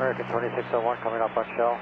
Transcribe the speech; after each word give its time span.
American 0.00 0.26
2601 0.26 0.98
coming 1.02 1.22
up 1.22 1.36
on 1.36 1.44
shell. 1.56 1.74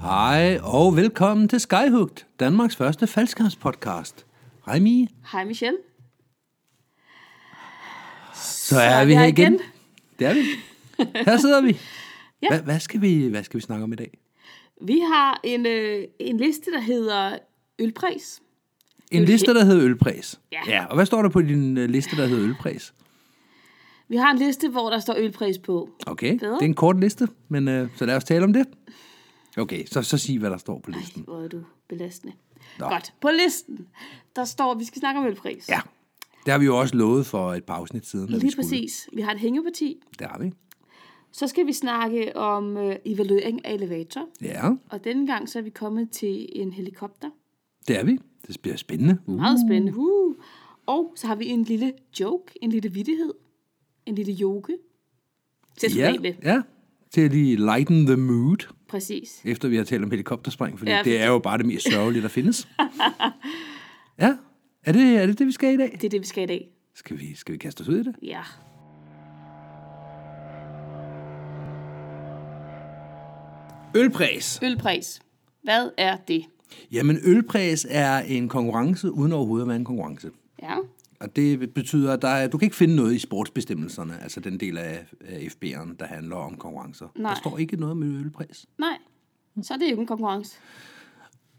Hej 0.00 0.58
og 0.62 0.96
velkommen 0.96 1.48
til 1.48 1.60
Skyhugt, 1.60 2.26
Danmarks 2.40 2.76
første 2.76 3.06
faldskærmspodcast. 3.06 4.26
Hej 4.66 4.78
Mie. 4.78 5.08
Hej 5.32 5.44
Michelle. 5.44 5.78
Så 8.34 8.80
er 8.80 9.04
vi 9.04 9.14
her 9.14 9.24
igen. 9.24 9.60
Det 10.18 10.26
er 10.26 10.34
vi. 10.34 10.40
Her 11.24 11.36
sidder 11.36 11.62
vi. 11.62 11.76
Ja. 12.42 12.48
Hvad, 12.48 12.60
hvad, 12.60 12.80
skal 12.80 13.00
vi, 13.00 13.28
hvad 13.28 13.42
skal 13.42 13.58
vi 13.58 13.62
snakke 13.62 13.84
om 13.84 13.92
i 13.92 13.96
dag? 13.96 14.18
Vi 14.80 14.98
har 14.98 15.40
en, 15.44 15.66
øh, 15.66 16.04
en 16.18 16.36
liste, 16.38 16.70
der 16.72 16.80
hedder 16.80 17.38
Ølpris. 17.78 18.40
En 19.10 19.22
Øl- 19.22 19.26
liste, 19.26 19.54
der 19.54 19.64
hedder 19.64 19.84
Ølpris. 19.84 20.40
Ja. 20.52 20.60
ja. 20.68 20.84
Og 20.84 20.94
hvad 20.94 21.06
står 21.06 21.22
der 21.22 21.28
på 21.28 21.42
din 21.42 21.78
øh, 21.78 21.88
liste, 21.90 22.16
der 22.16 22.26
hedder 22.26 22.44
Ølpris? 22.48 22.94
Vi 24.08 24.16
har 24.16 24.30
en 24.30 24.38
liste, 24.38 24.68
hvor 24.68 24.90
der 24.90 24.98
står 24.98 25.14
ølpris 25.18 25.58
på. 25.58 25.88
Okay, 26.06 26.38
Bedre. 26.38 26.54
det 26.54 26.60
er 26.60 26.64
en 26.66 26.74
kort 26.74 27.00
liste, 27.00 27.28
men 27.48 27.68
øh, 27.68 27.88
så 27.96 28.06
lad 28.06 28.16
os 28.16 28.24
tale 28.24 28.44
om 28.44 28.52
det. 28.52 28.66
Okay, 29.56 29.86
så, 29.86 30.02
så 30.02 30.18
sig, 30.18 30.38
hvad 30.38 30.50
der 30.50 30.56
står 30.56 30.78
på 30.78 30.90
listen. 30.90 31.22
Hvor 31.22 31.42
er 31.44 31.48
du 31.48 31.62
belastende. 31.88 32.32
Nå. 32.78 32.88
Godt. 32.88 33.12
På 33.20 33.28
listen, 33.44 33.86
der 34.36 34.44
står, 34.44 34.72
at 34.72 34.78
vi 34.78 34.84
skal 34.84 35.00
snakke 35.00 35.20
om 35.20 35.26
ølpris. 35.26 35.68
Ja, 35.68 35.80
det 36.44 36.52
har 36.52 36.58
vi 36.58 36.64
jo 36.64 36.78
også 36.80 36.96
lovet 36.96 37.26
for 37.26 37.54
et 37.54 37.64
par 37.64 37.74
afsnit 37.74 38.06
siden. 38.06 38.24
at 38.28 38.34
vi 38.34 38.38
Lige 38.38 38.50
skulle. 38.52 38.64
præcis. 38.64 39.08
Vi 39.12 39.20
har 39.22 39.32
et 39.32 39.38
hængeparti. 39.40 40.02
Det 40.18 40.26
har 40.26 40.38
vi. 40.38 40.52
Så 41.32 41.46
skal 41.46 41.66
vi 41.66 41.72
snakke 41.72 42.36
om 42.36 42.76
øh, 42.76 42.96
evaluering 43.04 43.66
af 43.66 43.74
elevator. 43.74 44.28
Ja, 44.42 44.70
Og 44.88 45.04
denne 45.04 45.26
gang 45.26 45.48
så 45.48 45.58
er 45.58 45.62
vi 45.62 45.70
kommet 45.70 46.10
til 46.10 46.46
en 46.52 46.72
helikopter. 46.72 47.30
det 47.88 47.98
er 47.98 48.04
vi. 48.04 48.18
Det 48.48 48.56
bliver 48.62 48.76
spændende. 48.76 49.18
Uh. 49.26 49.36
Meget 49.36 49.58
spændende. 49.68 49.98
Uh. 49.98 50.34
Og 50.86 51.12
så 51.16 51.26
har 51.26 51.34
vi 51.34 51.46
en 51.46 51.62
lille 51.64 51.92
joke, 52.20 52.52
en 52.62 52.70
lille 52.70 52.92
vittighed, 52.92 53.32
en 54.06 54.14
lille 54.14 54.32
joke. 54.32 54.76
Til 55.76 55.86
at 55.86 55.96
Ja, 55.96 56.10
ja. 56.10 56.20
med. 56.20 56.34
ja, 56.42 56.62
til 57.10 57.20
at 57.20 57.30
lige 57.30 57.56
lighten 57.56 58.06
the 58.06 58.16
mood. 58.16 58.72
Præcis. 58.88 59.42
efter 59.44 59.68
vi 59.68 59.76
har 59.76 59.84
talt 59.84 60.04
om 60.04 60.10
helikopterspring, 60.10 60.78
fordi 60.78 60.90
ja, 60.90 60.96
Ja, 60.96 61.02
det 61.02 61.20
er 61.20 61.26
jo 61.26 61.38
bare 61.38 61.58
det 61.58 61.66
mest 61.66 61.92
sørgelige, 61.92 62.22
der 62.22 62.28
findes. 62.28 62.68
ja, 64.20 64.36
er 64.84 64.92
det, 64.92 65.02
er 65.22 65.26
det 65.26 65.38
det, 65.38 65.46
vi 65.46 65.52
skal 65.52 65.74
i 65.74 65.76
dag? 65.76 65.92
Det 65.92 66.04
er 66.04 66.08
det, 66.08 66.20
vi 66.20 66.26
skal 66.26 66.42
i 66.42 66.46
dag. 66.46 66.68
Skal 66.94 67.18
vi, 67.18 67.34
skal 67.34 67.52
vi 67.52 67.58
kaste 67.58 67.80
os 67.80 67.88
ud 67.88 67.96
i 67.98 68.02
det? 68.02 68.14
Ja. 68.22 68.40
Ølpræs. 73.96 74.60
Ølpris. 74.62 75.20
Hvad 75.62 75.90
er 75.96 76.16
det? 76.16 76.44
Jamen, 76.92 77.18
ølpræs 77.24 77.86
er 77.90 78.18
en 78.18 78.48
konkurrence, 78.48 79.10
uden 79.12 79.32
overhovedet 79.32 79.64
at 79.64 79.68
være 79.68 79.76
en 79.76 79.84
konkurrence. 79.84 80.30
Ja. 80.62 80.74
Og 81.20 81.36
det 81.36 81.74
betyder, 81.74 82.12
at 82.12 82.22
der 82.22 82.28
er, 82.28 82.48
du 82.48 82.58
kan 82.58 82.66
ikke 82.66 82.76
finde 82.76 82.96
noget 82.96 83.14
i 83.14 83.18
sportsbestemmelserne, 83.18 84.22
altså 84.22 84.40
den 84.40 84.60
del 84.60 84.78
af, 84.78 85.06
FB'eren, 85.22 85.96
der 85.98 86.06
handler 86.06 86.36
om 86.36 86.56
konkurrencer. 86.56 87.06
Nej. 87.16 87.30
Der 87.34 87.40
står 87.40 87.58
ikke 87.58 87.76
noget 87.76 87.96
med 87.96 88.08
ølpræs. 88.08 88.66
Nej. 88.78 88.96
Så 89.62 89.74
er 89.74 89.78
det 89.78 89.90
jo 89.92 90.00
en 90.00 90.06
konkurrence. 90.06 90.58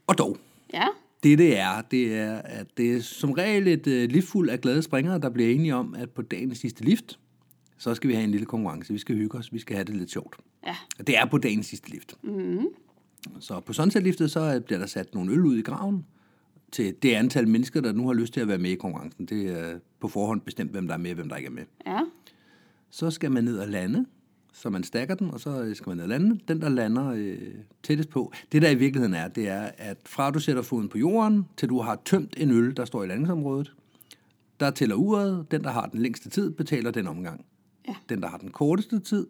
Og 0.08 0.18
dog, 0.18 0.38
Ja. 0.74 0.88
det 1.24 1.38
det 1.38 1.60
er, 1.60 1.82
det 1.82 2.16
er, 2.18 2.34
at 2.38 2.68
det 2.78 2.96
er 2.96 3.02
som 3.02 3.32
regel 3.32 3.68
et 3.68 3.88
uh, 3.88 3.94
liftfuld 4.14 4.50
af 4.50 4.62
glade 4.62 4.82
springere, 4.82 5.20
der 5.20 5.30
bliver 5.30 5.50
enige 5.50 5.76
om, 5.76 5.96
at 5.96 6.10
på 6.10 6.22
dagens 6.22 6.58
sidste 6.58 6.84
lift, 6.84 7.20
så 7.78 7.96
skal 7.96 8.08
vi 8.08 8.14
have 8.14 8.24
en 8.24 8.32
lille 8.32 8.46
konkurrence. 8.46 8.94
Vi 8.94 9.00
skal 9.00 9.16
hygge 9.16 9.38
os, 9.38 9.54
vi 9.54 9.60
skal 9.60 9.76
have 9.76 9.86
det 9.86 9.96
lidt 9.96 10.12
sjovt. 10.12 10.36
Ja. 10.66 10.76
Det 10.98 11.18
er 11.18 11.26
på 11.26 11.38
dagens 11.38 11.66
sidste 11.66 11.90
lift. 11.90 12.16
Mm-hmm. 12.24 12.68
Så 13.40 13.60
på 13.60 13.74
Sunset-liftet, 13.74 14.32
så 14.32 14.62
bliver 14.66 14.80
der 14.80 14.86
sat 14.86 15.14
nogle 15.14 15.32
øl 15.32 15.46
ud 15.46 15.58
i 15.58 15.62
graven 15.62 16.06
til 16.72 16.96
det 17.02 17.14
antal 17.14 17.48
mennesker, 17.48 17.82
der 17.82 17.92
nu 17.92 18.08
har 18.08 18.14
lyst 18.14 18.34
til 18.34 18.42
at 18.42 18.48
være 18.48 18.58
med 18.58 18.70
i 18.70 18.76
konkurrencen. 18.76 19.26
Det 19.26 19.50
er 19.50 19.80
på 20.00 20.08
forhånd 20.08 20.42
bestemt, 20.42 20.72
hvem 20.72 20.88
der 20.88 20.94
er 20.94 20.98
med 20.98 21.12
og 21.12 21.16
hvem 21.16 21.30
der 21.30 21.36
ikke 21.36 21.48
er 21.48 21.52
med. 21.52 21.64
Ja. 21.88 22.00
Så 22.90 23.12
skal 23.12 23.32
man 23.32 23.44
ned 23.44 23.58
og 23.60 23.68
lande, 23.68 24.06
så 24.54 24.70
man 24.70 24.84
stakker 24.84 25.16
den, 25.16 25.32
og 25.32 25.40
så 25.40 25.72
skal 25.74 25.90
man 25.90 25.98
ned 25.98 26.04
og 26.04 26.10
lande. 26.10 26.40
Den, 26.48 26.62
der 26.62 26.70
lander 26.70 27.12
øh, 27.12 27.38
tættest 27.84 28.10
på, 28.10 28.34
det 28.52 28.62
der 28.62 28.70
i 28.70 28.76
virkeligheden 28.76 29.14
er, 29.14 29.28
det 29.28 29.48
er, 29.48 29.70
at 29.78 29.98
fra 30.06 30.32
du 30.32 30.40
sætter 30.40 30.62
foden 30.62 30.90
på 30.90 30.98
jorden, 30.98 31.46
til 31.58 31.70
du 31.70 31.80
har 31.80 32.02
tømt 32.06 32.34
en 32.38 32.52
øl, 32.52 32.78
der 32.78 32.86
står 32.86 33.04
i 33.04 33.08
landingsområdet, 33.08 33.74
der 34.60 34.72
tæller 34.72 34.96
uret. 34.96 35.52
Den, 35.52 35.64
der 35.64 35.72
har 35.72 35.86
den 35.86 36.02
længste 36.02 36.30
tid, 36.30 36.52
betaler 36.52 36.92
den 36.92 37.08
omgang. 37.08 37.46
Ja. 37.88 37.96
Den, 38.10 38.22
der 38.22 38.28
har 38.28 38.38
den 38.38 38.52
korteste 38.52 39.00
tid, 39.00 39.28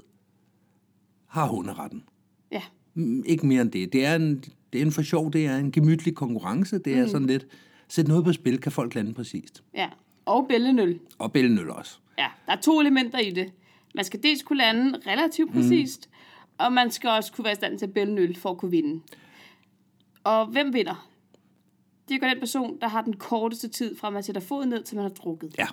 har 1.30 1.48
hunderetten. 1.48 2.04
Ja. 2.52 2.62
Mm, 2.94 3.24
Ikke 3.26 3.48
mere 3.48 3.62
end 3.62 3.72
det. 3.72 3.94
Det 3.94 4.06
er 4.06 4.16
en, 4.16 4.44
det 4.74 4.82
er 4.82 4.86
en 4.86 4.92
for 4.92 5.02
sjov, 5.02 5.34
det 5.34 5.46
er 5.46 5.58
en 5.58 5.72
gemytlig 5.72 6.16
konkurrence. 6.16 6.78
Det 6.78 6.98
er 6.98 7.04
mm. 7.04 7.10
sådan 7.10 7.28
lidt, 7.28 7.48
sæt 7.88 8.08
noget 8.08 8.24
på 8.24 8.34
spil, 8.34 8.62
kan 8.62 8.72
folk 8.72 8.96
lande 8.96 9.14
præcist. 9.14 9.64
Ja. 9.74 9.90
Og 10.26 10.46
bællenøl. 10.50 11.00
Og 11.18 11.32
bællenøl 11.32 11.70
også. 11.70 12.00
Ja. 12.18 12.28
Der 12.46 12.52
er 12.52 12.62
to 12.62 12.80
elementer 12.80 13.20
i 13.20 13.30
det. 13.32 13.52
Man 13.96 14.06
skal 14.06 14.24
dels 14.24 14.44
kunne 14.44 14.58
lande 14.58 15.00
relativt 15.08 15.54
præcist, 15.54 16.10
mm. 16.12 16.56
og 16.58 16.74
man 16.74 16.92
skal 16.92 17.10
også 17.10 17.34
kunne 17.34 17.46
være 17.46 17.54
i 17.54 17.56
stand 17.56 17.80
til 17.80 17.86
at 17.86 17.94
bælge 17.94 18.12
en 18.12 18.18
øl 18.18 18.36
for 18.36 18.50
at 18.52 18.58
kunne 18.58 18.72
vinde. 18.72 19.02
Og 20.24 20.46
hvem 20.48 20.74
vinder? 20.74 21.10
Det 22.10 22.24
er 22.24 22.30
den 22.30 22.40
person, 22.40 22.78
der 22.82 22.88
har 22.88 23.02
den 23.02 23.14
korteste 23.14 23.68
tid 23.68 23.98
fra 23.98 24.10
man 24.10 24.24
sætter 24.24 24.42
foden 24.42 24.70
ned, 24.70 24.84
til 24.84 24.96
man 24.96 25.04
har 25.04 25.10
drukket. 25.10 25.56
Ja. 25.58 25.68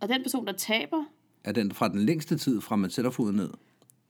Og 0.00 0.08
den 0.08 0.22
person, 0.22 0.46
der 0.46 0.52
taber, 0.52 1.04
Er 1.44 1.52
den 1.52 1.72
fra 1.72 1.88
den 1.88 2.00
længste 2.00 2.38
tid, 2.38 2.60
fra 2.60 2.76
man 2.76 2.90
sætter 2.90 3.10
foden 3.10 3.36
ned, 3.36 3.50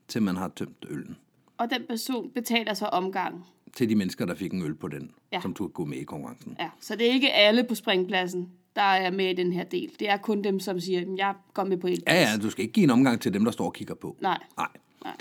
til 0.07 0.21
man 0.21 0.35
har 0.37 0.51
tømt 0.55 0.85
øllen. 0.89 1.17
og 1.57 1.69
den 1.69 1.81
person 1.89 2.29
betaler 2.35 2.73
så 2.73 2.85
omgang. 2.85 3.43
Til 3.73 3.89
de 3.89 3.95
mennesker, 3.95 4.25
der 4.25 4.35
fik 4.35 4.51
en 4.53 4.61
øl 4.63 4.75
på 4.75 4.87
den, 4.87 5.11
ja. 5.31 5.41
Som 5.41 5.53
turde 5.53 5.73
gå 5.73 5.85
med 5.85 5.97
i 5.97 6.03
konkurrencen. 6.03 6.55
Ja, 6.59 6.69
så 6.81 6.95
det 6.95 7.07
er 7.09 7.13
ikke 7.13 7.33
alle 7.33 7.63
på 7.63 7.75
springpladsen, 7.75 8.49
der 8.75 8.81
er 8.81 9.11
med 9.11 9.29
i 9.29 9.33
den 9.33 9.53
her 9.53 9.63
del. 9.63 9.91
Det 9.99 10.09
er 10.09 10.17
kun 10.17 10.41
dem, 10.43 10.59
som 10.59 10.79
siger, 10.79 10.99
"Jamen, 10.99 11.17
jeg 11.17 11.33
går 11.53 11.63
med 11.63 11.77
på 11.77 11.87
et 11.87 12.03
Ja, 12.07 12.13
ja, 12.15 12.37
du 12.41 12.49
skal 12.49 12.61
ikke 12.61 12.73
give 12.73 12.83
en 12.83 12.89
omgang 12.89 13.21
til 13.21 13.33
dem, 13.33 13.43
der 13.45 13.51
står 13.51 13.65
og 13.65 13.73
kigger 13.73 13.95
på. 13.95 14.17
Nej, 14.21 14.37
Nej. 14.57 14.67
nej. 15.03 15.13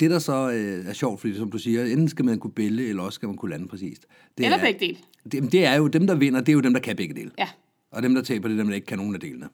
Det, 0.00 0.10
der 0.10 0.18
så 0.18 0.50
øh, 0.50 0.86
er 0.86 0.92
sjovt, 0.92 1.20
fordi 1.20 1.34
som 1.34 1.50
du 1.50 1.58
siger, 1.58 1.84
enten 1.84 2.08
skal 2.08 2.24
man 2.24 2.38
kunne 2.38 2.52
bælge, 2.52 2.88
eller 2.88 3.02
også 3.02 3.14
skal 3.14 3.26
man 3.28 3.36
kunne 3.36 3.50
lande 3.50 3.68
præcist. 3.68 4.06
Det 4.38 4.44
Eller 4.44 4.58
er, 4.58 4.62
begge 4.64 4.80
dele. 4.86 4.98
Det, 5.32 5.52
det 5.52 5.64
er 5.64 5.74
jo 5.74 5.86
dem, 5.86 6.06
der 6.06 6.14
vinder, 6.14 6.40
det 6.40 6.48
er 6.48 6.52
jo 6.54 6.60
dem, 6.60 6.72
der 6.72 6.80
kan 6.80 6.96
begge 6.96 7.14
dele. 7.14 7.30
Ja, 7.38 7.48
Og 7.90 8.02
dem, 8.02 8.14
der 8.14 8.22
taber, 8.22 8.48
det 8.48 8.54
er 8.54 8.58
dem, 8.58 8.66
der 8.68 8.74
ikke 8.74 8.86
kan 8.86 8.98
nogen 8.98 9.14
af 9.14 9.20
delene. 9.20 9.48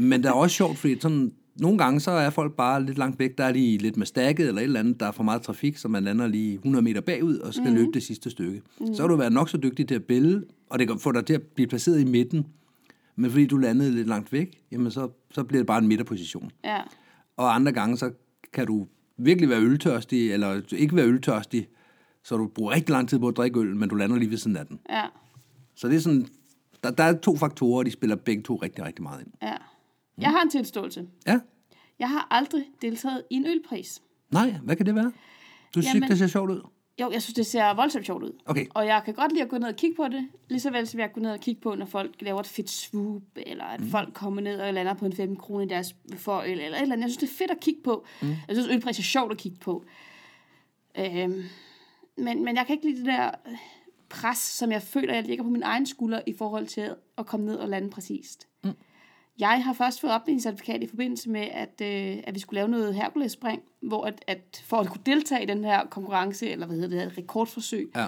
Men 0.00 0.22
det 0.22 0.28
er 0.28 0.32
også 0.32 0.56
sjovt, 0.56 0.78
fordi 0.78 1.00
sådan, 1.00 1.32
nogle 1.56 1.78
gange 1.78 2.00
så 2.00 2.10
er 2.10 2.30
folk 2.30 2.52
bare 2.56 2.84
lidt 2.84 2.98
langt 2.98 3.18
væk. 3.18 3.38
Der 3.38 3.44
er 3.44 3.52
lige 3.52 3.78
lidt 3.78 3.96
med 3.96 4.06
stakket 4.06 4.48
eller 4.48 4.60
et 4.60 4.64
eller 4.64 4.80
andet, 4.80 5.00
der 5.00 5.06
er 5.06 5.10
for 5.12 5.22
meget 5.22 5.42
trafik, 5.42 5.76
så 5.76 5.88
man 5.88 6.04
lander 6.04 6.26
lige 6.26 6.54
100 6.54 6.82
meter 6.82 7.00
bagud 7.00 7.38
og 7.38 7.54
skal 7.54 7.68
mm. 7.68 7.74
løbe 7.74 7.90
det 7.94 8.02
sidste 8.02 8.30
stykke. 8.30 8.62
Mm. 8.80 8.94
Så 8.94 9.02
har 9.02 9.08
du 9.08 9.16
været 9.16 9.32
nok 9.32 9.48
så 9.48 9.56
dygtig 9.56 9.88
til 9.88 9.94
at 9.94 10.04
bælge, 10.04 10.42
og 10.70 10.78
det 10.78 10.88
kan 10.88 10.98
få 10.98 11.12
dig 11.12 11.26
til 11.26 11.34
at 11.34 11.42
blive 11.42 11.66
placeret 11.66 12.00
i 12.00 12.04
midten. 12.04 12.46
Men 13.16 13.30
fordi 13.30 13.46
du 13.46 13.56
landede 13.56 13.90
lidt 13.94 14.08
langt 14.08 14.32
væk, 14.32 14.60
jamen 14.70 14.90
så, 14.90 15.08
så 15.30 15.44
bliver 15.44 15.60
det 15.60 15.66
bare 15.66 15.78
en 15.78 15.88
midterposition. 15.88 16.50
ja, 16.64 16.78
Og 17.36 17.54
andre 17.54 17.72
gange, 17.72 17.96
så 17.96 18.10
kan 18.52 18.66
du 18.66 18.86
virkelig 19.16 19.48
være 19.50 19.60
øltørstig, 19.60 20.32
eller 20.32 20.60
ikke 20.72 20.96
være 20.96 21.06
øltørstig, 21.06 21.68
så 22.24 22.36
du 22.36 22.46
bruger 22.46 22.72
rigtig 22.74 22.90
lang 22.90 23.08
tid 23.08 23.18
på 23.18 23.28
at 23.28 23.36
drikke 23.36 23.60
øl, 23.60 23.76
men 23.76 23.88
du 23.88 23.94
lander 23.94 24.16
lige 24.16 24.30
ved 24.30 24.36
siden 24.38 24.56
af 24.56 24.66
den. 24.66 24.78
ja, 24.90 25.02
Så 25.74 25.88
det 25.88 25.96
er 25.96 26.00
sådan, 26.00 26.26
der, 26.82 26.90
der 26.90 27.04
er 27.04 27.18
to 27.18 27.36
faktorer, 27.36 27.78
og 27.78 27.86
de 27.86 27.90
spiller 27.90 28.16
begge 28.16 28.42
to 28.42 28.54
rigtig, 28.56 28.84
rigtig 28.84 29.02
meget 29.02 29.20
ind. 29.20 29.32
ja. 29.42 29.54
Jeg 30.18 30.30
har 30.30 30.42
en 30.42 30.50
tilståelse. 30.50 31.06
Ja, 31.26 31.40
Jeg 31.98 32.08
har 32.10 32.28
aldrig 32.30 32.64
deltaget 32.82 33.22
i 33.30 33.34
en 33.34 33.46
ølpris. 33.46 34.02
nej, 34.30 34.50
hvad 34.62 34.76
kan 34.76 34.86
det 34.86 34.94
være? 34.94 35.12
Du 35.74 35.82
synes 35.82 35.86
ikke, 35.86 35.96
Jamen- 35.96 36.10
det 36.10 36.18
ser 36.18 36.26
sjovt 36.26 36.50
ud? 36.50 36.60
Jo, 37.00 37.10
jeg 37.10 37.22
synes, 37.22 37.34
det 37.34 37.46
ser 37.46 37.74
voldsomt 37.74 38.06
sjovt 38.06 38.22
ud. 38.22 38.32
Okay. 38.46 38.66
Og 38.74 38.86
jeg 38.86 39.02
kan 39.04 39.14
godt 39.14 39.32
lide 39.32 39.42
at 39.42 39.48
gå 39.48 39.58
ned 39.58 39.68
og 39.68 39.76
kigge 39.76 39.96
på 39.96 40.08
det, 40.08 40.28
lige 40.48 40.60
så 40.60 40.70
vel 40.70 40.86
som 40.86 41.00
jeg 41.00 41.12
går 41.12 41.20
ned 41.20 41.30
og 41.30 41.40
kigge 41.40 41.60
på, 41.60 41.74
når 41.74 41.86
folk 41.86 42.14
laver 42.20 42.40
et 42.40 42.46
fedt 42.46 42.70
swoop, 42.70 43.22
eller 43.36 43.64
at 43.64 43.80
mm. 43.80 43.90
folk 43.90 44.14
kommer 44.14 44.42
ned 44.42 44.60
og 44.60 44.74
lander 44.74 44.94
på 44.94 45.06
en 45.06 45.12
15 45.12 45.36
kroner 45.36 45.64
i 45.64 45.68
deres 45.68 45.94
forøl, 46.16 46.50
eller 46.50 46.64
et 46.76 46.82
eller 46.82 46.92
andet. 46.92 47.00
Jeg 47.04 47.10
synes, 47.10 47.16
det 47.16 47.30
er 47.30 47.38
fedt 47.38 47.50
at 47.50 47.60
kigge 47.60 47.80
på. 47.84 48.06
Mm. 48.22 48.28
Jeg 48.28 48.56
synes, 48.56 48.68
ølpris 48.68 48.98
er 48.98 49.02
sjovt 49.02 49.32
at 49.32 49.38
kigge 49.38 49.58
på. 49.58 49.84
Øhm, 50.98 51.42
men, 52.16 52.44
men 52.44 52.56
jeg 52.56 52.66
kan 52.66 52.76
ikke 52.76 52.86
lide 52.90 52.98
det 52.98 53.06
der 53.06 53.30
pres, 54.08 54.38
som 54.38 54.72
jeg 54.72 54.82
føler, 54.82 55.14
jeg 55.14 55.24
ligger 55.24 55.44
på 55.44 55.50
min 55.50 55.62
egen 55.62 55.86
skulder 55.86 56.20
i 56.26 56.34
forhold 56.38 56.66
til 56.66 56.94
at 57.18 57.26
komme 57.26 57.46
ned 57.46 57.56
og 57.56 57.68
lande 57.68 57.90
præcist. 57.90 58.48
Mm. 58.64 58.70
Jeg 59.38 59.64
har 59.64 59.72
først 59.72 60.00
fået 60.00 60.12
oplæringscertifikat 60.12 60.82
i 60.82 60.86
forbindelse 60.86 61.30
med, 61.30 61.40
at, 61.40 61.80
øh, 61.82 62.22
at 62.24 62.34
vi 62.34 62.40
skulle 62.40 62.58
lave 62.58 62.68
noget 62.68 62.94
Hercules-spring, 62.94 63.62
hvor 63.82 64.04
at, 64.04 64.24
at 64.26 64.62
for 64.66 64.76
at 64.76 64.86
kunne 64.88 65.00
deltage 65.06 65.42
i 65.42 65.46
den 65.46 65.64
her 65.64 65.86
konkurrence, 65.86 66.50
eller 66.50 66.66
hvad 66.66 66.76
hedder 66.76 66.90
det, 66.90 67.00
her, 67.00 67.18
rekordforsøg, 67.18 67.90
Ja. 67.96 68.06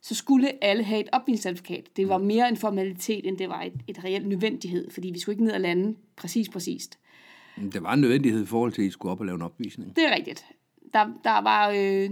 så 0.00 0.14
skulle 0.14 0.64
alle 0.64 0.82
have 0.84 1.00
et 1.00 1.08
oplæringscertifikat. 1.12 1.96
Det 1.96 2.08
var 2.08 2.18
mere 2.18 2.48
en 2.48 2.56
formalitet, 2.56 3.26
end 3.28 3.38
det 3.38 3.48
var 3.48 3.62
et, 3.62 3.72
et 3.88 4.04
reelt 4.04 4.28
nødvendighed, 4.28 4.90
fordi 4.90 5.10
vi 5.10 5.18
skulle 5.18 5.34
ikke 5.34 5.44
ned 5.44 5.52
og 5.52 5.60
lande 5.60 5.96
præcis 6.16 6.48
præcist. 6.48 6.98
Det 7.72 7.82
var 7.82 7.92
en 7.92 8.00
nødvendighed 8.00 8.42
i 8.42 8.46
forhold 8.46 8.72
til, 8.72 8.82
at 8.82 8.88
I 8.88 8.90
skulle 8.90 9.12
op 9.12 9.20
og 9.20 9.26
lave 9.26 9.36
en 9.36 9.42
opvisning. 9.42 9.96
Det 9.96 10.04
er 10.06 10.14
rigtigt. 10.14 10.44
Der, 10.92 11.06
der 11.24 11.38
var, 11.42 11.70
øh, 11.76 12.10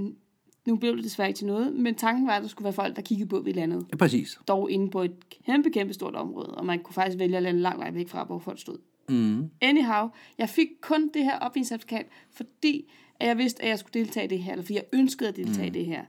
nu 0.66 0.76
blev 0.76 0.96
det 0.96 1.04
desværre 1.04 1.28
ikke 1.28 1.38
til 1.38 1.46
noget, 1.46 1.72
men 1.72 1.94
tanken 1.94 2.26
var, 2.26 2.32
at 2.32 2.42
der 2.42 2.48
skulle 2.48 2.64
være 2.64 2.72
folk, 2.72 2.96
der 2.96 3.02
kiggede 3.02 3.28
på, 3.28 3.40
vi 3.40 3.52
landede. 3.52 3.86
Ja, 3.92 3.96
præcis. 3.96 4.38
Dog 4.48 4.70
inde 4.70 4.90
på 4.90 5.02
et 5.02 5.14
kæmpe, 5.46 5.70
kæmpe 5.70 5.94
stort 5.94 6.14
område, 6.14 6.54
og 6.54 6.66
man 6.66 6.78
kunne 6.78 6.94
faktisk 6.94 7.18
vælge 7.18 7.36
at 7.36 7.42
lande 7.42 7.60
langt 7.60 7.78
vej 7.78 7.90
væk 7.90 8.08
fra, 8.08 8.24
hvor 8.24 8.38
folk 8.38 8.60
stod. 8.60 8.78
Mm. 9.08 9.50
Anyhow, 9.60 10.08
jeg 10.38 10.48
fik 10.48 10.68
kun 10.80 11.10
det 11.14 11.24
her 11.24 11.38
opvisningscertifikat, 11.38 12.06
fordi 12.30 12.92
at 13.20 13.28
jeg 13.28 13.38
vidste, 13.38 13.62
at 13.62 13.68
jeg 13.68 13.78
skulle 13.78 14.04
deltage 14.04 14.24
i 14.24 14.28
det 14.28 14.38
her, 14.38 14.52
eller 14.52 14.62
fordi 14.62 14.74
jeg 14.74 14.84
ønskede 14.92 15.28
at 15.28 15.36
deltage 15.36 15.70
mm. 15.70 15.76
i 15.76 15.78
det 15.78 15.86
her. 15.86 16.02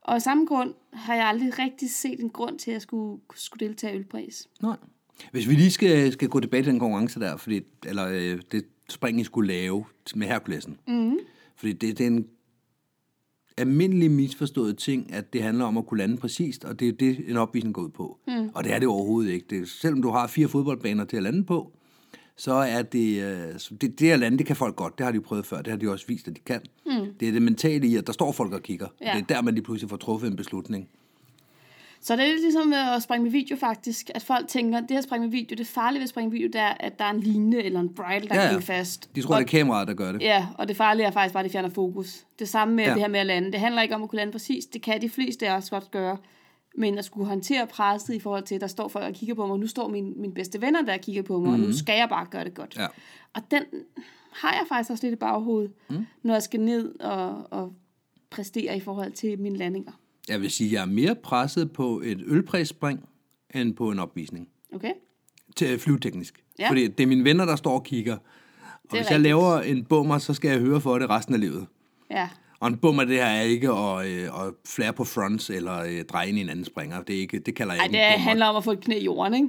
Og 0.00 0.14
af 0.14 0.22
samme 0.22 0.46
grund 0.46 0.74
har 0.92 1.14
jeg 1.14 1.26
aldrig 1.26 1.58
rigtig 1.58 1.90
set 1.90 2.20
en 2.20 2.30
grund 2.30 2.58
til, 2.58 2.70
at 2.70 2.72
jeg 2.72 2.82
skulle, 2.82 3.20
skulle 3.34 3.66
deltage 3.68 3.94
i 3.94 3.96
ølpris. 3.96 4.48
Nej. 4.62 4.76
Hvis 5.32 5.48
vi 5.48 5.54
lige 5.54 5.70
skal, 5.70 6.12
skal 6.12 6.28
gå 6.28 6.40
tilbage 6.40 6.62
til 6.62 6.72
den 6.72 6.80
konkurrence 6.80 7.20
der, 7.20 7.36
fordi, 7.36 7.60
eller 7.86 8.08
øh, 8.08 8.40
det 8.52 8.64
spring, 8.88 9.20
I 9.20 9.24
skulle 9.24 9.52
lave 9.52 9.84
med 10.14 10.26
Herkulesen. 10.26 10.78
Mm. 10.86 11.16
Fordi 11.56 11.72
det, 11.72 11.98
det 11.98 12.06
er 12.06 12.10
en 12.10 12.26
almindelig 13.56 14.10
misforstået 14.10 14.78
ting, 14.78 15.12
at 15.14 15.32
det 15.32 15.42
handler 15.42 15.64
om 15.64 15.78
at 15.78 15.86
kunne 15.86 15.98
lande 15.98 16.16
præcist, 16.16 16.64
og 16.64 16.80
det 16.80 16.88
er 16.88 16.92
det, 16.92 17.24
en 17.28 17.36
opvisning 17.36 17.74
går 17.74 17.82
ud 17.82 17.90
på. 17.90 18.18
Mm. 18.26 18.48
Og 18.54 18.64
det 18.64 18.72
er 18.74 18.78
det 18.78 18.88
overhovedet 18.88 19.30
ikke. 19.30 19.46
Det, 19.50 19.68
selvom 19.68 20.02
du 20.02 20.10
har 20.10 20.26
fire 20.26 20.48
fodboldbaner 20.48 21.04
til 21.04 21.16
at 21.16 21.22
lande 21.22 21.44
på, 21.44 21.72
så 22.36 22.52
er 22.52 22.82
det, 22.82 23.22
øh, 23.22 23.78
det, 23.80 24.00
det 24.00 24.10
at 24.10 24.18
lande, 24.18 24.38
det 24.38 24.46
kan 24.46 24.56
folk 24.56 24.76
godt. 24.76 24.98
Det 24.98 25.06
har 25.06 25.12
de 25.12 25.20
prøvet 25.20 25.46
før, 25.46 25.62
det 25.62 25.70
har 25.70 25.78
de 25.78 25.90
også 25.90 26.06
vist, 26.08 26.28
at 26.28 26.36
de 26.36 26.40
kan. 26.40 26.60
Mm. 26.86 27.06
Det 27.20 27.28
er 27.28 27.32
det 27.32 27.42
mentale 27.42 27.86
i, 27.86 27.96
at 27.96 28.06
der 28.06 28.12
står 28.12 28.32
folk 28.32 28.52
og 28.52 28.62
kigger. 28.62 28.86
Ja. 29.00 29.12
Det 29.14 29.22
er 29.22 29.34
der, 29.34 29.42
man 29.42 29.54
lige 29.54 29.64
pludselig 29.64 29.90
får 29.90 29.96
truffet 29.96 30.30
en 30.30 30.36
beslutning. 30.36 30.88
Så 32.04 32.16
det 32.16 32.22
er 32.22 32.26
lidt 32.26 32.40
ligesom 32.40 32.72
at 32.72 33.02
springe 33.02 33.22
med 33.22 33.30
video 33.30 33.56
faktisk, 33.56 34.10
at 34.14 34.22
folk 34.22 34.48
tænker, 34.48 34.78
at 34.78 34.84
det 34.88 34.96
at 34.96 35.04
springe 35.04 35.26
med 35.26 35.30
video, 35.30 35.56
det 35.56 35.66
farlige 35.66 35.98
ved 35.98 36.04
at 36.04 36.08
springe 36.08 36.30
med 36.30 36.38
video, 36.38 36.46
det 36.46 36.60
er, 36.60 36.74
at 36.80 36.98
der 36.98 37.04
er 37.04 37.10
en 37.10 37.20
line 37.20 37.62
eller 37.62 37.80
en 37.80 37.94
bridle, 37.94 38.28
der 38.28 38.34
Ja, 38.34 38.52
ja, 38.52 38.58
fast. 38.58 39.14
De 39.14 39.22
tror, 39.22 39.34
og, 39.34 39.40
det 39.40 39.46
er 39.46 39.58
kameraet, 39.58 39.88
der 39.88 39.94
gør 39.94 40.12
det. 40.12 40.22
Ja, 40.22 40.46
og 40.58 40.68
det 40.68 40.76
farlige 40.76 41.06
er 41.06 41.10
faktisk 41.10 41.32
bare, 41.32 41.40
at 41.40 41.44
det 41.44 41.52
fjerner 41.52 41.68
fokus. 41.68 42.24
Det 42.38 42.48
samme 42.48 42.74
med 42.74 42.84
Ja. 42.84 42.88
ja. 42.90 42.94
det 42.94 43.02
her 43.02 43.08
med 43.08 43.20
at 43.20 43.26
lande. 43.26 43.52
Det 43.52 43.60
handler 43.60 43.82
ikke 43.82 43.94
om 43.94 44.02
at 44.02 44.08
kunne 44.08 44.16
lande 44.16 44.32
præcis. 44.32 44.66
Det 44.66 44.82
kan 44.82 45.02
de 45.02 45.10
fleste 45.10 45.48
af 45.48 45.56
os 45.56 45.70
godt 45.70 45.90
gøre. 45.90 46.16
Men 46.76 46.98
at 46.98 47.04
skulle 47.04 47.28
håndtere 47.28 47.66
presset 47.66 48.14
i 48.14 48.20
forhold 48.20 48.42
til, 48.42 48.54
at 48.54 48.60
der 48.60 48.66
står 48.66 48.88
folk 48.88 49.04
og 49.04 49.12
kigger 49.12 49.34
på 49.34 49.46
mig, 49.46 49.52
og 49.52 49.60
nu 49.60 49.66
står 49.66 49.88
mine, 49.88 50.12
mine 50.16 50.34
bedste 50.34 50.60
venner 50.60 50.82
der 50.82 50.94
og 50.94 51.00
kigger 51.00 51.22
på 51.22 51.38
mig, 51.40 51.48
mm. 51.48 51.52
og 51.52 51.58
nu 51.60 51.76
skal 51.76 51.96
jeg 51.98 52.08
bare 52.08 52.26
gøre 52.30 52.44
det 52.44 52.54
godt. 52.54 52.76
Ja. 52.76 52.86
Og 53.34 53.42
den 53.50 53.62
har 54.32 54.52
jeg 54.52 54.62
faktisk 54.68 54.90
også 54.90 55.06
lidt 55.06 55.12
i 55.12 55.16
baghovedet, 55.16 55.72
mm. 55.90 56.06
når 56.22 56.34
jeg 56.34 56.42
skal 56.42 56.60
ned 56.60 57.00
og, 57.00 57.46
og 57.50 57.72
præstere 58.30 58.76
i 58.76 58.80
forhold 58.80 59.12
til 59.12 59.38
mine 59.38 59.56
landinger. 59.56 59.92
Jeg 60.28 60.40
vil 60.40 60.50
sige, 60.50 60.68
at 60.68 60.72
jeg 60.72 60.82
er 60.82 60.86
mere 60.86 61.14
presset 61.14 61.72
på 61.72 62.00
et 62.04 62.22
ølpræsspring, 62.26 63.08
end 63.54 63.74
på 63.74 63.90
en 63.90 63.98
opvisning. 63.98 64.48
Okay? 64.74 64.92
Til 65.56 65.78
flyveteknisk. 65.78 66.44
Ja. 66.58 66.68
Fordi 66.68 66.86
det 66.86 67.02
er 67.02 67.06
mine 67.06 67.24
venner, 67.24 67.44
der 67.44 67.56
står 67.56 67.74
og 67.74 67.84
kigger. 67.84 68.14
Og 68.14 68.20
hvis 68.90 68.98
jeg 68.98 69.04
rigtigt. 69.06 69.22
laver 69.22 69.60
en 69.60 69.84
bummer, 69.84 70.18
så 70.18 70.34
skal 70.34 70.50
jeg 70.50 70.60
høre 70.60 70.80
for 70.80 70.98
det 70.98 71.10
resten 71.10 71.34
af 71.34 71.40
livet. 71.40 71.66
Ja. 72.10 72.28
Og 72.60 72.68
en 72.68 72.76
bummer, 72.76 73.04
det 73.04 73.16
her 73.16 73.24
er 73.24 73.40
ikke 73.42 73.68
at, 73.70 74.06
øh, 74.06 74.22
at 74.24 74.54
flære 74.66 74.92
på 74.92 75.04
fronts 75.04 75.50
eller 75.50 75.82
øh, 75.82 76.04
dreje 76.04 76.28
ind 76.28 76.38
i 76.38 76.40
en 76.40 76.48
anden 76.48 76.64
springer. 76.64 77.02
Det, 77.02 77.16
er 77.16 77.20
ikke, 77.20 77.38
det 77.38 77.54
kalder 77.54 77.74
jeg 77.74 77.80
Ej, 77.80 77.84
ikke 77.86 77.98
det 77.98 78.04
bummer. 78.14 78.28
handler 78.28 78.46
om 78.46 78.56
at 78.56 78.64
få 78.64 78.72
et 78.72 78.80
knæ 78.80 78.98
i 78.98 79.04
jorden, 79.04 79.34
ikke? 79.34 79.48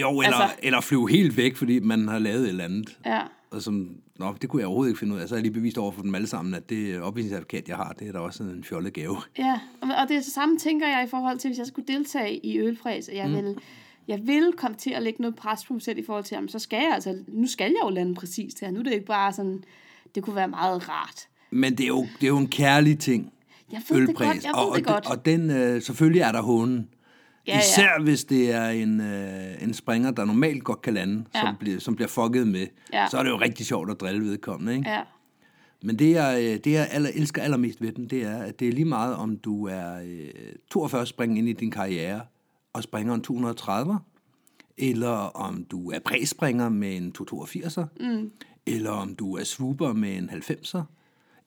Jo, 0.00 0.20
eller, 0.20 0.36
altså- 0.36 0.56
eller 0.62 0.80
flyve 0.80 1.10
helt 1.10 1.36
væk, 1.36 1.56
fordi 1.56 1.80
man 1.80 2.08
har 2.08 2.18
lavet 2.18 2.42
et 2.42 2.48
eller 2.48 2.64
andet. 2.64 2.98
Ja. 3.06 3.20
Og 3.54 3.62
som, 3.62 3.96
nå, 4.18 4.34
det 4.42 4.50
kunne 4.50 4.60
jeg 4.60 4.66
overhovedet 4.66 4.90
ikke 4.90 4.98
finde 4.98 5.14
ud 5.14 5.20
af. 5.20 5.28
Så 5.28 5.34
har 5.34 5.38
jeg 5.38 5.42
lige 5.42 5.52
bevist 5.52 5.78
over 5.78 5.92
for 5.92 6.02
dem 6.02 6.14
alle 6.14 6.26
sammen, 6.26 6.54
at 6.54 6.70
det 6.70 7.00
opvisningsadvokat, 7.00 7.68
jeg 7.68 7.76
har, 7.76 7.92
det 7.98 8.08
er 8.08 8.12
da 8.12 8.18
også 8.18 8.42
en 8.42 8.64
fjollet 8.64 8.92
gave. 8.92 9.16
Ja, 9.38 9.60
og 9.80 10.08
det 10.08 10.16
er 10.16 10.20
det 10.20 10.24
samme, 10.24 10.58
tænker 10.58 10.86
jeg, 10.86 11.04
i 11.06 11.10
forhold 11.10 11.38
til, 11.38 11.48
hvis 11.48 11.58
jeg 11.58 11.66
skulle 11.66 11.86
deltage 11.94 12.46
i 12.46 12.58
ølfræs, 12.60 13.08
at 13.08 13.16
jeg 13.16 13.28
mm. 13.28 13.34
vil, 13.34 13.58
jeg 14.08 14.20
vil 14.26 14.52
komme 14.56 14.76
til 14.76 14.90
at 14.90 15.02
lægge 15.02 15.22
noget 15.22 15.36
pres 15.36 15.64
på 15.64 15.72
mig 15.72 15.82
selv 15.82 15.98
i 15.98 16.04
forhold 16.06 16.24
til, 16.24 16.34
jamen, 16.34 16.48
så 16.48 16.58
skal 16.58 16.76
jeg 16.76 16.90
altså, 16.94 17.18
nu 17.28 17.46
skal 17.46 17.64
jeg 17.64 17.80
jo 17.84 17.90
lande 17.90 18.14
præcist 18.14 18.60
her. 18.60 18.70
Nu 18.70 18.78
er 18.78 18.82
det 18.82 18.92
ikke 18.92 19.06
bare 19.06 19.32
sådan, 19.32 19.64
det 20.14 20.22
kunne 20.22 20.36
være 20.36 20.48
meget 20.48 20.88
rart. 20.88 21.28
Men 21.50 21.72
det 21.78 21.84
er 21.84 21.88
jo, 21.88 22.06
det 22.20 22.22
er 22.22 22.28
jo 22.28 22.38
en 22.38 22.48
kærlig 22.48 22.98
ting. 22.98 23.32
Jeg 23.72 23.82
ved 23.88 24.00
det 24.00 24.08
ølpræs. 24.08 24.26
godt, 24.26 24.44
jeg 24.44 24.52
ved 24.56 24.70
og, 24.70 24.78
det 24.78 24.86
og, 24.86 24.92
godt. 24.92 25.06
Og 25.06 25.24
den, 25.24 25.50
øh, 25.50 25.82
selvfølgelig 25.82 26.20
er 26.20 26.32
der 26.32 26.40
hunden. 26.40 26.88
Ja, 27.46 27.52
Ja, 27.52 27.56
ja. 27.56 27.60
Især 27.60 28.02
hvis 28.02 28.24
det 28.24 28.50
er 28.54 28.68
en, 28.68 29.00
øh, 29.00 29.62
en 29.62 29.74
springer, 29.74 30.10
der 30.10 30.24
normalt 30.24 30.64
godt 30.64 30.82
kan 30.82 30.94
lande, 30.94 31.24
ja. 31.34 31.40
Som, 31.40 31.56
bliver, 31.60 31.80
som 31.80 31.94
bliver 31.96 32.08
fucket 32.08 32.46
med, 32.48 32.66
Ja. 32.92 33.06
så 33.10 33.18
er 33.18 33.22
det 33.22 33.30
jo 33.30 33.36
rigtig 33.40 33.66
sjovt 33.66 33.90
at 33.90 34.00
drille 34.00 34.20
vedkommende. 34.24 34.76
Ikke? 34.76 34.90
Ja, 34.90 35.00
Men 35.82 35.98
det, 35.98 36.10
jeg, 36.10 36.38
øh, 36.42 36.58
det, 36.64 36.72
jeg 36.72 36.88
aller, 36.90 37.10
elsker 37.14 37.42
allermest 37.42 37.80
ved 37.82 37.92
den, 37.92 38.06
det 38.06 38.22
er, 38.22 38.36
at 38.38 38.60
det 38.60 38.68
er 38.68 38.72
lige 38.72 38.84
meget, 38.84 39.16
om 39.16 39.36
du 39.36 39.66
er 39.66 39.94
øh, 40.04 40.28
42 40.70 41.06
spring 41.06 41.38
ind 41.38 41.48
i 41.48 41.52
din 41.52 41.70
karriere 41.70 42.20
og 42.72 42.82
springer 42.82 43.14
en 43.14 43.20
230, 43.22 43.98
eller 44.78 45.08
om 45.36 45.64
du 45.64 45.90
er 45.90 45.98
præspringer 45.98 46.68
med 46.68 46.96
en 46.96 47.12
282'er, 47.20 47.84
mm. 48.00 48.30
eller 48.66 48.90
om 48.90 49.14
du 49.14 49.36
er 49.36 49.44
swooper 49.44 49.92
med 49.92 50.16
en 50.16 50.30
90'er, 50.30 50.82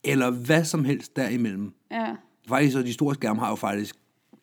eller 0.03 0.29
hvad 0.29 0.63
som 0.65 0.85
helst 0.85 1.15
derimellem. 1.15 1.73
ja. 1.91 2.15
Faktisk, 2.47 2.73
så 2.73 2.81
de 2.81 2.93
store 2.93 3.15
skærme 3.15 3.39
har 3.39 3.49
jo 3.49 3.55
faktisk 3.55 3.95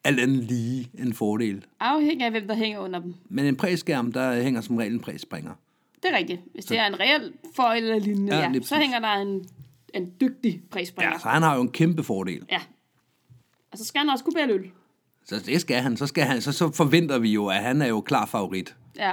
alt 0.05 0.21
andet 0.21 0.45
lige 0.45 0.91
en 0.99 1.15
fordel. 1.15 1.65
Afhængig 1.81 2.25
af, 2.25 2.31
hvem 2.31 2.47
der 2.47 2.55
hænger 2.55 2.79
under 2.79 2.99
dem. 3.01 3.15
Men 3.29 3.47
en 3.47 3.57
præskærm, 3.57 4.13
der 4.13 4.43
hænger 4.43 4.61
som 4.61 4.77
regel 4.77 4.93
en 4.93 5.01
præspringer. 5.01 5.53
Det 6.03 6.13
er 6.13 6.17
rigtigt. 6.17 6.41
Hvis 6.55 6.65
det 6.65 6.79
er 6.79 6.87
en 6.87 7.01
reel 7.01 7.33
foil 7.57 7.83
eller 7.85 7.99
lignende, 7.99 8.37
Ja, 8.37 8.51
ja, 8.55 8.61
så 8.63 8.77
hænger 8.77 8.99
der 8.99 9.09
en, 9.15 9.45
en 9.95 10.13
dygtig 10.21 10.63
præspringer. 10.71 11.13
Ja, 11.13 11.19
så 11.19 11.29
han 11.29 11.43
har 11.43 11.55
jo 11.57 11.63
en 11.63 11.71
kæmpe 11.71 12.03
fordel. 12.03 12.43
ja. 12.51 12.61
Og 13.73 13.79
så 13.79 13.85
skal 13.85 13.99
han 13.99 14.09
også 14.11 14.25
kunne 14.25 14.35
bære 14.35 14.51
øl. 14.51 14.71
Så 15.25 15.39
det 15.47 15.61
skal 15.61 15.81
han. 15.81 15.97
Så, 15.97 16.07
skal 16.07 16.25
han, 16.25 16.41
så, 16.43 16.53
så 16.53 16.73
forventer 16.73 17.19
vi 17.19 17.33
jo, 17.33 17.47
at 17.47 17.63
han 17.63 17.83
er 17.83 17.87
jo 17.87 18.01
klar 18.01 18.27
favorit. 18.27 18.77
Ja. 18.97 19.13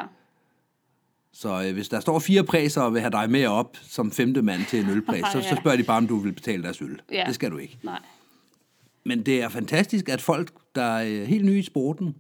Så 1.34 1.64
øh, 1.64 1.74
hvis 1.74 1.90
der 1.90 2.00
står 2.00 2.20
fire 2.20 2.44
præser 2.44 2.82
og 2.82 2.94
vil 2.94 3.02
have 3.02 3.12
dig 3.12 3.30
med 3.32 3.46
op 3.46 3.78
som 3.82 4.12
femte 4.12 4.42
mand 4.42 4.66
til 4.66 4.80
en 4.80 4.90
ølpræs, 4.90 5.24
så, 5.34 5.42
så 5.42 5.56
spørger 5.62 5.78
de 5.78 5.84
bare, 5.84 5.98
om 5.98 6.08
du 6.08 6.18
vil 6.18 6.34
betale 6.34 6.64
deres 6.64 6.82
øl. 6.82 7.02
Ja. 7.12 7.24
Det 7.28 7.36
skal 7.36 7.52
du 7.52 7.58
ikke. 7.58 7.78
Nej. 7.84 8.00
Men 9.06 9.24
det 9.24 9.42
er 9.42 9.50
fantastisk, 9.50 10.10
at 10.10 10.22
folk, 10.22 10.52
der 10.76 10.82
er 10.84 11.26
helt 11.26 11.46
nye 11.46 11.60
i 11.60 11.64
sporten, 11.64 12.16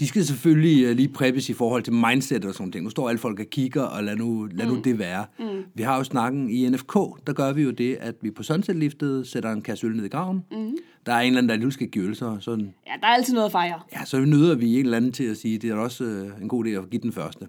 de 0.00 0.06
skal 0.06 0.24
selvfølgelig 0.24 0.84
øh, 0.84 0.96
lige 0.96 1.08
preppes 1.08 1.48
i 1.48 1.52
forhold 1.52 1.82
til 1.82 1.92
mindset 1.92 2.44
og 2.44 2.54
sådan 2.54 2.72
ting. 2.72 2.84
Nu 2.84 2.90
står 2.90 3.08
alle 3.08 3.18
folk 3.18 3.40
og 3.40 3.46
kigger, 3.50 3.82
og 3.82 4.04
lad 4.04 4.16
nu, 4.16 4.48
lad 4.52 4.66
nu 4.66 4.80
det 4.84 4.98
være. 4.98 5.24
Mm. 5.38 5.46
Vi 5.74 5.82
har 5.82 5.96
jo 5.96 6.04
snakken 6.04 6.50
i 6.50 6.68
NFK, 6.68 6.94
der 7.26 7.32
gør 7.32 7.52
vi 7.52 7.62
jo 7.62 7.70
det, 7.70 7.96
at 8.00 8.14
vi 8.20 8.30
på 8.30 8.42
sunset-liftet 8.42 9.26
sætter 9.26 9.52
en 9.52 9.62
kasse 9.62 9.86
øl 9.86 9.96
ned 9.96 10.04
i 10.04 10.08
graven. 10.08 10.44
Mm. 10.52 10.76
Der 11.06 11.12
er 11.12 11.20
en 11.20 11.26
eller 11.26 11.38
anden, 11.38 11.48
der 11.48 11.56
lige 11.56 11.72
skal 11.72 11.88
give 11.88 12.14
så 12.14 12.36
sådan, 12.40 12.74
Ja, 12.86 12.92
der 13.00 13.06
er 13.06 13.10
altid 13.14 13.34
noget 13.34 13.46
at 13.46 13.52
fejre. 13.52 13.80
ja, 13.92 14.04
så 14.04 14.20
nøder 14.20 14.54
vi 14.54 14.74
en 14.78 14.84
eller 14.84 14.96
anden 14.96 15.12
til 15.12 15.24
at 15.24 15.36
sige, 15.36 15.58
det 15.58 15.70
er 15.70 15.74
også 15.74 16.04
øh, 16.04 16.42
en 16.42 16.48
god 16.48 16.64
idé 16.66 16.68
at 16.68 16.90
give 16.90 17.02
den 17.02 17.12
første. 17.12 17.48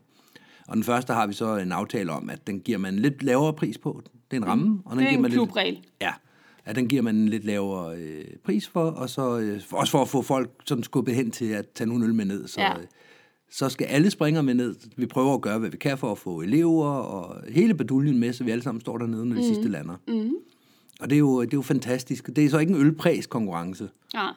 Og 0.68 0.76
den 0.76 0.84
første 0.84 1.14
har 1.14 1.28
vi 1.28 1.34
så 1.34 1.58
en 1.58 1.72
aftale 1.72 2.12
om, 2.12 2.30
at 2.30 2.48
den 2.48 2.60
giver 2.60 2.78
man 2.78 2.94
en 2.94 3.00
lidt 3.00 3.24
lavere 3.24 3.54
pris 3.54 3.78
på. 3.78 4.02
Det 4.32 4.38
er 4.38 4.42
en 4.42 4.48
ramme. 4.48 4.80
Og 4.86 4.92
den 4.92 5.00
Det 5.00 5.06
er 5.06 5.10
giver 5.10 5.18
en 5.18 5.22
man 5.22 5.32
lidt, 5.32 5.38
klubregel. 5.40 5.80
Ja, 6.02 6.12
at 6.66 6.76
den 6.76 6.88
giver 6.88 7.02
man 7.02 7.16
en 7.16 7.28
lidt 7.30 7.46
lavere 7.46 7.96
øh, 7.98 8.26
pris 8.46 8.68
for, 8.68 8.84
og 8.84 9.10
så 9.10 9.38
øh, 9.40 9.62
for- 9.62 9.78
også 9.78 9.92
for 9.92 10.02
at 10.02 10.08
få 10.10 10.22
folk 10.22 10.50
sådan 10.66 10.84
skubbet 10.84 11.16
hen 11.16 11.32
til 11.32 11.46
at 11.46 11.70
tage 11.70 11.88
nogle 11.88 12.06
øl 12.06 12.14
med 12.14 12.26
ned. 12.26 12.48
Så, 12.48 12.62
Ja. 12.62 12.72
øh, 12.78 12.84
så 13.52 13.70
skal 13.70 13.86
alle 13.88 14.10
springere 14.10 14.44
med 14.44 14.54
ned. 14.54 14.76
Vi 14.98 15.06
prøver 15.06 15.34
at 15.34 15.42
gøre, 15.42 15.60
hvad 15.60 15.70
vi 15.70 15.78
kan 15.78 15.98
for 15.98 16.12
at 16.12 16.18
få 16.18 16.42
elever 16.42 16.86
og 16.88 17.44
hele 17.50 17.74
baduljen 17.74 18.20
med, 18.20 18.34
så 18.34 18.44
vi 18.44 18.52
alle 18.52 18.64
sammen 18.64 18.82
står 18.82 18.98
dernede, 18.98 19.26
når 19.26 19.36
de 19.36 19.42
mm. 19.42 19.48
sidste 19.48 19.68
lander. 19.70 19.96
Mm. 20.08 20.32
Og 21.00 21.10
det 21.10 21.16
er, 21.16 21.20
jo, 21.20 21.42
det 21.42 21.54
er 21.54 21.58
jo 21.58 21.62
fantastisk. 21.62 22.28
Det 22.36 22.46
er 22.46 22.50
så 22.50 22.60
ikke 22.60 22.74
en 22.74 22.82
ølpræs 22.82 23.28
konkurrence. 23.28 23.90
Ja. 24.14 24.28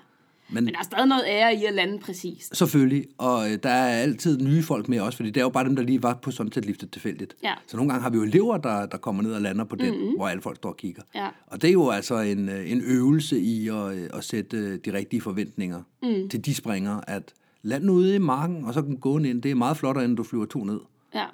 Men, 0.51 0.65
Men 0.65 0.75
der 0.75 0.81
er 0.81 0.85
stadig 0.85 1.07
noget 1.07 1.25
ære 1.27 1.55
i 1.55 1.65
at 1.65 1.75
lande 1.75 1.99
præcist. 1.99 2.57
Selvfølgelig, 2.57 3.07
og 3.19 3.51
øh, 3.51 3.59
der 3.63 3.71
er 3.71 4.03
altid 4.03 4.39
nye 4.39 4.63
folk 4.63 4.89
med 4.89 5.01
også, 5.01 5.17
fordi 5.17 5.31
det 5.31 5.41
er 5.41 5.45
jo 5.45 5.49
bare 5.49 5.65
dem, 5.65 5.77
der 5.77 5.83
lige 5.83 6.03
var 6.03 6.15
på 6.15 6.31
sunset-liftet 6.31 6.91
tilfældigt. 6.91 7.37
Ja. 7.43 7.55
Så 7.67 7.77
nogle 7.77 7.93
gange 7.93 8.03
har 8.03 8.11
vi 8.11 8.17
jo 8.17 8.23
elever, 8.23 8.57
der, 8.57 8.87
der 8.87 8.99
kommer 8.99 9.23
ned 9.23 9.33
og 9.33 9.41
lander 9.41 9.65
på 9.65 9.77
den, 9.77 9.95
mm-hmm. 9.95 10.17
hvor 10.17 10.29
alle 10.29 10.43
folk 10.43 10.57
står 10.57 10.69
og 10.69 10.77
kigger. 10.77 11.03
Ja. 11.15 11.29
Og 11.47 11.63
det 11.63 11.69
er 11.69 11.73
jo 11.73 11.91
altså 11.91 12.19
en, 12.19 12.49
øh, 12.49 12.71
en 12.71 12.83
øvelse 12.85 13.41
i 13.41 13.69
at, 13.69 13.97
øh, 13.97 14.11
at 14.15 14.25
sætte 14.25 14.57
øh, 14.57 14.79
de 14.85 14.93
rigtige 14.93 15.21
forventninger 15.21 15.83
mm. 16.03 16.29
til 16.29 16.45
de 16.45 16.55
springer, 16.55 17.01
at 17.07 17.35
land 17.63 17.91
ude 17.91 18.15
i 18.15 18.19
marken, 18.19 18.65
og 18.65 18.75
så 18.75 18.83
kan 18.83 18.97
gå 18.97 19.19
ind. 19.19 19.43
Det 19.43 19.51
er 19.51 19.55
meget 19.55 19.77
flottere, 19.77 20.05
end 20.05 20.17
du 20.17 20.23
flyver 20.23 20.47
to 20.47 20.65
ned. 20.65 20.81
Ja. 21.15 21.25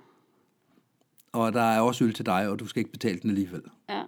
Og 1.33 1.53
der 1.53 1.63
er 1.63 1.81
også 1.81 2.05
øl 2.05 2.13
til 2.13 2.27
dig, 2.27 2.49
og 2.49 2.59
du 2.59 2.67
skal 2.67 2.81
ikke 2.81 2.93
betale 2.93 3.19
den 3.23 3.31
alligevel. 3.31 3.63
Ja. 3.89 4.03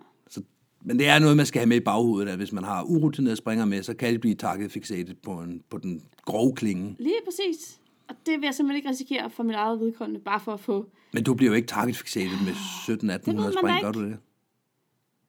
Men 0.87 0.99
det 0.99 1.09
er 1.09 1.19
noget, 1.19 1.37
man 1.37 1.47
skal 1.47 1.61
have 1.61 1.69
med 1.69 1.76
i 1.76 1.81
baghovedet, 1.81 2.28
at 2.28 2.37
hvis 2.37 2.52
man 2.52 2.64
har 2.64 2.83
urutinerede 2.83 3.37
springer 3.37 3.64
med, 3.64 3.83
så 3.83 3.95
kan 3.95 4.12
det 4.12 4.21
blive 4.21 4.35
target 4.35 4.73
fixated 4.73 5.14
på, 5.14 5.31
en, 5.31 5.62
på 5.71 5.78
den 5.78 6.02
grove 6.25 6.55
klinge. 6.55 6.97
Lige 6.99 7.21
præcis. 7.25 7.81
Og 8.09 8.14
det 8.26 8.35
vil 8.40 8.45
jeg 8.45 8.55
simpelthen 8.55 8.76
ikke 8.76 8.88
risikere 8.88 9.31
for 9.31 9.43
mit 9.43 9.55
eget 9.55 9.81
vedkommende, 9.81 10.21
bare 10.21 10.40
for 10.40 10.52
at 10.52 10.61
få... 10.61 10.90
Men 11.12 11.25
du 11.25 11.35
bliver 11.35 11.50
jo 11.50 11.57
ikke 11.57 11.69
target 11.69 11.97
fixated 11.97 12.45
med 12.45 12.52
17-1800 12.52 13.33
man 13.33 13.52
spring, 13.52 13.83
gør 13.83 13.93
du 13.93 14.05
det? 14.05 14.19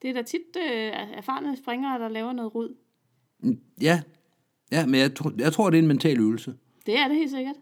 Det 0.02 0.10
er 0.10 0.14
da 0.14 0.22
tit 0.22 0.42
øh, 0.58 0.92
erfarne 1.18 1.58
springere, 1.58 2.00
der 2.00 2.08
laver 2.08 2.34
noget 2.34 2.56
rod. 2.56 2.76
Ja, 3.82 4.02
ja 4.72 4.86
men 4.86 5.00
jeg, 5.00 5.16
tror, 5.16 5.34
jeg 5.38 5.54
tror, 5.54 5.70
det 5.70 5.78
er 5.78 5.82
en 5.82 5.88
mental 5.88 6.20
øvelse. 6.20 6.54
Det 6.86 7.00
er 7.00 7.08
det 7.08 7.18
helt 7.18 7.32
sikkert. 7.32 7.56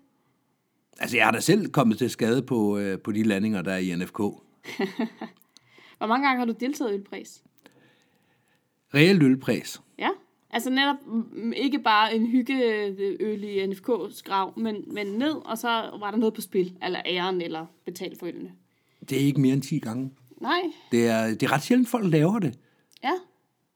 Altså, 0.99 1.17
jeg 1.17 1.25
har 1.25 1.31
da 1.31 1.39
selv 1.39 1.67
kommet 1.67 1.97
til 1.97 2.09
skade 2.09 2.41
på, 2.41 2.77
øh, 2.77 2.99
på 2.99 3.11
de 3.11 3.23
landinger, 3.23 3.61
der 3.61 3.71
er 3.71 3.77
i 3.77 3.95
NFK. 3.95 4.17
Hvor 5.97 6.07
mange 6.07 6.27
gange 6.27 6.39
har 6.39 6.45
du 6.45 6.53
deltaget 6.59 6.91
i 6.91 6.93
ølpræs? 6.93 7.43
Reelt 8.95 9.23
ølpræs. 9.23 9.81
Ja. 9.99 10.09
Altså 10.51 10.69
netop 10.69 10.95
mm, 11.33 11.53
ikke 11.57 11.79
bare 11.79 12.15
en 12.15 12.27
hyggeøl 12.27 13.43
i 13.43 13.65
NFK's 13.65 14.21
grav, 14.23 14.59
men, 14.59 14.75
men 14.87 15.07
ned, 15.07 15.31
og 15.45 15.57
så 15.57 15.67
var 15.99 16.11
der 16.11 16.17
noget 16.17 16.33
på 16.33 16.41
spil, 16.41 16.73
eller 16.83 17.01
æren, 17.05 17.41
eller 17.41 17.65
betal 17.85 18.15
for 18.19 18.25
ølene. 18.27 18.51
Det 19.09 19.21
er 19.21 19.25
ikke 19.25 19.41
mere 19.41 19.53
end 19.53 19.61
10 19.61 19.79
gange. 19.79 20.11
Nej, 20.41 20.59
Det 20.91 21.07
er, 21.07 21.27
det 21.27 21.43
er 21.43 21.51
ret 21.53 21.63
sjældent, 21.63 21.89
folk 21.89 22.05
laver 22.11 22.39
det. 22.39 22.59
ja. 23.03 23.11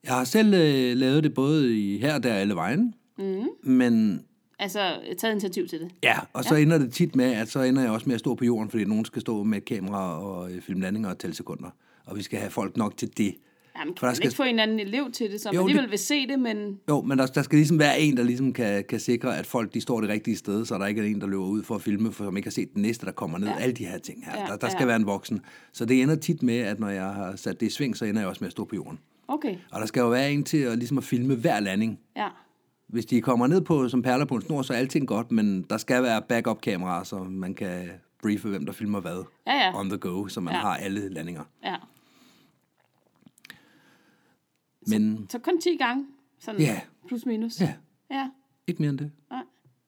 Jeg 0.04 0.14
har 0.14 0.24
selv 0.24 0.54
øh, 0.54 0.98
lavet 0.98 1.24
det 1.24 1.34
både 1.34 1.80
i 1.80 1.98
her 1.98 2.16
og 2.16 2.24
der 2.24 2.34
alle 2.34 2.56
vejen. 2.56 2.94
Mm. 3.18 3.48
Men 3.64 4.26
Altså, 4.60 4.80
taget 5.18 5.32
initiativ 5.32 5.68
til 5.68 5.80
det. 5.80 5.92
ja, 6.04 6.18
og 6.34 6.44
så 6.44 6.56
ja. 6.56 6.62
ender 6.62 6.78
det 6.78 6.94
tit 6.94 7.16
med, 7.16 7.26
at 7.26 7.48
så 7.50 7.62
ender 7.62 7.82
jeg 7.82 7.92
også 7.92 8.06
med 8.06 8.14
at 8.14 8.20
stå 8.20 8.36
på 8.36 8.46
jorden, 8.46 8.70
fordi 8.70 8.86
nogen 8.86 9.06
skal 9.06 9.22
stå 9.22 9.44
med 9.44 9.58
et 9.58 9.66
kamera 9.66 10.24
og 10.24 10.52
øh, 10.52 10.62
filme 10.62 10.82
landinger 10.82 11.10
og 11.10 11.18
tælle 11.20 11.36
sekunder. 11.36 11.70
Og 12.06 12.18
vi 12.18 12.22
skal 12.22 12.40
have 12.40 12.52
folk 12.52 12.78
nok 12.78 12.98
til 12.98 13.18
det. 13.18 13.36
Jamen, 13.80 13.94
For 13.94 14.00
kan 14.00 14.02
der 14.02 14.08
man 14.08 14.16
skal- 14.16 14.28
ikke 14.28 14.36
få 14.36 14.44
en 14.44 14.60
anden 14.60 14.80
elev 14.80 15.12
til 15.12 15.32
det, 15.32 15.42
som 15.42 15.56
Jo, 15.56 15.62
alligevel 15.62 15.84
det- 15.84 15.92
vil 15.92 16.00
se 16.00 16.28
det, 16.28 16.40
men 16.40 16.80
Jo, 16.90 17.02
men 17.02 17.18
der, 17.20 17.26
der 17.26 17.42
skal 17.42 17.56
ligesom 17.58 17.80
være 17.80 18.00
en, 18.00 18.18
der 18.18 18.24
ligesom 18.24 18.54
kan, 18.54 18.84
kan 18.90 19.00
sikre, 19.00 19.38
at 19.38 19.46
folk 19.46 19.74
de 19.74 19.82
står 19.82 20.02
det 20.02 20.10
rigtige 20.10 20.38
sted, 20.38 20.66
så 20.66 20.78
der 20.78 20.86
ikke 20.86 21.02
er 21.02 21.06
en, 21.06 21.22
der 21.22 21.28
løber 21.28 21.44
ud 21.46 21.64
for 21.64 21.76
at 21.76 21.82
filme, 21.82 22.12
for 22.12 22.24
som 22.24 22.38
ikke 22.38 22.48
har 22.48 22.52
set 22.52 22.74
den 22.74 22.82
næste, 22.82 23.06
der 23.06 23.12
kommer 23.12 23.38
ned. 23.38 23.48
Ja. 23.48 23.56
Alle 23.60 23.74
de 23.74 23.86
her 23.86 23.98
ting 23.98 24.26
her. 24.26 24.42
Ja, 24.42 24.46
Der, 24.48 24.56
der 24.58 24.70
skal 24.70 24.82
ja. 24.82 24.86
være 24.86 24.96
en 24.96 25.06
voksen. 25.06 25.42
Så 25.74 25.86
det 25.86 26.02
ender 26.02 26.16
tit 26.16 26.44
med, 26.44 26.58
at 26.58 26.80
når 26.80 26.90
jeg 26.90 27.06
har 27.14 27.36
sat 27.36 27.60
det 27.60 27.66
i 27.66 27.70
sving, 27.70 27.98
så 27.98 28.06
ender 28.06 28.22
jeg 28.22 28.30
også 28.30 28.40
med 28.42 28.48
at 28.48 28.52
stå 28.52 28.66
på 28.66 28.76
jorden. 28.76 29.00
okay, 29.28 29.56
Og 29.72 29.80
der 29.82 29.86
skal 29.86 30.02
jo 30.02 30.10
være 30.10 30.32
en 30.32 30.44
til 30.44 30.58
at, 30.58 30.78
ligesom 30.78 30.98
at 30.98 31.04
filme 31.04 31.36
hver 31.36 31.60
landing. 31.60 32.00
ja. 32.18 32.28
Hvis 32.88 33.06
de 33.06 33.22
kommer 33.22 33.48
ned 33.48 33.62
på 33.62 33.90
som 33.90 34.02
perler 34.02 34.26
på 34.26 34.36
en 34.36 34.42
snor, 34.42 34.62
så 34.62 34.74
er 34.74 34.78
alting 34.78 35.08
godt, 35.08 35.32
men 35.32 35.66
der 35.70 35.78
skal 35.78 36.04
være 36.04 36.22
backup-kameraer, 36.30 37.04
så 37.04 37.24
man 37.24 37.54
kan 37.54 37.90
briefe, 38.24 38.50
hvem 38.50 38.66
der 38.66 38.74
filmer 38.74 39.00
hvad 39.00 39.24
Ja, 39.48 39.54
ja. 39.54 39.80
on 39.80 39.90
the 39.90 39.98
go, 39.98 40.28
så 40.28 40.42
man 40.42 40.54
Ja. 40.54 40.60
har 40.60 40.76
alle 40.76 41.10
landinger. 41.10 41.42
ja. 41.66 41.76
Men 44.88 45.28
Så 45.30 45.40
kun 45.40 45.62
10 45.62 45.76
gange, 45.78 46.06
sådan 46.40 46.62
Ja. 46.62 46.80
plus 47.08 47.26
minus. 47.26 47.62
ja, 47.62 47.74
ja. 48.12 48.30
ikke 48.68 48.82
mere 48.82 48.90
end 48.90 49.00
det. 49.00 49.12
Nej. 49.32 49.42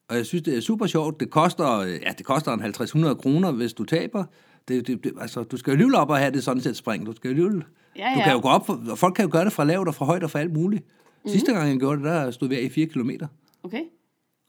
Og 0.10 0.15
jeg 0.17 0.25
synes, 0.25 0.43
det 0.43 0.57
er 0.57 0.62
super 0.62 0.86
sjovt. 0.86 1.19
Det 1.19 1.29
koster, 1.29 1.81
ja, 1.81 2.12
det 2.17 2.25
koster 2.25 2.51
en 2.53 2.62
50-100 2.62 3.13
kroner, 3.13 3.51
hvis 3.51 3.74
du 3.74 3.83
taber. 3.86 4.25
Det, 4.67 4.88
det, 4.88 5.03
det, 5.03 5.13
altså, 5.21 5.43
du 5.43 5.57
skal 5.57 5.71
jo 5.71 5.74
alligevel 5.74 5.95
op 5.95 6.10
og 6.10 6.17
have 6.17 6.31
det 6.31 6.43
sådan 6.43 6.62
set 6.62 6.77
spring. 6.77 7.05
Du 7.05 7.12
skal 7.15 7.27
jo 7.27 7.31
alligevel... 7.31 7.63
Ja, 7.95 8.12
Du 8.13 8.19
ja. 8.19 8.24
kan 8.24 8.33
jo 8.33 8.39
gå 8.41 8.48
op, 8.48 8.65
for, 8.65 8.95
folk 8.95 9.15
kan 9.15 9.25
jo 9.25 9.31
gøre 9.31 9.45
det 9.45 9.53
fra 9.53 9.63
lavt 9.63 9.88
og 9.88 9.95
fra 9.95 10.05
højt 10.05 10.24
og 10.24 10.31
fra 10.31 10.39
alt 10.39 10.53
muligt. 10.53 10.86
Mm. 11.24 11.29
Sidste 11.29 11.53
gang 11.53 11.69
jeg 11.69 11.79
gjorde 11.79 11.98
det, 11.98 12.05
der 12.05 12.31
stod 12.31 12.48
vi 12.48 12.55
af 12.55 12.62
i 12.62 12.69
4 12.69 12.86
kilometer 12.86 13.27
Okay. 13.63 13.83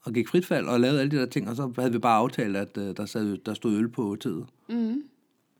og 0.05 0.13
gik 0.13 0.27
fritfald 0.27 0.65
og 0.67 0.79
lavede 0.79 0.99
alle 0.99 1.11
de 1.11 1.15
der 1.17 1.25
ting, 1.25 1.49
og 1.49 1.55
så 1.55 1.71
havde 1.77 1.91
vi 1.91 1.99
bare 1.99 2.17
aftalt, 2.17 2.57
at 2.57 2.77
uh, 2.77 2.83
der, 2.83 3.05
sad, 3.05 3.37
der 3.37 3.53
stod 3.53 3.77
øl 3.77 3.89
på 3.89 4.17
tid. 4.19 4.41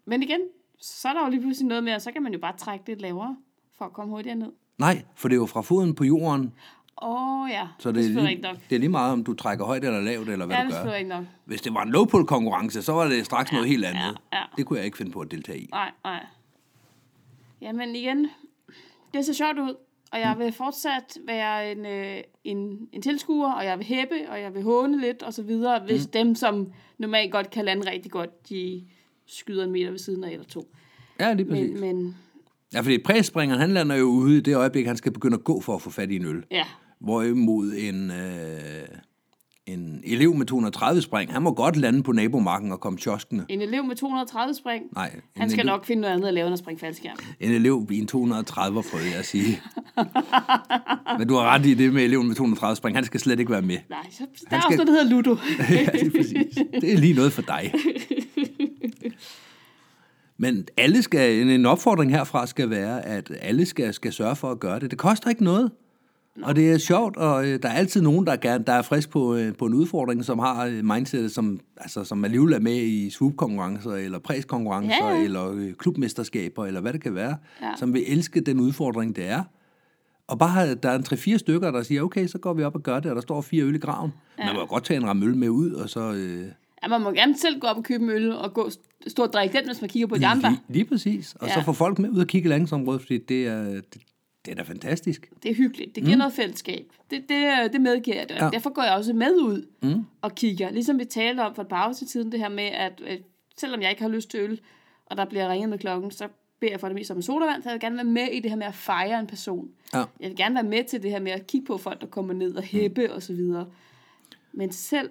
Men 0.06 0.24
igen, 0.24 0.40
så 0.80 1.08
er 1.08 1.14
der 1.14 1.24
jo 1.26 1.30
lige 1.30 1.42
pludselig 1.42 1.68
noget 1.68 1.84
med, 1.84 1.92
at 1.94 2.02
så 2.02 2.12
kan 2.12 2.24
man 2.24 2.34
jo 2.34 2.40
bare 2.40 2.58
trække 2.58 2.88
lidt 2.88 3.02
lavere, 3.02 3.38
for 3.78 3.86
at 3.86 3.94
komme 3.94 4.14
hurtigere 4.14 4.36
ned. 4.38 4.52
Nej, 4.78 5.04
for 5.16 5.28
det 5.28 5.36
er 5.36 5.40
jo 5.40 5.46
fra 5.46 5.62
foden 5.62 5.96
på 5.96 6.04
jorden, 6.04 6.54
Åh 7.02 7.42
oh, 7.42 7.50
ja, 7.50 7.68
så 7.80 7.92
det, 7.92 7.96
det, 7.96 8.06
er 8.06 8.18
er 8.18 8.22
lige, 8.22 8.30
ikke 8.32 8.42
nok. 8.42 8.58
det 8.70 8.76
er 8.76 8.80
lige 8.80 8.90
meget, 8.90 9.14
om 9.14 9.24
du 9.24 9.34
trækker 9.34 9.66
højt 9.66 9.84
eller 9.84 10.02
lavt, 10.02 10.30
eller 10.30 10.46
hvad 10.46 10.56
Ja, 10.56 10.64
du 10.64 10.70
det 10.70 10.78
er 10.78 10.84
gør. 10.84 10.94
ikke 10.94 11.10
nok. 11.10 11.26
Hvis 11.46 11.62
det 11.62 11.74
var 11.74 11.84
en 11.84 11.90
low 11.92 12.06
konkurrence, 12.06 12.82
så 12.82 12.92
var 12.94 13.06
det 13.06 13.26
straks 13.26 13.52
noget 13.52 13.68
helt 13.68 13.86
andet. 13.86 14.02
ja, 14.34 14.38
ja. 14.38 14.44
Det 14.58 14.66
kunne 14.66 14.78
jeg 14.78 14.86
ikke 14.86 14.98
finde 14.98 15.12
på 15.12 15.20
at 15.20 15.32
deltage 15.32 15.60
i. 15.60 15.68
Nej, 15.72 15.92
nej. 16.04 16.26
Jamen 17.62 17.96
igen, 17.96 18.28
det 19.14 19.26
ser 19.26 19.34
sjovt 19.34 19.60
ud, 19.60 19.76
og 20.12 20.20
jeg 20.20 20.36
vil 20.40 20.52
fortsat 20.52 21.18
være 21.28 21.72
en, 21.72 21.86
øh, 21.86 22.18
en, 22.44 22.88
en 22.92 23.02
tilskuer, 23.02 23.52
og 23.52 23.66
jeg 23.66 23.78
vil 23.78 23.86
hæppe, 23.88 24.16
og 24.30 24.42
jeg 24.42 24.54
vil 24.54 24.64
håne 24.64 25.02
lidt, 25.02 25.24
og 25.24 25.34
så 25.34 25.44
videre, 25.44 25.80
hvis 25.80 26.06
dem, 26.06 26.36
som 26.36 26.72
normalt 26.98 27.32
godt 27.32 27.50
kan 27.50 27.66
lande 27.66 27.92
rigtig 27.92 28.12
godt, 28.12 28.50
de 28.50 28.84
skyder 29.26 29.64
en 29.64 29.72
meter 29.72 29.90
ved 29.92 30.00
siden 30.00 30.24
af 30.24 30.32
eller 30.32 30.46
to. 30.46 30.68
Ja, 31.20 31.34
lige 31.34 31.50
præcis. 31.50 31.80
Men, 31.80 31.96
men 31.96 32.18
Ja, 32.74 32.80
fordi 32.82 32.98
præspringeren, 32.98 33.62
han 33.62 33.70
lander 33.74 33.96
jo 33.96 34.06
ude 34.06 34.38
i 34.38 34.42
det 34.42 34.56
øjeblik, 34.56 34.86
han 34.88 34.98
skal 34.98 35.12
begynde 35.12 35.36
at 35.38 35.44
gå 35.44 35.62
for 35.62 35.76
at 35.76 35.82
få 35.82 35.90
fat 35.90 36.12
i 36.12 36.16
en 36.16 36.26
øl. 36.26 36.44
ja, 36.52 36.64
Hvorimod 37.02 37.74
en, 37.78 38.12
øh, 38.12 38.88
en 39.66 40.02
elev 40.06 40.36
med 40.36 40.46
230 40.46 41.02
spring, 41.02 41.34
han 41.34 41.42
må 41.42 41.54
godt 41.54 41.78
lande 41.78 42.04
på 42.04 42.12
nabomarken 42.12 42.72
og 42.72 42.80
komme 42.80 43.00
tjoskende. 43.00 43.46
en 43.50 43.62
elev 43.62 43.84
med 43.84 43.96
230 43.96 44.54
spring, 44.54 44.84
Nej, 44.96 45.16
han 45.38 45.50
skal 45.50 45.60
elev, 45.64 45.72
nok 45.74 45.86
finde 45.86 46.02
noget 46.02 46.14
andet 46.16 46.28
at 46.28 46.34
lave 46.34 46.46
end 46.48 46.54
at 46.54 46.60
springe 46.60 46.80
faldskærm. 46.80 47.16
En 47.40 47.52
elev 47.52 47.88
i 47.92 48.00
en 48.00 48.08
230, 48.08 48.84
prøvede 48.92 49.10
jeg 49.10 49.18
at 49.20 49.26
sige. 49.26 49.62
Men 51.20 51.28
du 51.28 51.34
har 51.36 51.44
ret 51.56 51.66
i 51.66 51.74
det 51.74 51.94
med 51.94 52.04
eleven 52.04 52.28
med 52.28 52.36
230 52.36 52.76
spring. 52.76 52.98
Han 52.98 53.04
skal 53.06 53.20
slet 53.20 53.40
ikke 53.40 53.52
være 53.52 53.62
med. 53.62 53.78
Nej, 53.90 54.00
så, 54.12 54.24
der 54.50 54.58
er 54.58 54.62
skal- 54.62 54.66
også 54.66 54.86
noget, 54.86 54.88
der 54.88 54.94
hedder 54.94 55.10
Ludo. 55.16 55.38
ja, 55.70 55.98
lige 56.04 56.12
præcis. 56.12 56.56
Det 56.82 56.94
er 56.94 56.98
lige 56.98 57.14
noget 57.14 57.34
for 57.34 57.42
dig. 57.42 57.74
Men 60.38 60.66
alle 60.78 61.02
skal, 61.02 61.48
en- 61.50 61.66
opfordring 61.66 62.12
herfra 62.12 62.48
skal 62.48 62.70
være, 62.70 63.06
at 63.06 63.32
alle 63.42 63.66
skal, 63.66 63.94
skal 63.94 64.14
sørge 64.14 64.36
for 64.36 64.52
at 64.52 64.60
gøre 64.60 64.80
det. 64.80 64.92
Det 64.92 65.00
koster 65.00 65.30
ikke 65.30 65.44
noget. 65.44 65.72
Og 66.44 66.56
det 66.56 66.72
er 66.72 66.78
sjovt, 66.78 67.18
og 67.18 67.48
øh, 67.48 67.60
der 67.64 67.70
er 67.70 67.74
altid 67.74 68.02
nogen, 68.02 68.26
der, 68.28 68.36
gerne, 68.36 68.64
der 68.68 68.74
er 68.74 68.82
frisk 68.82 69.10
på, 69.10 69.36
øh, 69.36 69.56
på 69.56 69.66
en 69.66 69.74
udfordring, 69.74 70.26
som 70.26 70.40
har 70.40 70.66
øh, 70.66 70.86
mindsetet, 70.86 71.32
som, 71.32 71.60
altså, 71.78 72.04
som 72.04 72.26
alligevel 72.26 72.54
er 72.54 72.60
med 72.60 72.76
i 72.76 73.10
swoop-konkurrencer, 73.10 73.92
eller 73.92 74.20
præskonkurrencer, 74.20 75.08
Ja, 75.08 75.16
ja. 75.16 75.24
eller 75.24 75.74
klubmesterskaber, 75.80 76.66
eller 76.66 76.82
hvad 76.82 76.94
det 76.94 77.04
kan 77.04 77.16
være, 77.16 77.38
Ja. 77.62 77.72
som 77.80 77.94
vil 77.94 78.04
elske 78.08 78.42
den 78.42 78.60
udfordring, 78.60 79.16
det 79.16 79.26
er. 79.30 79.44
Og 80.28 80.40
bare, 80.40 80.76
der 80.76 80.90
er 80.90 80.96
en 80.98 81.04
3-4 81.36 81.38
stykker, 81.38 81.72
der 81.72 81.84
siger, 81.84 82.02
okay, 82.02 82.28
så 82.28 82.38
går 82.38 82.54
vi 82.54 82.64
op 82.64 82.76
og 82.76 82.84
gør 82.84 83.00
det, 83.00 83.10
og 83.12 83.16
der 83.16 83.22
står 83.22 83.42
fire 83.42 83.64
øl 83.64 83.76
i 83.76 83.78
graven. 83.78 84.12
Ja. 84.40 84.46
Man 84.46 84.56
må 84.56 84.66
godt 84.66 84.84
tage 84.84 84.98
en 85.00 85.06
ramme 85.08 85.26
øl 85.26 85.38
med 85.38 85.50
ud, 85.50 85.72
og 85.72 85.90
så... 85.90 86.12
Øh, 86.14 86.46
Ja, 86.84 86.88
man 86.88 87.02
må 87.02 87.12
gerne 87.12 87.38
selv 87.38 87.60
gå 87.60 87.68
op 87.68 87.78
og 87.78 87.84
købe 87.84 88.04
en 88.04 88.10
øl 88.10 88.32
og 88.32 88.54
gå, 88.54 88.70
stå 89.08 89.24
og 89.24 89.34
drikke 89.34 89.58
den, 89.58 89.66
hvis 89.66 89.82
man 89.82 89.90
kigger 89.90 90.08
på 90.08 90.18
de 90.18 90.28
andre. 90.28 90.50
Lige, 90.50 90.62
lige 90.70 90.86
præcis. 90.86 91.36
Og 91.40 91.48
ja. 91.48 91.54
Så 91.54 91.62
få 91.62 91.74
folk 91.74 92.00
med 92.00 92.10
ud 92.10 92.20
og 92.20 92.28
kigge 92.28 92.48
i 92.48 92.52
landingsområdet, 92.52 93.02
fordi 93.02 93.18
det 93.18 93.48
er, 93.48 93.64
det, 93.64 94.02
det 94.46 94.52
er 94.52 94.56
da 94.56 94.62
fantastisk. 94.62 95.30
Det 95.44 95.52
er 95.52 95.56
hyggeligt. 95.56 95.96
Det 95.96 96.04
giver 96.04 96.16
mm. 96.16 96.20
noget 96.20 96.34
fællesskab. 96.34 96.86
Det, 97.12 97.30
det, 97.30 97.74
det 97.74 97.82
medgiver 97.82 98.18
jeg. 98.18 98.26
Ja. 98.30 98.46
Ja. 98.46 98.50
Derfor 98.52 98.70
går 98.70 98.84
jeg 98.84 98.94
også 98.94 99.14
med 99.14 99.32
ud 99.32 99.68
mm. 99.82 100.06
og 100.22 100.36
kigger. 100.36 100.72
Ligesom 100.72 101.00
vi 101.00 101.06
talte 101.06 101.42
om 101.42 101.56
for 101.56 101.62
et 101.62 101.68
par 101.68 101.76
afsnit 101.76 102.10
siden, 102.10 102.32
det 102.32 102.40
her 102.40 102.50
med, 102.50 102.64
at, 102.64 103.02
at 103.08 103.20
selvom 103.58 103.82
jeg 103.82 103.90
ikke 103.90 104.02
har 104.02 104.10
lyst 104.10 104.30
til 104.30 104.40
øl, 104.40 104.60
og 105.06 105.18
der 105.18 105.26
bliver 105.26 105.52
ringet 105.52 105.70
med 105.70 105.78
klokken, 105.78 106.12
så 106.12 106.28
beder 106.60 106.74
jeg 106.74 106.80
for 106.80 106.88
det 106.88 106.96
mest 106.96 107.12
om 107.12 107.18
en 107.18 107.24
sodavand, 107.24 107.64
så 107.64 107.70
jeg 107.70 107.74
vil 107.74 107.82
gerne 107.82 107.96
være 107.96 108.06
med 108.06 108.28
i 108.28 108.40
det 108.40 108.52
her 108.52 108.58
med 108.58 108.68
at 108.68 108.76
fejre 108.76 109.20
en 109.20 109.28
person. 109.28 109.70
Ja. 109.94 110.04
Jeg 110.20 110.30
vil 110.30 110.36
gerne 110.36 110.56
være 110.56 110.64
med 110.64 110.84
til 110.84 111.04
det 111.04 111.12
her 111.12 111.20
med 111.20 111.32
at 111.32 111.48
kigge 111.48 111.66
på 111.66 111.78
folk, 111.78 112.02
der 112.02 112.08
kommer 112.08 112.34
ned 112.34 112.56
og 112.56 112.64
hæppe 112.64 113.08
mm. 113.08 113.14
og 113.16 113.24
så 113.24 113.34
videre. 113.34 113.68
Men 114.54 114.72
selv, 114.72 115.10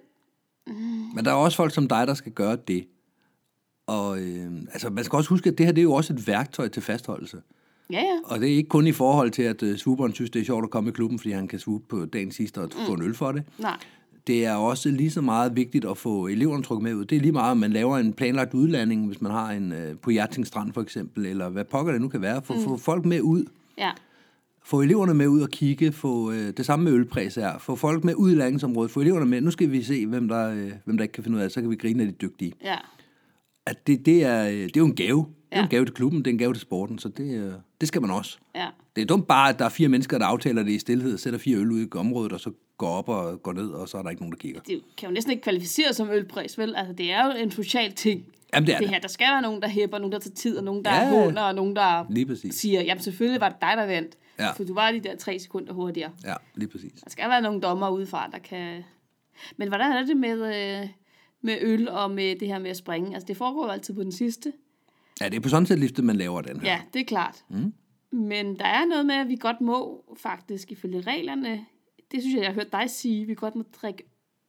Men 1.14 1.24
der 1.24 1.30
er 1.30 1.34
også 1.34 1.56
folk 1.56 1.74
som 1.74 1.88
dig, 1.88 2.06
der 2.06 2.14
skal 2.14 2.32
gøre 2.32 2.56
det. 2.68 2.86
Og 3.86 4.18
øh, 4.20 4.52
altså, 4.72 4.90
man 4.90 5.04
skal 5.04 5.16
også 5.16 5.30
huske, 5.30 5.50
at 5.50 5.58
det 5.58 5.66
her 5.66 5.72
det 5.72 5.80
er 5.80 5.82
jo 5.82 5.92
også 5.92 6.12
et 6.12 6.26
værktøj 6.26 6.68
til 6.68 6.82
fastholdelse. 6.82 7.36
ja 7.90 7.98
ja, 8.00 8.18
Og 8.24 8.40
det 8.40 8.52
er 8.52 8.56
ikke 8.56 8.68
kun 8.68 8.86
i 8.86 8.92
forhold 8.92 9.30
til, 9.30 9.42
at 9.42 9.62
øh, 9.62 9.78
swooperen 9.78 10.14
synes, 10.14 10.30
det 10.30 10.40
er 10.40 10.44
sjovt 10.44 10.64
at 10.64 10.70
komme 10.70 10.90
i 10.90 10.92
klubben, 10.92 11.18
fordi 11.18 11.30
han 11.32 11.48
kan 11.48 11.58
swoop 11.58 11.82
på 11.88 12.04
dagen 12.04 12.32
sidste 12.32 12.60
og 12.60 12.70
få 12.86 12.92
en 12.92 13.02
øl 13.02 13.14
for 13.14 13.32
det. 13.32 13.42
nej, 13.58 13.76
Det 14.26 14.46
er 14.46 14.54
også 14.54 14.88
lige 14.90 15.10
så 15.10 15.20
meget 15.20 15.56
vigtigt 15.56 15.84
at 15.84 15.98
få 15.98 16.26
eleverne 16.26 16.62
trukket 16.62 16.82
med 16.82 16.94
ud. 16.94 17.04
Det 17.04 17.16
er 17.16 17.20
lige 17.20 17.32
meget, 17.32 17.50
om 17.50 17.56
man 17.56 17.72
laver 17.72 17.98
en 17.98 18.12
planlagt 18.12 18.54
udlanding, 18.54 19.06
hvis 19.06 19.20
man 19.20 19.32
har 19.32 19.50
en 19.50 19.72
øh, 19.72 19.96
på 19.98 20.10
Hjerting 20.10 20.46
Strand 20.46 20.72
for 20.72 20.80
eksempel, 20.80 21.26
eller 21.26 21.48
hvad 21.48 21.64
pokker 21.64 21.92
det 21.92 22.00
nu 22.00 22.08
kan 22.08 22.20
være. 22.22 22.42
Få, 22.42 22.54
mm. 22.54 22.60
få 22.60 22.76
folk 22.76 23.04
med 23.04 23.20
ud. 23.20 23.44
ja, 23.78 23.90
Få 24.64 24.80
eleverne 24.82 25.14
med 25.14 25.26
ud 25.28 25.40
og 25.40 25.48
kigge, 25.48 25.92
få 25.92 26.32
øh, 26.32 26.52
det 26.56 26.66
samme 26.66 26.84
med 26.84 26.92
ølpræs 26.92 27.34
her, 27.34 27.58
få 27.58 27.76
folk 27.76 28.04
med 28.04 28.14
ud 28.14 28.32
i 28.32 28.34
landingsområdet, 28.34 28.90
få 28.90 29.00
eleverne 29.00 29.26
med, 29.26 29.40
nu 29.40 29.50
skal 29.50 29.70
vi 29.70 29.82
se, 29.82 30.06
hvem 30.06 30.28
der, 30.28 30.50
øh, 30.50 30.72
hvem 30.84 30.96
der 30.96 31.02
ikke 31.02 31.12
kan 31.12 31.24
finde 31.24 31.38
ud 31.38 31.42
af 31.42 31.50
så 31.50 31.60
kan 31.60 31.70
vi 31.70 31.76
grine 31.76 32.02
af 32.02 32.08
de 32.08 32.14
dygtige. 32.14 32.52
ja, 32.64 32.76
At 33.66 33.86
det, 33.86 34.06
det, 34.06 34.24
er, 34.24 34.44
øh, 34.48 34.52
det 34.54 34.64
er 34.76 34.80
jo 34.80 34.86
en 34.86 34.94
gave. 34.94 35.18
Det 35.18 35.56
er 35.56 35.58
Ja. 35.58 35.62
en 35.62 35.68
gave 35.68 35.84
til 35.84 35.94
klubben, 35.94 36.18
det 36.18 36.26
er 36.26 36.30
en 36.32 36.38
gave 36.38 36.52
til 36.54 36.60
sporten, 36.60 36.98
så 36.98 37.08
det, 37.08 37.34
øh, 37.44 37.52
det 37.80 37.88
skal 37.88 38.00
man 38.00 38.10
også. 38.10 38.38
ja. 38.54 38.66
Det 38.96 39.02
er 39.02 39.06
dumt 39.06 39.26
bare, 39.26 39.48
at 39.48 39.58
der 39.58 39.64
er 39.64 39.68
fire 39.68 39.88
mennesker, 39.88 40.18
der 40.18 40.26
aftaler 40.26 40.62
det 40.62 40.70
i 40.72 40.78
stillhed, 40.78 41.18
sætter 41.18 41.38
fire 41.38 41.56
øl 41.58 41.70
ud 41.70 41.80
i 41.80 41.88
området, 41.94 42.32
og 42.32 42.40
så 42.40 42.50
går 42.78 42.88
op 42.88 43.08
og 43.08 43.42
går 43.42 43.52
ned, 43.52 43.68
og 43.68 43.88
så 43.88 43.98
er 43.98 44.02
der 44.02 44.10
ikke 44.10 44.22
nogen, 44.22 44.32
der 44.32 44.38
kigger. 44.38 44.60
Det 44.60 44.80
kan 44.98 45.08
jo 45.08 45.12
næsten 45.14 45.30
ikke 45.30 45.42
kvalificeres 45.42 45.96
som 45.96 46.08
ølpris, 46.10 46.58
vel? 46.58 46.74
Altså, 46.76 46.92
det 46.98 47.12
er 47.12 47.24
jo 47.26 47.32
en 47.42 47.50
social 47.50 47.92
ting. 47.92 48.24
Jamen, 48.54 48.66
det 48.66 48.74
er 48.74 48.78
det 48.78 48.88
her. 48.88 48.98
Der 49.00 49.08
skal 49.08 49.26
være 49.32 49.42
nogen, 49.42 49.62
der 49.62 49.68
hæpper, 49.68 49.98
nogen, 49.98 50.12
der 50.12 50.18
tager 50.18 50.34
tid, 50.34 50.58
og 50.58 50.64
nogen, 50.64 50.84
der 50.84 50.94
Ja. 50.94 51.00
ja. 51.02 51.08
håner, 51.24 51.42
og 51.42 51.54
nogen, 51.54 51.76
der 51.76 52.04
Lige 52.10 52.26
præcis. 52.26 52.54
siger, 52.54 52.82
jamen 52.82 53.02
selvfølgelig 53.02 53.40
var 53.40 53.48
det 53.48 53.58
dig, 53.60 53.72
der 53.76 53.86
vandt. 53.86 54.16
Ja. 54.38 54.52
For 54.52 54.64
du 54.64 54.74
var 54.74 54.90
de 54.92 55.00
der 55.00 55.16
tre 55.16 55.38
sekunder 55.38 55.72
hurtigere. 55.72 56.10
Ja, 56.24 56.34
lige 56.54 56.68
præcis. 56.68 56.92
Der 57.04 57.10
skal 57.10 57.28
være 57.30 57.42
nogle 57.42 57.60
dommer 57.60 57.88
udefra, 57.88 58.28
der 58.32 58.38
kan... 58.38 58.82
Men 59.56 59.68
hvordan 59.68 59.92
er 59.92 60.06
det 60.06 60.16
med, 60.16 60.32
øh, 60.82 60.88
med 61.40 61.58
øl 61.60 61.88
og 61.88 62.10
med 62.10 62.36
det 62.36 62.48
her 62.48 62.58
med 62.58 62.70
at 62.70 62.76
springe? 62.76 63.14
Altså, 63.14 63.26
det 63.26 63.36
foregår 63.36 63.64
jo 63.64 63.70
altid 63.70 63.94
på 63.94 64.02
den 64.02 64.12
sidste. 64.12 64.52
Ja, 65.20 65.28
det 65.28 65.36
er 65.36 65.40
på 65.40 65.48
sådan 65.48 65.66
set 65.66 65.78
liftet, 65.78 66.04
man 66.04 66.16
laver 66.16 66.40
den 66.40 66.60
her. 66.60 66.68
Ja, 66.72 66.80
det 66.94 67.00
er 67.00 67.04
klart. 67.04 67.44
Mm. 67.48 67.72
Men 68.10 68.58
der 68.58 68.64
er 68.64 68.84
noget 68.84 69.06
med, 69.06 69.14
at 69.14 69.28
vi 69.28 69.36
godt 69.36 69.60
må 69.60 70.04
faktisk 70.16 70.72
ifølge 70.72 71.00
reglerne, 71.00 71.66
det 72.12 72.20
synes 72.22 72.34
jeg, 72.34 72.40
jeg 72.42 72.48
har 72.48 72.54
hørt 72.54 72.72
dig 72.72 72.84
sige, 72.90 73.26
vi 73.26 73.34
godt 73.34 73.54
må 73.54 73.64
drikke 73.82 74.02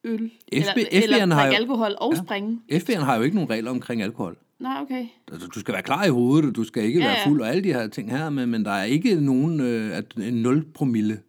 øl. 0.04 0.32
eller, 0.52 0.72
FB 0.74 0.78
eller 0.92 1.18
har 1.36 1.42
drikke 1.42 1.56
jo- 1.58 1.62
alkohol 1.62 1.96
og 1.98 2.14
Ja. 2.14 2.24
springe. 2.24 2.62
FB'eren 2.72 3.00
har 3.00 3.16
jo 3.16 3.22
ikke 3.22 3.36
nogen 3.36 3.50
regler 3.50 3.72
omkring 3.72 4.02
alkohol. 4.02 4.38
Nej, 4.60 4.82
okay. 4.82 5.06
Altså, 5.32 5.48
du 5.48 5.60
skal 5.60 5.74
være 5.74 5.84
klar 5.84 6.06
i 6.06 6.10
hovedet, 6.10 6.50
og 6.50 6.56
du 6.56 6.64
skal 6.64 6.84
ikke 6.84 7.00
Ja, 7.00 7.06
være 7.06 7.18
fuld 7.28 7.42
og 7.42 7.50
alle 7.50 7.64
de 7.64 7.74
her 7.74 7.88
ting 7.88 8.12
her, 8.12 8.30
men, 8.30 8.50
men 8.50 8.66
der 8.66 8.72
er 8.72 8.84
ikke 8.84 9.16
nogen 9.16 9.60
øh, 9.60 9.98
at, 9.98 10.14
en 10.18 10.34
0 10.34 10.66
promille 10.74 11.20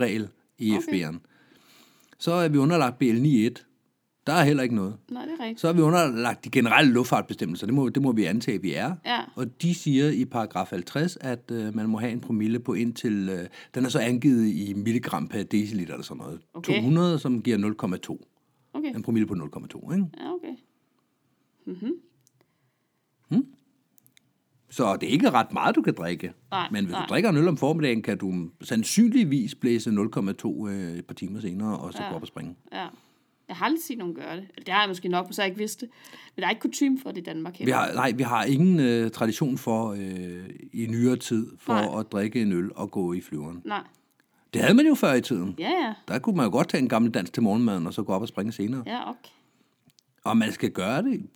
regel 0.00 0.28
i 0.58 0.72
Okay. 0.76 0.80
FB'eren. 0.82 1.16
Så 2.18 2.32
er 2.32 2.48
vi 2.48 2.58
underlagt 2.58 2.98
BL 2.98 3.04
9.1. 3.04 3.64
Der 4.26 4.32
er 4.32 4.44
heller 4.44 4.62
ikke 4.62 4.74
noget. 4.74 4.94
Nej, 5.10 5.24
det 5.24 5.32
er 5.38 5.42
rigtigt. 5.44 5.60
Så 5.60 5.68
er 5.68 5.72
vi 5.72 5.80
underlagt 5.80 6.44
de 6.44 6.50
generelle 6.50 6.92
luftfartbestemmelser. 6.92 7.66
Det 7.66 7.74
må, 7.74 7.88
det 7.88 8.02
må 8.02 8.12
vi 8.12 8.24
antage, 8.24 8.54
at 8.54 8.62
vi 8.62 8.74
er. 8.74 8.94
Ja. 9.06 9.20
Og 9.34 9.62
de 9.62 9.74
siger 9.74 10.10
i 10.10 10.24
paragraf 10.24 10.70
50, 10.70 11.16
at 11.20 11.50
øh, 11.52 11.74
man 11.76 11.88
må 11.88 11.98
have 11.98 12.12
en 12.12 12.20
promille 12.20 12.58
på 12.58 12.74
indtil... 12.74 13.28
Øh, 13.28 13.46
den 13.74 13.84
er 13.84 13.88
så 13.88 13.98
angivet 13.98 14.46
i 14.46 14.72
milligram 14.76 15.28
per 15.28 15.42
deciliter 15.42 15.92
eller 15.92 16.04
sådan 16.04 16.16
noget. 16.22 16.40
Okay. 16.54 16.80
200, 16.80 17.18
som 17.18 17.42
giver 17.42 17.58
0,2. 18.18 18.26
Okay. 18.74 18.94
En 18.94 19.02
promille 19.02 19.26
på 19.26 19.34
0,2, 19.34 19.92
ikke? 19.92 20.06
Ja, 20.20 20.32
okay. 20.34 20.56
Så 24.70 24.96
det 24.96 25.08
er 25.08 25.12
ikke 25.12 25.30
ret 25.30 25.52
meget, 25.52 25.74
du 25.76 25.82
kan 25.82 25.94
drikke. 25.94 26.32
Nej, 26.50 26.68
Men 26.72 26.84
hvis 26.84 26.92
nej. 26.92 27.02
du 27.02 27.08
drikker 27.08 27.30
en 27.30 27.36
øl 27.36 27.48
om 27.48 27.56
formiddagen, 27.56 28.02
kan 28.02 28.18
du 28.18 28.48
sandsynligvis 28.62 29.54
blæse 29.54 29.90
0,2 29.90 30.66
øh, 30.68 30.92
et 30.92 31.06
par 31.06 31.14
timer 31.14 31.40
senere, 31.40 31.78
og 31.78 31.92
så 31.92 32.02
Ja. 32.02 32.08
gå 32.08 32.14
op 32.14 32.20
og 32.22 32.28
springe. 32.28 32.56
Ja. 32.72 32.86
Jeg 33.48 33.56
har 33.56 33.66
aldrig 33.66 33.82
set 33.82 33.98
nogen 33.98 34.14
gøre 34.14 34.36
det. 34.36 34.48
Det 34.56 34.68
har 34.68 34.80
jeg 34.80 34.88
måske 34.88 35.08
nok, 35.08 35.26
så 35.30 35.42
jeg 35.42 35.46
ikke 35.48 35.58
vidste 35.58 35.86
det. 35.86 35.94
Men 36.36 36.40
der 36.40 36.46
er 36.46 36.50
ikke 36.50 36.60
kutume 36.60 36.98
for 37.02 37.10
det 37.10 37.18
i 37.18 37.22
Danmark 37.24 37.52
Vi 37.52 37.58
heller. 37.58 37.76
har, 37.76 37.92
nej, 37.94 38.12
vi 38.12 38.22
har 38.22 38.44
ingen 38.44 38.80
øh, 38.80 39.10
tradition 39.10 39.58
for 39.58 39.90
øh, 39.92 40.50
i 40.72 40.86
nyere 40.86 41.16
tid 41.16 41.46
for 41.58 41.72
Nej. 41.74 42.00
at 42.00 42.12
drikke 42.12 42.42
en 42.42 42.52
øl 42.52 42.70
og 42.76 42.90
gå 42.90 43.12
i 43.12 43.20
flyveren. 43.20 43.62
Nej. 43.64 43.82
Det 44.54 44.62
havde 44.62 44.74
man 44.74 44.86
jo 44.86 44.94
før 44.94 45.12
i 45.14 45.20
tiden. 45.20 45.54
Ja, 45.58 45.70
ja. 45.70 45.94
Der 46.08 46.18
kunne 46.18 46.36
man 46.36 46.44
jo 46.46 46.50
godt 46.50 46.68
tage 46.68 46.82
en 46.82 46.88
gammel 46.88 47.10
dans 47.10 47.30
til 47.30 47.42
morgenmaden, 47.42 47.86
og 47.86 47.94
så 47.94 48.02
gå 48.02 48.12
op 48.12 48.22
og 48.22 48.28
springe 48.28 48.52
senere. 48.52 48.82
Ja, 48.86 49.08
okay. 49.10 49.30
Og 50.24 50.36
man 50.36 50.52
skal 50.52 50.70
gøre 50.70 51.02
det. 51.02 51.26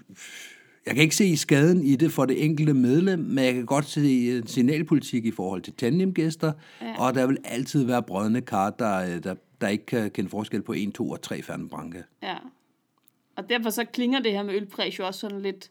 Jeg 0.89 0.95
kan 0.97 1.03
ikke 1.03 1.17
se 1.17 1.37
skaden 1.37 1.83
i 1.83 1.97
det 1.97 2.13
for 2.13 2.25
det 2.25 2.45
enkelte 2.45 2.75
medlem, 2.75 3.19
men 3.19 3.45
jeg 3.45 3.55
kan 3.55 3.67
godt 3.67 3.85
se 3.85 4.01
øh, 4.33 4.43
signalpolitik 4.47 5.25
i 5.25 5.31
forhold 5.31 5.63
til 5.63 5.73
tandemgæster, 5.73 6.53
ja. 6.83 6.95
og 6.99 7.15
der 7.15 7.27
vil 7.27 7.37
altid 7.45 7.85
være 7.85 8.03
brødne 8.03 8.41
kar, 8.41 8.71
der, 8.71 8.97
øh, 9.17 9.23
der, 9.25 9.35
der 9.61 9.69
ikke 9.69 9.87
kan 9.87 10.11
kende 10.11 10.31
forskel 10.31 10.63
på 10.63 10.73
1, 10.77 10.93
2 10.95 11.11
og 11.11 11.23
3 11.23 11.43
færdenbranke. 11.43 12.03
Ja. 12.23 12.35
Og 13.37 13.49
derfor 13.51 13.71
så 13.71 13.85
klinger 13.85 14.21
det 14.21 14.33
her 14.33 14.43
med 14.43 14.55
ølpræs 14.55 14.99
jo 14.99 15.07
også 15.07 15.21
sådan 15.21 15.43
lidt, 15.43 15.71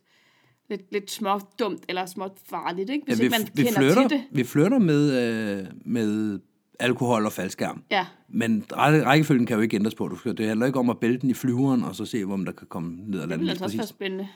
lidt, 0.69 0.81
lidt 0.91 1.11
småt 1.11 1.41
dumt, 1.59 1.83
eller 1.89 2.05
småt 2.05 2.31
farligt, 2.49 2.89
ikke? 2.89 3.05
Hvis 3.07 3.19
vi, 3.19 3.23
ikke 3.23 3.35
man 3.39 3.47
vi, 3.53 3.63
kender 3.63 3.79
flytter, 3.79 4.07
til 4.07 4.17
det. 4.17 4.25
vi 4.31 4.43
flytter 4.43 4.79
med, 4.79 5.21
øh, 5.59 5.65
med 5.85 6.39
alkohol 6.79 7.25
og 7.25 7.31
faldskærm. 7.31 7.83
Ja, 7.91 8.05
Men 8.29 8.63
række- 8.73 9.05
rækkefølgen 9.05 9.45
kan 9.45 9.55
jo 9.55 9.61
ikke 9.61 9.75
ændres 9.75 9.95
på. 9.95 10.07
Du 10.07 10.15
skal, 10.15 10.37
det 10.37 10.47
handler 10.47 10.65
ikke 10.65 10.79
om 10.79 10.89
at 10.89 10.97
bælte 10.99 11.21
den 11.21 11.29
i 11.29 11.33
flyveren, 11.33 11.83
og 11.83 11.95
så 11.95 12.05
se, 12.05 12.23
om 12.23 12.45
der 12.45 12.51
kan 12.51 12.67
komme 12.67 12.97
ned 13.05 13.19
og 13.19 13.21
det 13.21 13.29
lande 13.29 13.29
ville 13.29 13.43
lige 13.43 13.49
altså 13.51 13.63
også 13.65 13.77
være 13.77 13.87
spændende. 13.87 14.27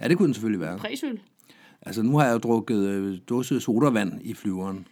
Ja, 0.00 0.08
det 0.08 0.16
kunne 0.16 0.26
den 0.26 0.34
selvfølgelig 0.34 0.60
være. 0.60 0.78
Præsøl. 0.78 1.20
Altså, 1.82 2.02
nu 2.02 2.18
har 2.18 2.24
jeg 2.24 2.32
jo 2.32 2.38
drukket 2.38 2.88
øh, 2.88 3.18
dåse 3.28 3.60
sodavand 3.60 4.20
i 4.22 4.34
flyveren. 4.34 4.86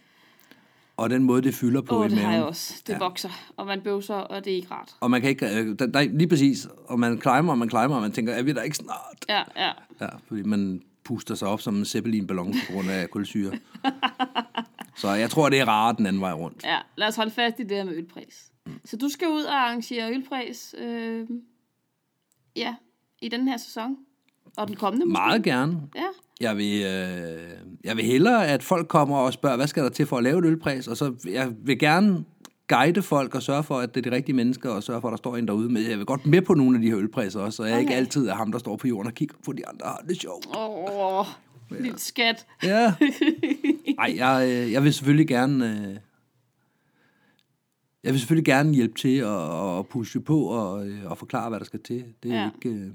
Og 0.97 1.09
den 1.09 1.23
måde, 1.23 1.41
det 1.41 1.53
fylder 1.53 1.81
på 1.81 1.99
Åh, 1.99 2.05
i 2.05 2.09
det 2.09 2.17
har 2.17 2.23
maven. 2.23 2.35
jeg 2.35 2.45
også. 2.45 2.83
Det 2.87 2.93
ja. 2.93 2.99
vokser, 2.99 3.29
og 3.57 3.65
man 3.65 3.81
bøvser, 3.81 4.13
og 4.15 4.45
det 4.45 4.51
er 4.51 4.55
ikke 4.55 4.71
rart. 4.71 4.95
Og 4.99 5.11
man 5.11 5.21
kan 5.21 5.29
ikke, 5.29 5.45
øh, 5.45 5.79
der, 5.79 5.85
der, 5.85 6.01
lige 6.01 6.27
præcis, 6.27 6.67
og 6.85 6.99
man 6.99 7.21
climber, 7.21 7.51
og 7.51 7.57
man 7.57 7.69
climber, 7.69 7.95
og 7.95 8.01
man 8.01 8.11
tænker, 8.11 8.33
er 8.33 8.43
vi 8.43 8.53
der 8.53 8.61
ikke 8.61 8.75
snart? 8.75 9.25
Ja, 9.29 9.43
ja. 9.55 9.71
Ja, 10.01 10.09
fordi 10.27 10.43
man 10.43 10.81
puster 11.03 11.35
sig 11.35 11.47
op 11.47 11.61
som 11.61 11.75
en 11.75 11.85
zeppelinballon 11.85 12.53
på 12.67 12.73
grund 12.73 12.89
af 12.89 13.09
kulsyre. 13.09 13.51
Så 14.97 15.09
jeg 15.09 15.29
tror, 15.29 15.49
det 15.49 15.59
er 15.59 15.65
rart 15.65 15.97
den 15.97 16.05
anden 16.05 16.21
vej 16.21 16.31
rundt. 16.33 16.63
Ja, 16.63 16.77
lad 16.95 17.07
os 17.07 17.15
holde 17.15 17.31
fast 17.31 17.59
i 17.59 17.63
det 17.63 17.77
her 17.77 17.83
med 17.83 17.93
ølpræs. 17.93 18.51
Så 18.85 18.97
du 18.97 19.09
skal 19.09 19.27
ud 19.27 19.43
og 19.43 19.55
arrangere 19.55 20.13
ølpræs, 20.13 20.75
øh, 20.77 21.27
ja, 22.55 22.75
i 23.21 23.29
den 23.29 23.47
her 23.47 23.57
sæson. 23.57 23.97
Og 24.57 24.67
den 24.67 24.75
kommende 24.75 25.05
måske. 25.05 25.19
Meget 25.19 25.43
gerne. 25.43 25.81
Ja, 25.95 26.05
Jeg 26.41 26.57
vil, 26.57 26.81
øh, 26.81 27.49
jeg 27.83 27.97
vil 27.97 28.05
hellere, 28.05 28.47
at 28.47 28.63
folk 28.63 28.87
kommer 28.87 29.17
og 29.17 29.33
spørger, 29.33 29.55
hvad 29.55 29.67
skal 29.67 29.83
der 29.83 29.89
til 29.89 30.05
for 30.05 30.17
at 30.17 30.23
lave 30.23 30.39
et 30.39 30.45
ølpræs? 30.45 30.87
Og 30.87 30.97
så 30.97 31.13
jeg 31.29 31.51
vil 31.63 31.79
gerne 31.79 32.25
guide 32.67 33.01
folk 33.01 33.35
og 33.35 33.41
sørge 33.43 33.63
for, 33.63 33.75
at 33.75 33.95
det 33.95 34.05
er 34.05 34.09
de 34.09 34.15
rigtige 34.15 34.35
mennesker, 34.35 34.69
og 34.69 34.83
sørge 34.83 35.01
for, 35.01 35.07
at 35.07 35.11
der 35.11 35.17
står 35.17 35.37
en 35.37 35.47
derude. 35.47 35.69
Men 35.69 35.83
jeg 35.89 35.97
vil 35.97 36.05
godt 36.05 36.25
med 36.25 36.41
på 36.41 36.53
nogle 36.53 36.77
af 36.77 36.81
de 36.81 36.87
her 36.89 36.97
ølpræser 36.97 37.39
også, 37.39 37.57
så 37.57 37.63
jeg 37.63 37.73
okay. 37.73 37.81
ikke 37.81 37.95
altid 37.95 38.27
er 38.27 38.35
ham, 38.35 38.51
der 38.51 38.59
står 38.59 38.75
på 38.75 38.87
jorden 38.87 39.07
og 39.07 39.13
kigger 39.13 39.35
på 39.45 39.53
de 39.53 39.67
andre, 39.67 39.85
det 40.09 40.21
sjovt. 40.21 40.47
åh, 40.57 41.25
lille 41.79 41.99
skat. 41.99 42.45
Ja. 42.63 42.93
Ej, 43.99 44.13
jeg, 44.17 44.47
øh, 44.49 44.71
jeg 44.71 44.83
vil 44.83 44.93
selvfølgelig 44.93 45.27
gerne... 45.27 45.69
Øh, 45.89 45.97
jeg 48.03 48.13
vil 48.13 48.19
selvfølgelig 48.19 48.45
gerne 48.45 48.73
hjælpe 48.73 48.93
til 48.99 49.17
at, 49.17 49.77
at 49.79 49.87
pushe 49.87 50.19
på 50.19 50.39
og, 50.41 50.87
øh, 50.87 51.11
og 51.11 51.17
forklare, 51.17 51.49
hvad 51.49 51.59
der 51.59 51.65
skal 51.65 51.79
til. 51.83 52.05
Det 52.23 52.31
er 52.31 52.35
Ja. 52.35 52.41
ja. 52.41 52.49
ikke... 52.55 52.79
Øh, 52.79 52.87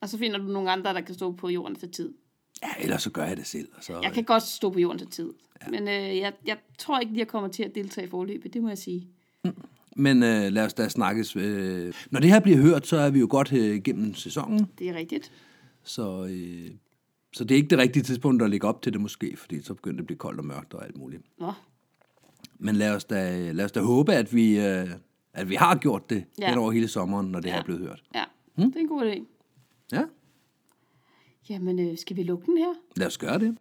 Og 0.00 0.08
så 0.08 0.18
finder 0.18 0.38
du 0.38 0.44
nogle 0.44 0.70
andre, 0.70 0.94
der 0.94 1.00
kan 1.00 1.14
stå 1.14 1.32
på 1.32 1.48
jorden 1.48 1.76
til 1.76 1.90
tid. 1.90 2.14
ja, 2.62 2.68
ellers 2.82 3.02
så 3.02 3.10
gør 3.10 3.24
jeg 3.24 3.36
det 3.36 3.46
selv. 3.46 3.68
Og 3.76 3.84
så, 3.84 4.00
Jeg 4.02 4.12
kan 4.12 4.24
godt 4.24 4.42
stå 4.42 4.70
på 4.70 4.78
jorden 4.78 4.98
til 4.98 5.08
tid. 5.10 5.32
Ja. 5.62 5.70
Men 5.70 5.88
øh, 5.88 6.18
jeg, 6.18 6.32
jeg 6.46 6.56
tror 6.78 6.98
ikke, 7.00 7.12
lige, 7.12 7.20
jeg 7.20 7.28
kommer 7.28 7.48
til 7.48 7.62
at 7.62 7.74
deltage 7.74 8.06
i 8.06 8.10
forløbet. 8.10 8.54
Det 8.54 8.62
må 8.62 8.68
jeg 8.68 8.78
sige. 8.78 9.08
Men 9.96 10.22
øh, 10.22 10.52
lad 10.52 10.64
os 10.64 10.74
da 10.74 10.88
snakkes. 10.88 11.36
Øh. 11.36 11.94
Når 12.10 12.20
det 12.20 12.30
her 12.30 12.40
bliver 12.40 12.58
hørt, 12.58 12.86
så 12.86 12.96
er 12.96 13.10
vi 13.10 13.18
jo 13.20 13.26
godt 13.30 13.52
øh, 13.52 13.76
igennem 13.76 14.14
sæsonen, 14.14 14.66
Det 14.78 14.88
er 14.88 14.94
rigtigt. 14.94 15.32
så, 15.82 16.26
øh, 16.30 16.70
så 17.32 17.44
det 17.44 17.54
er 17.54 17.56
ikke 17.56 17.68
det 17.68 17.78
rigtige 17.78 18.02
tidspunkt 18.02 18.42
at 18.42 18.50
lægge 18.50 18.66
op 18.66 18.82
til 18.82 18.92
det 18.92 19.00
måske, 19.00 19.36
fordi 19.36 19.62
så 19.62 19.74
begynder 19.74 19.96
det 19.96 20.02
at 20.02 20.06
blive 20.06 20.18
koldt 20.18 20.38
og 20.38 20.44
mørkt 20.46 20.74
og 20.74 20.84
alt 20.84 20.96
muligt. 20.96 21.22
Nå, 21.38 21.52
Men 22.58 22.76
lad 22.76 22.90
os 22.96 23.04
da, 23.04 23.52
lad 23.52 23.64
os 23.64 23.72
da 23.72 23.80
håbe, 23.80 24.12
at 24.14 24.34
vi, 24.34 24.58
øh, 24.58 24.88
at 25.32 25.48
vi 25.48 25.54
har 25.54 25.76
gjort 25.76 26.10
det 26.10 26.24
ja. 26.40 26.48
hen 26.48 26.58
over 26.58 26.70
hele 26.72 26.88
sommeren, 26.88 27.26
når 27.26 27.40
det 27.40 27.48
Ja. 27.48 27.52
her 27.52 27.60
er 27.60 27.64
blevet 27.64 27.82
hørt. 27.82 28.02
ja. 28.14 28.24
Hmm? 28.54 28.66
Det 28.72 28.76
er 28.76 28.80
en 28.80 28.88
god 28.88 29.02
idé. 29.12 29.24
Ja, 29.92 30.02
Jamen, 31.50 31.78
øh, 31.78 31.98
skal 31.98 32.16
vi 32.16 32.22
lukke 32.22 32.46
den 32.46 32.58
her? 32.58 32.74
lad 32.96 33.06
os 33.06 33.18
gøre 33.18 33.38
det. 33.38 33.56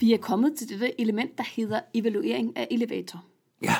Vi 0.00 0.12
er 0.12 0.18
kommet 0.18 0.54
til 0.54 0.80
det 0.80 0.92
element, 0.98 1.38
der 1.38 1.44
hedder 1.56 1.80
evaluering 1.94 2.56
af 2.56 2.68
elevator. 2.70 3.24
Ja, 3.62 3.74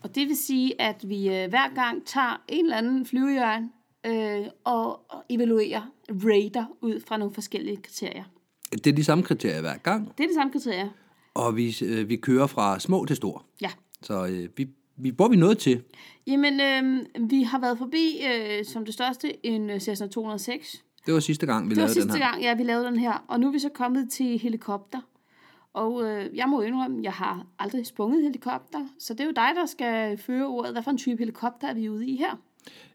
Og 0.00 0.14
det 0.14 0.28
vil 0.28 0.36
sige, 0.36 0.80
at 0.80 1.08
vi 1.08 1.28
øh, 1.28 1.48
hver 1.48 1.74
gang 1.74 2.06
tager 2.06 2.42
en 2.48 2.64
eller 2.64 2.76
anden 2.76 3.06
flyvehjørn 3.06 3.70
øh, 4.06 4.46
og, 4.64 5.12
og 5.12 5.24
evaluerer, 5.28 5.90
rater 6.10 6.64
ud 6.80 7.00
fra 7.06 7.16
nogle 7.16 7.34
forskellige 7.34 7.76
kriterier. 7.76 8.24
det 8.72 8.86
er 8.86 8.92
de 8.92 9.04
samme 9.04 9.24
kriterier 9.24 9.60
hver 9.60 9.76
gang, 9.76 10.12
Det 10.18 10.24
er 10.24 10.28
de 10.28 10.34
samme 10.34 10.52
kriterier. 10.52 10.88
Og 11.34 11.56
vi, 11.56 11.76
øh, 11.84 12.08
vi 12.08 12.16
kører 12.16 12.46
fra 12.46 12.78
små 12.78 13.04
til 13.04 13.16
stor. 13.16 13.44
Ja. 13.60 13.70
Så 14.02 14.26
øh, 14.26 14.48
vi, 14.56 14.68
vi 14.96 15.12
bor 15.12 15.28
vi 15.28 15.36
noget 15.36 15.58
til. 15.58 15.82
Jamen, 16.26 16.60
øh, 16.60 17.04
vi 17.30 17.42
har 17.42 17.60
været 17.60 17.78
forbi 17.78 18.20
øh, 18.32 18.64
som 18.64 18.84
det 18.84 18.94
største 18.94 19.46
en 19.46 19.70
øh, 19.70 19.80
Cessna 19.80 20.06
206. 20.06 20.84
Det 21.06 21.14
var 21.14 21.20
sidste 21.20 21.46
gang, 21.46 21.64
vi 21.64 21.74
Det 21.74 21.76
var 21.76 21.86
lavede 21.86 21.94
den 21.94 22.02
sidste 22.02 22.18
her. 22.18 22.30
gang, 22.30 22.42
ja, 22.42 22.54
vi 22.54 22.62
lavede 22.62 22.86
den 22.86 22.98
her. 22.98 23.24
Og 23.28 23.40
nu 23.40 23.48
er 23.48 23.52
vi 23.52 23.58
så 23.58 23.68
kommet 23.74 24.10
til 24.10 24.38
helikopter. 24.38 25.00
Og 25.74 26.04
øh, 26.04 26.36
jeg 26.36 26.48
må 26.48 26.60
indrømme, 26.62 27.00
jeg 27.02 27.12
har 27.12 27.46
aldrig 27.58 27.86
sprunget 27.86 28.22
helikopter. 28.22 28.86
Så 28.98 29.14
det 29.14 29.20
er 29.20 29.24
jo 29.24 29.32
dig, 29.36 29.50
der 29.54 29.66
skal 29.66 30.18
føre 30.18 30.46
ordet. 30.46 30.72
Hvad 30.72 30.82
for 30.82 30.90
en 30.90 30.98
type 30.98 31.18
helikopter 31.18 31.68
er 31.68 31.74
vi 31.74 31.88
ude 31.88 32.06
i 32.06 32.16
her? 32.16 32.40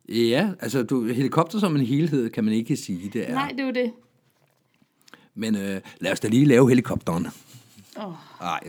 Ja, 0.10 0.49
altså 0.60 0.84
du, 0.84 1.06
helikopter 1.06 1.60
som 1.60 1.75
en 1.75 1.82
helhed 1.86 2.30
kan 2.30 2.43
man 2.43 2.54
ikke 2.54 2.75
sige, 2.75 3.10
det 3.10 3.30
er. 3.30 3.34
Nej, 3.34 3.49
det 3.49 3.60
er 3.60 3.65
jo 3.65 3.71
det. 3.71 3.91
Men 5.36 5.56
øh, 5.56 5.82
lad 5.99 6.12
os 6.12 6.19
da 6.19 6.28
lige 6.28 6.45
lave 6.45 6.69
helikopteren. 6.69 7.28
Oh. 7.99 8.13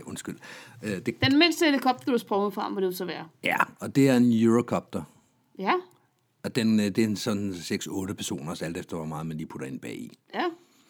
Undskyld. 0.05 0.37
Øh, 0.83 0.91
det, 1.05 1.23
Den 1.23 1.39
mindste 1.39 1.65
helikopter, 1.65 2.05
du 2.05 2.11
har 2.11 2.17
sprunget 2.17 2.53
fra, 2.53 2.69
må 2.69 2.79
det 2.79 2.85
jo 2.85 2.91
så 2.91 3.05
være. 3.05 3.27
ja, 3.43 3.55
og 3.79 3.95
det 3.95 4.09
er 4.09 4.17
en 4.17 4.43
Eurocopter. 4.43 5.03
Ja, 5.59 5.73
Og 6.43 6.55
den, 6.55 6.79
øh, 6.79 6.85
det 6.85 6.97
er 6.97 7.03
en 7.07 7.15
sådan 7.15 7.49
6-8 7.51 8.13
personer, 8.13 8.53
så 8.53 8.65
alt 8.65 8.77
efter 8.77 8.95
hvor 8.97 9.05
meget 9.05 9.25
man 9.25 9.37
lige 9.37 9.47
putter 9.47 9.67
ind 9.67 9.79
bag 9.79 9.93
i. 9.95 10.17
ja. 10.33 10.43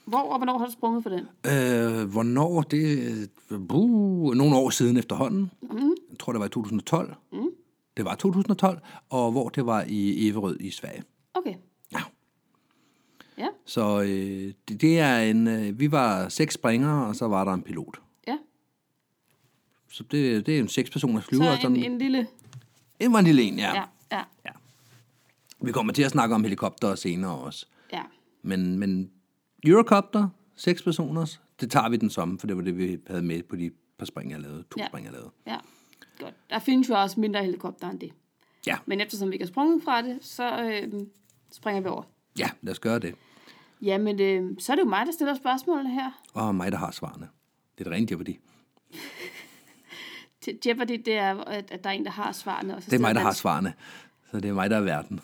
Hvor 0.06 0.20
og 0.20 0.38
hvornår 0.38 0.58
har 0.58 0.66
du 0.66 0.72
sprunget 0.72 1.04
for 1.04 1.10
den? 1.10 1.20
Øh, 1.20 2.10
hvornår? 2.12 2.62
Det 2.62 2.94
er 2.94 3.28
uh, 3.70 4.34
nogle 4.34 4.56
år 4.56 4.70
siden 4.70 4.98
efterhånden. 4.98 5.52
Mm. 5.62 5.78
Jeg 6.10 6.20
tror, 6.20 6.34
det 6.34 6.40
var 6.40 6.46
i 6.46 6.50
2012. 6.50 7.16
Mm. 7.32 7.48
Det 7.98 8.06
var 8.06 8.16
2012, 8.16 8.80
og 9.10 9.32
hvor 9.32 9.50
det 9.50 9.66
var 9.66 9.84
i 9.88 10.28
Everød 10.30 10.58
i 10.60 10.72
Sverige. 10.72 11.04
Okay. 11.34 11.54
Ja. 11.94 12.00
Ja, 13.38 13.48
Så 13.66 14.02
øh, 14.02 14.54
det, 14.68 14.82
det 14.82 15.00
er 15.00 15.18
en... 15.18 15.48
Øh, 15.48 15.80
vi 15.80 15.92
var 15.92 16.30
seks 16.30 16.54
springere, 16.54 17.06
og 17.08 17.16
så 17.16 17.28
var 17.28 17.44
der 17.44 17.54
en 17.54 17.62
pilot. 17.62 18.02
Så 19.92 20.04
det, 20.04 20.46
det 20.46 20.56
er 20.56 20.60
en 20.60 20.68
seks 20.68 20.90
personers 20.90 21.26
flyver. 21.26 21.44
Så 21.46 21.52
en, 21.52 21.62
sådan, 21.62 21.76
en 21.78 21.98
lille... 21.98 22.28
en 23.00 23.14
var 23.14 23.20
en 23.20 23.26
lille 23.26 23.42
en, 23.42 23.60
ja. 23.60 23.76
Ja, 23.76 23.84
ja, 24.12 24.24
ja. 24.46 24.52
Vi 25.62 25.72
kommer 25.72 25.94
til 25.94 26.04
at 26.04 26.12
snakke 26.12 26.36
om 26.36 26.44
helikopter 26.44 26.96
senere 26.96 27.36
også. 27.38 27.66
ja. 27.94 28.02
Men, 28.44 28.80
men 28.80 29.12
Eurocopter, 29.66 30.30
seks 30.56 30.82
personers, 30.84 31.42
det 31.60 31.72
tager 31.72 31.90
vi 31.90 31.98
den 31.98 32.10
som, 32.10 32.40
for 32.40 32.48
det 32.48 32.58
var 32.58 32.64
det, 32.64 32.78
vi 32.78 32.98
havde 33.08 33.22
med 33.22 33.44
på 33.44 33.56
de 33.56 33.72
par 33.98 34.06
spring, 34.06 34.32
jeg 34.32 34.40
lavede. 34.40 34.64
To 34.64 34.76
Ja. 34.78 34.88
spring, 34.88 35.06
jeg 35.06 35.14
lavede. 35.14 35.30
Ja, 35.48 35.58
godt. 36.20 36.34
Der 36.50 36.60
findes 36.60 36.90
jo 36.90 37.02
også 37.02 37.20
mindre 37.20 37.44
helikopter 37.44 37.90
end 37.90 38.00
det. 38.00 38.12
Ja, 38.68 38.78
Men 38.86 39.02
eftersom 39.02 39.30
vi 39.30 39.34
ikke 39.36 39.46
har 39.46 39.48
sprunget 39.48 39.84
fra 39.84 40.02
det, 40.02 40.18
så 40.22 40.64
øh, 40.64 40.94
springer 41.52 41.82
vi 41.82 41.88
over. 41.88 42.04
ja, 42.40 42.50
lad 42.62 42.72
os 42.72 42.80
gøre 42.80 43.00
det. 43.00 43.16
Jamen, 43.82 44.20
øh, 44.22 44.56
så 44.60 44.72
er 44.72 44.76
det 44.76 44.84
jo 44.84 44.90
mig, 44.90 45.06
der 45.06 45.12
stiller 45.12 45.36
spørgsmålene 45.36 45.94
her. 45.94 46.12
Og 46.34 46.56
mig, 46.56 46.72
der 46.72 46.78
har 46.78 46.92
svarene. 46.92 47.28
Det 47.78 47.86
er 47.86 47.90
det 47.90 47.94
rent 47.94 48.12
Jeopardy. 48.12 48.28
Til 48.30 49.00
Jeopardy, 50.66 51.02
det 51.06 51.14
er, 51.18 51.36
at, 51.44 51.84
der 51.84 51.90
er 51.90 51.94
en, 51.94 52.06
der 52.06 52.12
har 52.12 52.32
svarene. 52.32 52.76
Og 52.76 52.84
så 52.84 52.90
Det 52.92 52.98
er 52.98 53.02
mig, 53.02 53.16
der 53.16 53.22
har 53.22 53.32
svarene. 53.34 53.74
Så 54.32 54.40
det 54.40 54.50
er 54.50 54.54
mig, 54.54 54.70
der 54.70 54.78
er 54.78 54.82
verden. 54.82 55.20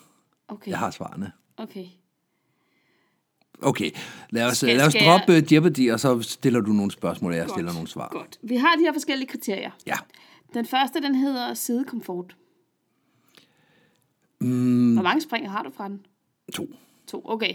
Okay, 0.48 0.72
Jeg 0.72 0.80
har 0.80 0.92
svarene. 0.92 1.32
okay. 1.58 1.86
Okay, 3.62 3.92
lad 4.30 4.46
os, 4.46 4.58
Skal- 4.58 4.76
lad 4.78 4.86
os 4.86 4.94
skal 4.94 5.04
jeg- 5.06 5.20
droppe 5.28 5.54
Jeopardy, 5.56 5.92
og 5.92 6.00
så 6.00 6.22
stiller 6.22 6.60
du 6.62 6.72
nogle 6.72 6.92
spørgsmål, 6.92 7.32
og 7.32 7.38
jeg 7.38 7.50
stiller 7.50 7.74
nogle 7.74 7.88
svar. 7.88 8.08
Godt. 8.12 8.38
Vi 8.44 8.56
har 8.56 8.76
de 8.76 8.82
her 8.82 8.94
forskellige 8.94 9.28
kriterier. 9.30 9.72
Ja. 9.88 9.96
Den 10.54 10.66
første, 10.66 11.02
den 11.02 11.16
hedder 11.16 11.54
sidekomfort. 11.54 12.36
Mm, 14.42 14.94
Hvor 14.94 15.04
mange 15.04 15.22
springer 15.22 15.50
har 15.50 15.64
du 15.64 15.70
fra 15.70 15.88
den? 15.90 16.06
to. 16.54 16.68
To, 17.08 17.22
okay. 17.26 17.54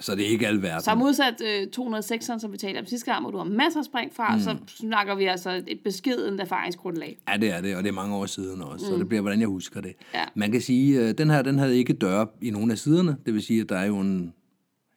Så 0.00 0.14
det 0.14 0.26
er 0.26 0.28
ikke 0.28 0.46
alverden. 0.46 0.82
Så 0.82 0.94
modsat 0.94 1.42
øh, 1.44 1.66
206'eren, 1.78 2.38
som 2.38 2.52
vi 2.52 2.56
talte 2.56 2.78
om 2.78 2.86
sidste 2.86 3.12
gang, 3.12 3.22
hvor 3.22 3.30
du 3.30 3.38
har 3.38 3.44
masser 3.44 3.80
af 3.80 3.84
spring 3.84 4.14
fra, 4.14 4.34
mm. 4.34 4.40
så 4.40 4.56
snakker 4.66 5.14
vi 5.14 5.24
altså 5.24 5.62
et 5.66 5.80
beskedent 5.84 6.40
erfaringsgrundlag. 6.40 7.18
Ja, 7.28 7.36
det 7.36 7.50
er 7.50 7.60
det, 7.60 7.76
og 7.76 7.82
det 7.82 7.88
er 7.88 7.92
mange 7.92 8.16
år 8.16 8.26
siden 8.26 8.62
også, 8.62 8.86
mm. 8.86 8.92
så 8.92 8.98
det 8.98 9.08
bliver, 9.08 9.20
hvordan 9.20 9.40
jeg 9.40 9.48
husker 9.48 9.80
det. 9.80 9.92
Ja. 10.14 10.24
Man 10.34 10.52
kan 10.52 10.60
sige, 10.60 11.00
at 11.00 11.18
den 11.18 11.30
her, 11.30 11.42
den 11.42 11.58
havde 11.58 11.76
ikke 11.78 11.92
døre 11.92 12.26
i 12.42 12.50
nogle 12.50 12.72
af 12.72 12.78
siderne, 12.78 13.16
det 13.26 13.34
vil 13.34 13.42
sige, 13.42 13.60
at 13.60 13.68
der 13.68 13.76
er 13.76 13.84
jo 13.84 13.98
en, 13.98 14.32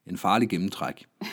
en 0.08 0.18
farlig 0.18 0.50
gennemtræk. 0.50 1.06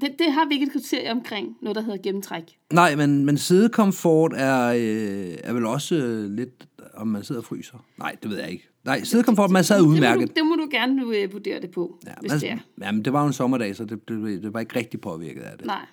Det, 0.00 0.10
det 0.18 0.32
har 0.32 0.48
vi 0.48 0.54
ikke 0.54 0.66
et 0.66 0.72
kriterie 0.72 1.10
omkring, 1.10 1.56
noget 1.62 1.76
der 1.76 1.82
hedder 1.82 2.02
gennemtræk. 2.02 2.44
Nej, 2.72 2.96
men, 2.96 3.24
men 3.24 3.38
sædekomfort 3.38 4.32
er, 4.34 4.68
øh, 4.68 5.36
er 5.44 5.52
vel 5.52 5.66
også 5.66 5.94
øh, 5.94 6.30
lidt, 6.30 6.66
om 6.94 7.08
man 7.08 7.24
sidder 7.24 7.40
og 7.40 7.44
fryser. 7.44 7.84
Nej, 7.98 8.16
det 8.22 8.30
ved 8.30 8.38
jeg 8.38 8.50
ikke. 8.50 8.68
Nej, 8.86 9.04
sædekomfort, 9.04 9.50
man 9.50 9.64
sad 9.64 9.78
Det 9.78 9.84
må, 9.86 9.90
udmærket. 9.94 10.28
du, 10.28 10.32
det 10.36 10.46
må 10.46 10.54
du 10.54 10.68
gerne 10.70 11.02
øh, 11.16 11.32
vurdere 11.32 11.60
det 11.60 11.70
på, 11.70 11.98
ja, 12.06 12.12
hvis 12.20 12.32
man, 12.32 12.40
det 12.40 12.50
er. 12.50 12.58
Jamen, 12.80 13.04
det 13.04 13.12
var 13.12 13.20
jo 13.20 13.26
en 13.26 13.32
sommerdag, 13.32 13.76
så 13.76 13.84
det, 13.84 14.08
det, 14.08 14.42
det 14.42 14.54
var 14.54 14.60
ikke 14.60 14.76
rigtig 14.76 15.00
påvirket 15.00 15.42
af 15.42 15.58
det. 15.58 15.66
Nej. 15.66 15.86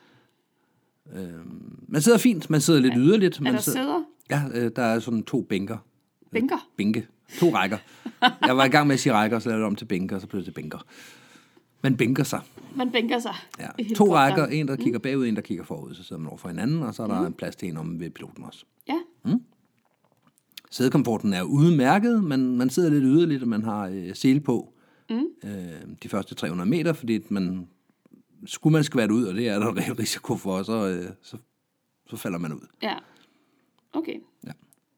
Man 1.87 2.01
sidder 2.01 2.17
fint, 2.17 2.49
man 2.49 2.61
sidder 2.61 2.79
lidt 2.79 2.93
yderligt. 2.97 3.37
Er 3.37 3.41
Man 3.41 3.53
der 3.53 3.59
sidder, 3.59 3.77
sæder? 3.79 4.03
ja, 4.53 4.65
øh, 4.65 4.71
der 4.75 4.81
er 4.81 4.99
sådan 4.99 5.23
to 5.23 5.41
bænker. 5.41 5.77
Bænker? 6.31 6.69
Bænke. 6.77 7.07
To 7.39 7.49
rækker. 7.55 7.77
Jeg 8.21 8.57
var 8.57 8.65
i 8.65 8.69
gang 8.69 8.87
med 8.87 8.93
at 8.93 8.99
sige 8.99 9.13
rækker, 9.13 9.39
så 9.39 9.49
lavede 9.49 9.59
det 9.61 9.67
om 9.67 9.75
til 9.75 9.85
bænker, 9.85 10.15
og 10.15 10.21
så 10.21 10.27
blev 10.27 10.39
det 10.39 10.45
til 10.45 10.51
bænker. 10.51 10.85
Man 11.81 11.97
bænker 11.97 12.23
sig. 12.23 12.41
Man 12.75 12.91
bænker 12.91 13.19
sig. 13.19 13.35
Ja. 13.59 13.67
To 13.95 14.15
rækker, 14.15 14.45
en 14.45 14.67
der 14.67 14.75
kigger 14.75 14.99
bagud, 14.99 15.27
en 15.27 15.35
der 15.35 15.41
kigger 15.41 15.63
forud, 15.63 15.93
så 15.93 16.03
sidder 16.03 16.19
man 16.21 16.27
over 16.29 16.37
for 16.37 16.47
hinanden, 16.49 16.83
og 16.83 16.93
så 16.93 17.03
er 17.03 17.07
der 17.07 17.25
en 17.25 17.33
plads 17.33 17.55
til 17.55 17.69
en 17.69 17.77
om 17.77 17.99
ved 17.99 18.09
piloten 18.09 18.43
også. 18.43 18.65
Ja, 18.87 18.97
Sædekomforten 20.73 21.33
er 21.33 21.41
udmærket, 21.43 22.23
men 22.23 22.57
man 22.57 22.69
sidder 22.69 22.89
lidt 22.89 23.03
yderligt, 23.03 23.41
og 23.41 23.47
man 23.47 23.63
har 23.63 23.87
øh, 23.87 24.15
sele 24.15 24.39
på 24.39 24.73
mm. 25.09 25.25
øh, 25.43 25.81
de 26.03 26.09
første 26.09 26.35
300 26.35 26.69
meter, 26.69 26.93
fordi 26.93 27.19
man, 27.29 27.67
skulle 28.45 28.71
man 28.71 28.83
skvatte 28.83 29.13
ud, 29.15 29.23
og 29.25 29.35
det 29.35 29.47
er 29.49 29.59
der 29.59 29.67
en 29.71 29.77
reel 29.79 29.93
risiko 29.93 30.35
for, 30.35 30.63
så, 30.63 30.87
øh, 30.87 31.09
så, 31.21 31.37
så 32.07 32.15
falder 32.17 32.37
man 32.39 32.53
ud. 32.53 32.67
ja. 32.81 32.95
Okay. 33.95 34.19
Ja. 34.47 34.51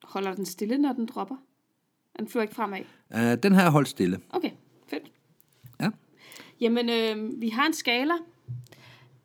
Holder 0.04 0.34
den 0.36 0.46
stille, 0.46 0.78
når 0.78 0.94
den 0.94 1.06
dropper? 1.06 1.36
Den 2.20 2.28
flyver 2.28 2.42
ikke 2.42 2.56
fremad? 2.56 2.80
Øh, 3.16 3.44
den 3.44 3.54
her 3.56 3.62
er 3.62 3.70
holdt 3.70 3.88
stille. 3.88 4.20
Okay, 4.30 4.52
fedt. 4.88 5.12
Ja. 5.80 5.90
Jamen, 6.62 6.90
øh, 6.90 7.42
vi 7.42 7.50
har 7.50 7.66
en 7.68 7.74
skala. 7.74 8.14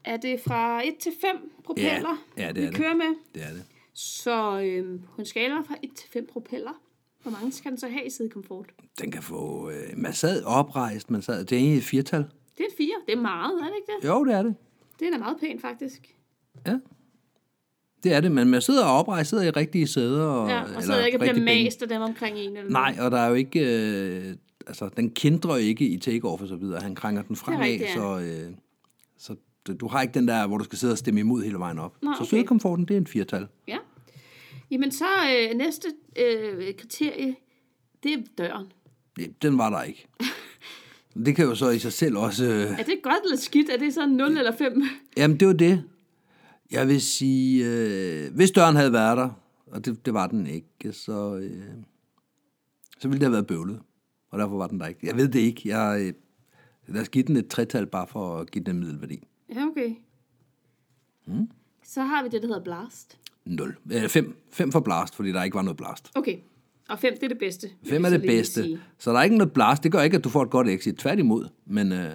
Er 0.05 0.17
det 0.17 0.41
fra 0.41 0.87
1 0.87 0.97
til 1.01 1.13
5 1.21 1.53
propeller, 1.65 2.23
Ja, 2.37 2.43
ja, 2.43 2.49
det 2.49 2.57
vi 2.57 2.63
er 2.63 2.67
det. 2.71 2.75
kører 2.77 2.95
med? 2.95 3.17
Det 3.35 3.43
er 3.43 3.51
det. 3.53 3.65
Så 4.01 4.61
øh, 4.61 5.01
på 5.15 5.21
en 5.21 5.27
skala 5.27 5.55
fra 5.61 5.75
1 5.83 5.91
til 5.97 6.09
5 6.11 6.27
propeller, 6.33 6.81
hvor 7.23 7.31
mange 7.31 7.53
skal 7.53 7.71
den 7.71 7.79
så 7.79 7.89
have 7.89 8.07
i 8.07 8.11
sidekomfort? 8.11 8.67
Den 9.01 9.11
kan 9.11 9.23
få 9.23 9.71
øh, 9.71 9.77
massad 9.99 10.43
oprejst, 10.45 11.11
man 11.11 11.23
sad, 11.23 11.45
det 11.45 11.53
er 11.57 11.61
egentlig 11.61 11.79
et 11.79 11.85
firtal. 11.85 12.21
Det 12.59 12.61
er 12.61 12.65
et 12.71 12.75
4. 12.79 12.89
Det 13.07 13.13
er 13.17 13.21
meget, 13.21 13.53
er 13.61 13.65
det 13.65 13.73
ikke 13.77 13.93
det? 14.03 14.09
Jo, 14.09 14.25
det 14.25 14.35
er 14.35 14.43
det. 14.43 14.55
Det 15.01 15.07
er 15.09 15.11
da 15.13 15.19
meget 15.19 15.37
pænt, 15.41 15.61
faktisk. 15.61 16.17
Ja. 16.67 16.79
Det 18.03 18.13
er 18.13 18.21
det, 18.21 18.33
men 18.33 18.49
man 18.49 18.61
sidder 18.63 18.85
oprejst, 18.85 19.31
sidder 19.31 19.45
i 19.45 19.51
rigtige 19.51 19.87
sæder. 19.87 20.25
Og, 20.27 20.49
Ja, 20.49 20.63
og 20.77 20.83
så 20.83 20.93
er 20.93 20.97
jeg 20.97 21.07
ikke 21.07 21.19
bliver 21.19 21.31
rigtig 21.33 21.45
bænke. 21.47 21.65
mast 21.65 21.83
af 21.83 21.89
dem 21.89 22.03
omkring 22.03 22.39
en. 22.39 22.57
Eller 22.57 22.71
Nej, 22.71 22.91
noget. 22.91 23.05
og 23.05 23.11
der 23.11 23.19
er 23.19 23.29
jo 23.29 23.35
ikke... 23.35 23.61
Øh, 23.61 24.35
altså, 24.67 24.89
den 24.97 25.11
kendrer 25.11 25.57
ikke 25.57 25.85
i 25.89 25.97
take-off 25.99 26.43
og 26.43 26.49
så 26.49 26.57
videre. 26.57 26.81
Han 26.81 26.95
krænger 26.95 27.23
den 27.23 27.37
fremad, 27.37 27.61
rigtigt, 27.61 27.91
ja. 27.91 27.95
så, 27.95 28.21
øh, 28.21 28.53
så 29.19 29.37
du, 29.81 29.89
har 29.89 30.03
ikke 30.03 30.15
den 30.15 30.29
der, 30.29 30.47
hvor 30.47 30.59
du 30.59 30.65
skal 30.65 30.79
sidde 30.79 30.93
og 30.93 30.99
stemme 30.99 31.21
imod 31.21 31.43
hele 31.43 31.59
vejen 31.59 31.79
op. 31.79 31.97
Nå, 32.03 32.13
Så 32.15 32.23
okay. 32.23 32.31
sødekomforten, 32.31 32.85
det 32.85 32.95
er 32.95 32.99
en 32.99 33.07
firtal. 33.07 33.47
Ja. 33.69 33.77
Jamen 34.71 34.91
så 34.93 35.05
øh, 35.05 35.57
næste 35.57 35.89
øh, 36.19 36.75
kriterie, 36.79 37.37
det 38.03 38.13
er 38.13 38.19
døren. 38.39 38.73
Den 39.43 39.59
var 39.59 39.71
der 39.71 39.83
ikke. 39.83 40.07
Det 41.27 41.37
kan 41.37 41.45
jo 41.45 41.55
så 41.55 41.71
i 41.71 41.79
sig 41.79 41.93
selv 41.93 42.17
også... 42.17 42.45
Øh, 42.45 42.81
Er 42.81 42.83
det 42.85 43.01
godt 43.03 43.25
eller 43.25 43.37
skidt? 43.37 43.69
Er 43.71 43.77
det 43.77 43.95
så 43.95 44.07
0 44.07 44.37
eller 44.39 44.57
5? 44.57 44.83
Jamen, 45.17 45.41
det 45.41 45.49
var 45.49 45.55
det. 45.55 45.85
Jeg 46.71 46.89
vil 46.89 47.01
sige, 47.01 47.67
øh, 47.67 48.35
hvis 48.35 48.51
døren 48.51 48.77
havde 48.77 48.93
været 48.93 49.17
der, 49.17 49.31
og 49.67 49.85
det, 49.85 50.07
det 50.07 50.15
var 50.15 50.27
den 50.27 50.47
ikke, 50.47 50.93
så, 50.93 51.37
øh, 51.37 51.63
så 52.99 53.09
ville 53.09 53.19
det 53.21 53.23
have 53.27 53.33
været 53.33 53.47
bøvlet. 53.47 53.81
Og 54.31 54.39
derfor 54.39 54.57
var 54.57 54.67
den 54.67 54.81
der 54.81 54.87
ikke. 54.87 55.07
Jeg 55.07 55.17
ved 55.17 55.29
det 55.29 55.41
ikke. 55.41 55.69
Jeg, 55.69 56.01
øh, 56.01 56.13
lad 56.95 57.03
os 57.03 57.09
give 57.09 57.25
den 57.25 57.37
et 57.37 57.49
tretal 57.49 57.87
bare 57.87 58.07
for 58.07 58.37
at 58.39 58.51
give 58.51 58.65
den 58.65 58.75
en 58.77 58.81
middelværdi. 58.81 59.23
Ja, 59.55 59.67
okay. 59.67 59.95
Mm. 61.27 61.51
Så 61.85 62.03
har 62.03 62.23
vi 62.23 62.29
det, 62.29 62.43
der 62.43 62.49
hedder 62.49 62.63
blast. 62.65 63.19
0. 63.51 63.77
Øh, 63.93 64.09
5. 64.09 64.37
5 64.51 64.73
for 64.73 64.81
blast, 64.81 65.15
fordi 65.15 65.33
der 65.33 65.43
ikke 65.43 65.55
var 65.55 65.63
noget 65.63 65.77
blast. 65.77 66.11
Okay. 66.15 66.37
Og 66.89 66.99
5, 66.99 67.15
det 67.15 67.23
er 67.23 67.29
det 67.29 67.39
bedste. 67.39 67.69
vil 67.83 67.91
5 67.91 68.03
vi 68.03 68.07
er 68.07 68.11
det 68.11 68.23
bedste. 68.23 68.63
sige. 68.63 68.81
Så 68.99 69.13
der 69.13 69.19
er 69.19 69.23
ikke 69.23 69.37
noget 69.37 69.53
blast. 69.53 69.83
Det 69.83 69.93
gør 69.93 70.03
ikke, 70.03 70.17
at 70.17 70.25
du 70.25 70.29
får 70.29 70.43
et 70.43 70.51
godt 70.51 70.69
exit. 70.69 70.97
Tværtimod. 70.97 71.49
Men 71.67 71.93
øh, 71.93 72.13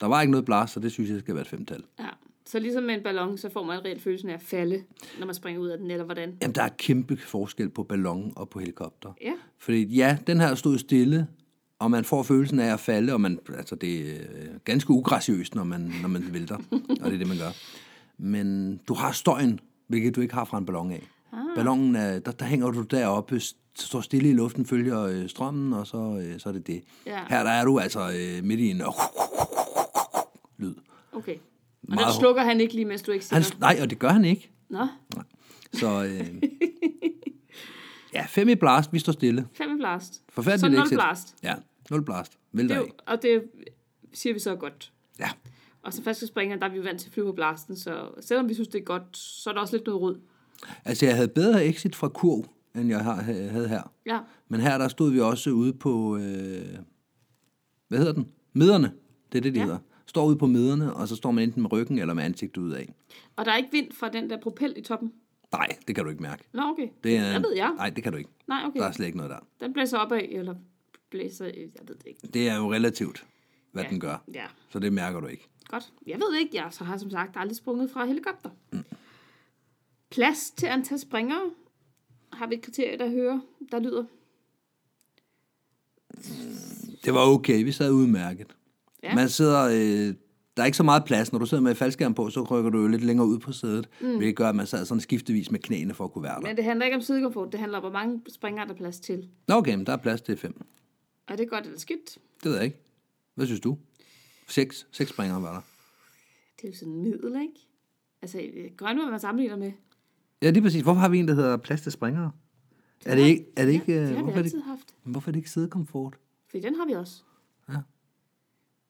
der 0.00 0.06
var 0.06 0.20
ikke 0.20 0.30
noget 0.30 0.44
blast, 0.44 0.74
så 0.74 0.80
det 0.80 0.92
synes 0.92 1.10
jeg 1.10 1.18
skal 1.20 1.34
være 1.34 1.42
et 1.42 1.48
femtal. 1.48 1.82
Ja. 2.00 2.08
Så 2.46 2.58
ligesom 2.58 2.82
med 2.82 2.94
en 2.94 3.02
ballon, 3.02 3.38
så 3.38 3.50
får 3.50 3.62
man 3.62 3.84
reelt 3.84 4.02
følelsen 4.02 4.28
af 4.30 4.34
at 4.34 4.42
falde, 4.42 4.82
når 5.18 5.26
man 5.26 5.34
springer 5.34 5.60
ud 5.60 5.68
af 5.68 5.78
den, 5.78 5.90
eller 5.90 6.04
hvordan? 6.04 6.32
Jamen, 6.42 6.54
der 6.54 6.62
er 6.62 6.68
kæmpe 6.68 7.16
forskel 7.16 7.68
på 7.68 7.82
ballon 7.82 8.32
og 8.36 8.48
på 8.48 8.58
helikopter. 8.58 9.12
Ja. 9.22 9.32
Fordi 9.58 9.84
ja, 9.84 10.18
den 10.26 10.40
her 10.40 10.54
stod 10.54 10.78
stille, 10.78 11.26
og 11.78 11.90
man 11.90 12.04
får 12.04 12.22
følelsen 12.22 12.58
af 12.58 12.72
at 12.72 12.80
falde, 12.80 13.12
og 13.12 13.20
man, 13.20 13.38
altså 13.56 13.74
det 13.74 14.00
er 14.00 14.20
øh, 14.20 14.48
ganske 14.64 14.90
ugraciøst, 14.90 15.54
når 15.54 15.64
man, 15.64 15.92
når 16.02 16.08
man 16.08 16.24
vælter, 16.32 16.56
og 17.00 17.10
det 17.10 17.14
er 17.14 17.18
det, 17.18 17.28
man 17.28 17.38
gør. 17.38 17.50
Men 18.18 18.76
du 18.88 18.94
har 18.94 19.12
støjen, 19.12 19.60
hvilket 19.86 20.16
du 20.16 20.20
ikke 20.20 20.34
har 20.34 20.44
fra 20.44 20.58
en 20.58 20.66
ballon 20.66 20.90
af. 20.90 21.08
Ah. 21.32 21.38
Ballonen, 21.56 21.96
er, 21.96 22.18
der, 22.18 22.32
der 22.32 22.44
hænger 22.44 22.70
du 22.70 22.82
deroppe, 22.82 23.36
st- 23.36 23.56
står 23.74 24.00
stille 24.00 24.30
i 24.30 24.32
luften, 24.32 24.66
følger 24.66 25.00
øh, 25.02 25.28
strømmen, 25.28 25.72
og 25.72 25.86
så, 25.86 26.22
øh, 26.26 26.40
så 26.40 26.48
er 26.48 26.52
det 26.52 26.66
det. 26.66 26.82
Ja. 27.06 27.20
Her 27.28 27.42
der 27.42 27.50
er 27.50 27.64
du 27.64 27.78
altså 27.78 28.00
øh, 28.00 28.44
midt 28.44 28.60
i 28.60 28.70
en 28.70 28.82
lyd. 30.58 30.74
Okay. 31.12 31.34
Og 31.34 31.40
Meget- 31.94 32.06
den 32.06 32.20
slukker 32.20 32.42
han 32.42 32.60
ikke 32.60 32.74
lige, 32.74 32.84
mens 32.84 33.02
du 33.02 33.12
ikke 33.12 33.24
siger 33.24 33.40
Han, 33.40 33.44
nej, 33.60 33.78
og 33.82 33.90
det 33.90 33.98
gør 33.98 34.08
han 34.08 34.24
ikke. 34.24 34.50
Nå, 34.70 34.86
Så 35.72 36.04
øh, 36.04 36.42
ja, 38.14 38.24
fem 38.28 38.48
i 38.48 38.54
blast, 38.54 38.92
vi 38.92 38.98
står 38.98 39.12
stille. 39.12 39.46
5 39.54 39.70
i 39.74 39.76
blast. 39.78 40.22
Forfærdeligt 40.28 40.60
Så 40.60 40.68
0 40.68 40.82
exit. 40.82 40.96
blast. 40.98 41.34
Ja, 41.42 41.54
nul 41.90 42.02
blast. 42.04 42.38
Vil 42.52 42.68
Det 42.68 42.76
er 42.76 42.82
og 43.06 43.22
det 43.22 43.42
siger 44.12 44.32
vi 44.32 44.38
så 44.38 44.56
godt. 44.56 44.92
Ja. 45.18 45.28
Og 45.84 45.92
første 46.04 46.26
springer, 46.26 46.56
der 46.56 46.66
er 46.66 46.70
vi 46.72 46.84
vant 46.84 47.00
til 47.00 47.08
at 47.08 47.12
flyve 47.12 47.26
på 47.26 47.32
blasten, 47.32 47.76
så 47.76 48.08
selvom 48.20 48.48
vi 48.48 48.54
synes, 48.54 48.68
det 48.68 48.80
er 48.80 48.84
godt, 48.84 49.16
så 49.16 49.50
er 49.50 49.54
der 49.54 49.60
også 49.60 49.76
lidt 49.76 49.86
noget 49.86 50.00
rod. 50.02 50.20
Altså, 50.84 51.06
jeg 51.06 51.14
havde 51.14 51.28
bedre 51.28 51.66
exit 51.66 51.96
fra 51.96 52.08
kurv, 52.08 52.44
end 52.74 52.88
jeg 52.88 53.04
havde 53.04 53.68
her. 53.68 53.92
Ja, 54.06 54.18
Men 54.48 54.60
her, 54.60 54.78
der 54.78 54.88
stod 54.88 55.10
vi 55.12 55.20
også 55.20 55.50
ude 55.50 55.72
på, 55.72 56.16
øh, 56.16 56.22
hvad 57.88 57.98
hedder 57.98 58.12
den? 58.12 58.28
Miderne. 58.52 58.92
Det 59.32 59.38
er 59.38 59.42
det, 59.42 59.54
de 59.54 59.58
Ja. 59.58 59.64
hedder. 59.64 59.78
Står 60.06 60.26
ude 60.26 60.36
på 60.36 60.46
miderne, 60.46 60.94
og 60.94 61.08
så 61.08 61.16
står 61.16 61.30
man 61.30 61.44
enten 61.44 61.62
med 61.62 61.72
ryggen 61.72 61.98
eller 61.98 62.14
med 62.14 62.24
ansigtet 62.24 62.62
ud 62.62 62.70
af. 62.72 62.94
og 63.36 63.44
der 63.44 63.52
er 63.52 63.56
ikke 63.56 63.68
vind 63.72 63.92
fra 63.92 64.08
den 64.08 64.30
der 64.30 64.40
propel 64.40 64.74
i 64.76 64.80
toppen. 64.82 65.12
Nej, 65.52 65.68
det 65.86 65.94
kan 65.94 66.04
du 66.04 66.10
ikke 66.10 66.22
mærke. 66.22 66.44
Nå, 66.52 66.62
okay. 66.62 66.88
Det 67.04 67.16
er, 67.16 67.30
Hvad 67.30 67.40
ved 67.40 67.56
jeg? 67.56 67.72
Nej, 67.76 67.90
det 67.90 68.02
kan 68.02 68.12
du 68.12 68.18
ikke. 68.18 68.30
Nej, 68.48 68.62
okay. 68.66 68.80
Der 68.80 68.86
er 68.86 68.92
slet 68.92 69.06
ikke 69.06 69.18
noget 69.18 69.30
der. 69.30 69.38
Den 69.60 69.72
blæser 69.72 69.98
opad, 69.98 70.20
eller 70.28 70.54
blæser, 71.10 71.44
jeg 71.44 71.54
ved 71.88 71.94
det 71.96 72.06
ikke. 72.06 72.20
Det 72.34 72.48
er 72.48 72.56
jo 72.56 72.72
relativt, 72.72 73.24
hvad 73.72 73.82
Ja. 73.82 73.90
den 73.90 74.00
gør. 74.00 74.24
Ja, 74.34 74.44
Så 74.70 74.78
det 74.78 74.92
mærker 74.92 75.20
du 75.20 75.26
ikke. 75.26 75.48
Godt. 75.74 75.92
Jeg 76.06 76.18
ved 76.20 76.32
det 76.32 76.40
ikke, 76.40 76.56
jeg 76.56 76.68
så 76.70 76.84
har 76.84 76.96
som 76.96 77.10
sagt 77.10 77.36
aldrig 77.36 77.56
sprunget 77.56 77.90
fra 77.90 78.04
helikopter. 78.04 78.50
Mm. 78.72 78.84
Plads 80.10 80.50
til 80.50 80.66
antal 80.66 80.98
springere. 80.98 81.50
Har 82.32 82.46
vi 82.46 82.54
et 82.54 82.62
kriterie, 82.62 82.98
der 82.98 83.10
hører, 83.10 83.40
der 83.72 83.78
lyder? 83.78 84.04
Det 87.04 87.14
var 87.14 87.26
okay, 87.26 87.64
vi 87.64 87.72
sad 87.72 87.92
udmærket. 87.92 88.56
Ja. 89.02 89.14
Man 89.14 89.28
sidder, 89.28 89.64
øh, 89.64 90.14
der 90.56 90.62
er 90.62 90.64
ikke 90.64 90.76
så 90.76 90.82
meget 90.82 91.04
plads. 91.04 91.32
Når 91.32 91.38
du 91.38 91.46
sidder 91.46 91.62
med 91.62 91.74
faldskærm 91.74 92.14
på, 92.14 92.30
så 92.30 92.42
rykker 92.42 92.70
du 92.70 92.80
jo 92.80 92.88
lidt 92.88 93.04
længere 93.04 93.26
ud 93.26 93.38
på 93.38 93.52
sædet, 93.52 93.88
mm. 94.00 94.16
hvilket 94.16 94.36
gør, 94.36 94.48
at 94.48 94.56
man 94.56 94.66
sad 94.66 94.84
sådan 94.84 95.00
skiftevis 95.00 95.50
med 95.50 95.60
knæene 95.60 95.94
for 95.94 96.04
at 96.04 96.12
kunne 96.12 96.24
være 96.24 96.34
der. 96.34 96.40
Men 96.40 96.56
det 96.56 96.64
handler 96.64 96.84
ikke 96.84 96.96
om 96.96 97.02
sidekomfort, 97.02 97.52
det 97.52 97.60
handler 97.60 97.78
om, 97.78 97.82
hvor 97.82 97.92
mange 97.92 98.20
springere 98.28 98.66
der 98.66 98.72
er 98.72 98.76
plads 98.76 99.00
til. 99.00 99.28
Nå, 99.48 99.54
okay, 99.54 99.74
men 99.74 99.86
der 99.86 99.92
er 99.92 99.96
plads 99.96 100.20
til 100.20 100.36
fem. 100.36 100.60
Er 101.28 101.36
det 101.36 101.50
godt 101.50 101.64
eller 101.64 101.78
skidt? 101.78 102.18
Det 102.42 102.50
ved 102.50 102.54
jeg 102.54 102.64
ikke. 102.64 102.80
Hvad 103.34 103.46
synes 103.46 103.60
du? 103.60 103.78
Seks, 104.48 104.86
seks 104.92 105.10
springere 105.10 105.42
var 105.42 105.52
der. 105.52 105.60
Det 106.60 106.64
er 106.64 106.68
jo 106.72 106.78
sådan 106.78 106.94
middel, 107.02 107.40
ikke? 107.42 107.68
Altså, 108.22 108.50
grønne, 108.76 109.02
hvad 109.02 109.10
man 109.10 109.20
sammenligner 109.20 109.56
med. 109.56 109.72
Ja, 110.42 110.50
lige 110.50 110.62
præcis. 110.62 110.82
Hvorfor 110.82 111.00
har 111.00 111.08
vi 111.08 111.18
en, 111.18 111.28
der 111.28 111.34
hedder 111.34 111.56
plads 111.56 111.80
til 111.82 111.92
springere? 111.92 112.32
Er 113.06 113.14
det 113.14 113.22
ikke, 113.22 113.46
er 113.56 113.64
det 113.64 113.72
ikke, 113.72 113.92
Ja, 113.92 114.00
øh, 114.02 114.08
det 114.08 114.16
har 114.16 114.16
vi 114.16 114.22
hvorfor, 114.22 114.38
er 114.38 114.42
det, 114.42 114.44
altid 114.54 114.60
haft. 114.62 114.94
hvorfor 115.02 115.30
er 115.30 115.32
det 115.32 115.38
ikke 115.38 115.50
sædekomfort? 115.50 116.16
For 116.50 116.58
den 116.58 116.74
har 116.74 116.86
vi 116.86 116.92
også. 116.92 117.22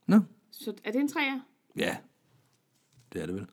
Nå, 0.07 0.21
Så 0.51 0.75
er 0.85 0.93
det 0.93 1.01
en 1.01 1.09
træer? 1.09 1.41
ja, 1.77 1.97
det 3.13 3.23
er 3.23 3.27
det 3.27 3.35
vel. 3.35 3.47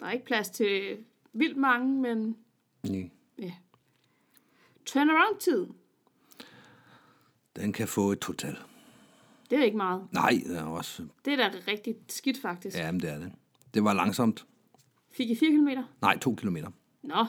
Der 0.00 0.06
er 0.06 0.10
ikke 0.10 0.24
plads 0.24 0.50
til 0.50 0.98
vildt 1.32 1.56
mange, 1.56 2.00
men 2.02 2.36
Nej. 2.82 3.10
ja. 3.38 3.52
Turnaround-tid, 4.86 5.66
Den 7.56 7.72
kan 7.72 7.88
få 7.88 8.12
et 8.12 8.18
total. 8.18 8.56
Det 9.52 9.60
er 9.60 9.64
ikke 9.64 9.76
meget. 9.76 10.02
Nej, 10.12 10.42
det 10.46 10.58
er 10.58 10.62
også... 10.64 11.02
Det 11.24 11.32
er 11.32 11.36
da 11.36 11.50
rigtig 11.68 11.94
skidt, 12.08 12.40
faktisk. 12.42 12.76
Ja. 12.78 12.92
Men 12.92 13.00
det 13.00 13.10
er 13.12 13.18
det. 13.18 13.32
Det 13.74 13.84
var 13.84 13.92
langsomt. 13.94 14.46
Fik 15.12 15.30
I 15.30 15.34
4 15.34 15.50
km? 15.50 15.68
Nej, 16.02 16.18
to 16.18 16.34
kilometer. 16.34 16.68
Nå, 17.02 17.24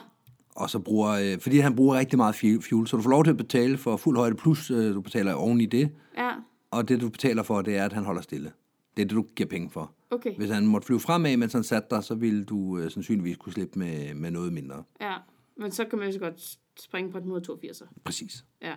Og 0.55 0.69
så 0.69 0.79
bruger, 0.79 1.09
øh, 1.09 1.39
fordi 1.39 1.57
han 1.57 1.75
bruger 1.75 1.95
rigtig 1.97 2.17
meget 2.17 2.33
fu- 2.33 2.61
fuel, 2.69 2.87
så 2.87 2.97
du 2.97 3.03
får 3.03 3.09
lov 3.09 3.23
til 3.23 3.31
at 3.31 3.37
betale 3.37 3.77
for 3.77 3.97
fuld 3.97 4.17
højde, 4.17 4.35
plus 4.35 4.71
øh, 4.71 4.93
du 4.93 5.01
betaler 5.01 5.33
oven 5.33 5.61
i 5.61 5.65
det. 5.65 5.91
ja, 6.17 6.31
Og 6.71 6.89
det, 6.89 7.01
du 7.01 7.09
betaler 7.09 7.43
for, 7.43 7.61
det 7.61 7.77
er, 7.77 7.85
at 7.85 7.93
han 7.93 8.03
holder 8.05 8.21
stille. 8.21 8.51
Det 8.97 9.01
er 9.01 9.05
det, 9.05 9.15
du 9.15 9.25
giver 9.35 9.49
penge 9.49 9.69
for. 9.69 9.91
okay. 10.11 10.35
Hvis 10.37 10.49
han 10.49 10.65
måtte 10.67 10.85
flyve 10.87 10.99
fremad, 10.99 11.37
mens 11.37 11.53
han 11.53 11.63
satte 11.63 11.87
dig, 11.95 12.03
så 12.03 12.15
ville 12.15 12.43
du 12.45 12.77
øh, 12.77 12.91
sandsynligvis 12.91 13.37
kunne 13.37 13.53
slippe 13.53 13.79
med, 13.79 14.13
med 14.13 14.31
noget 14.31 14.53
mindre. 14.53 14.83
Ja, 15.01 15.15
men 15.57 15.71
så 15.71 15.85
kan 15.85 15.99
man 15.99 16.07
jo 16.07 16.13
så 16.13 16.19
godt 16.19 16.57
springe 16.79 17.11
på 17.11 17.17
den 17.19 17.25
182. 17.27 17.83
Præcis. 18.03 18.45
Ja. 18.61 18.73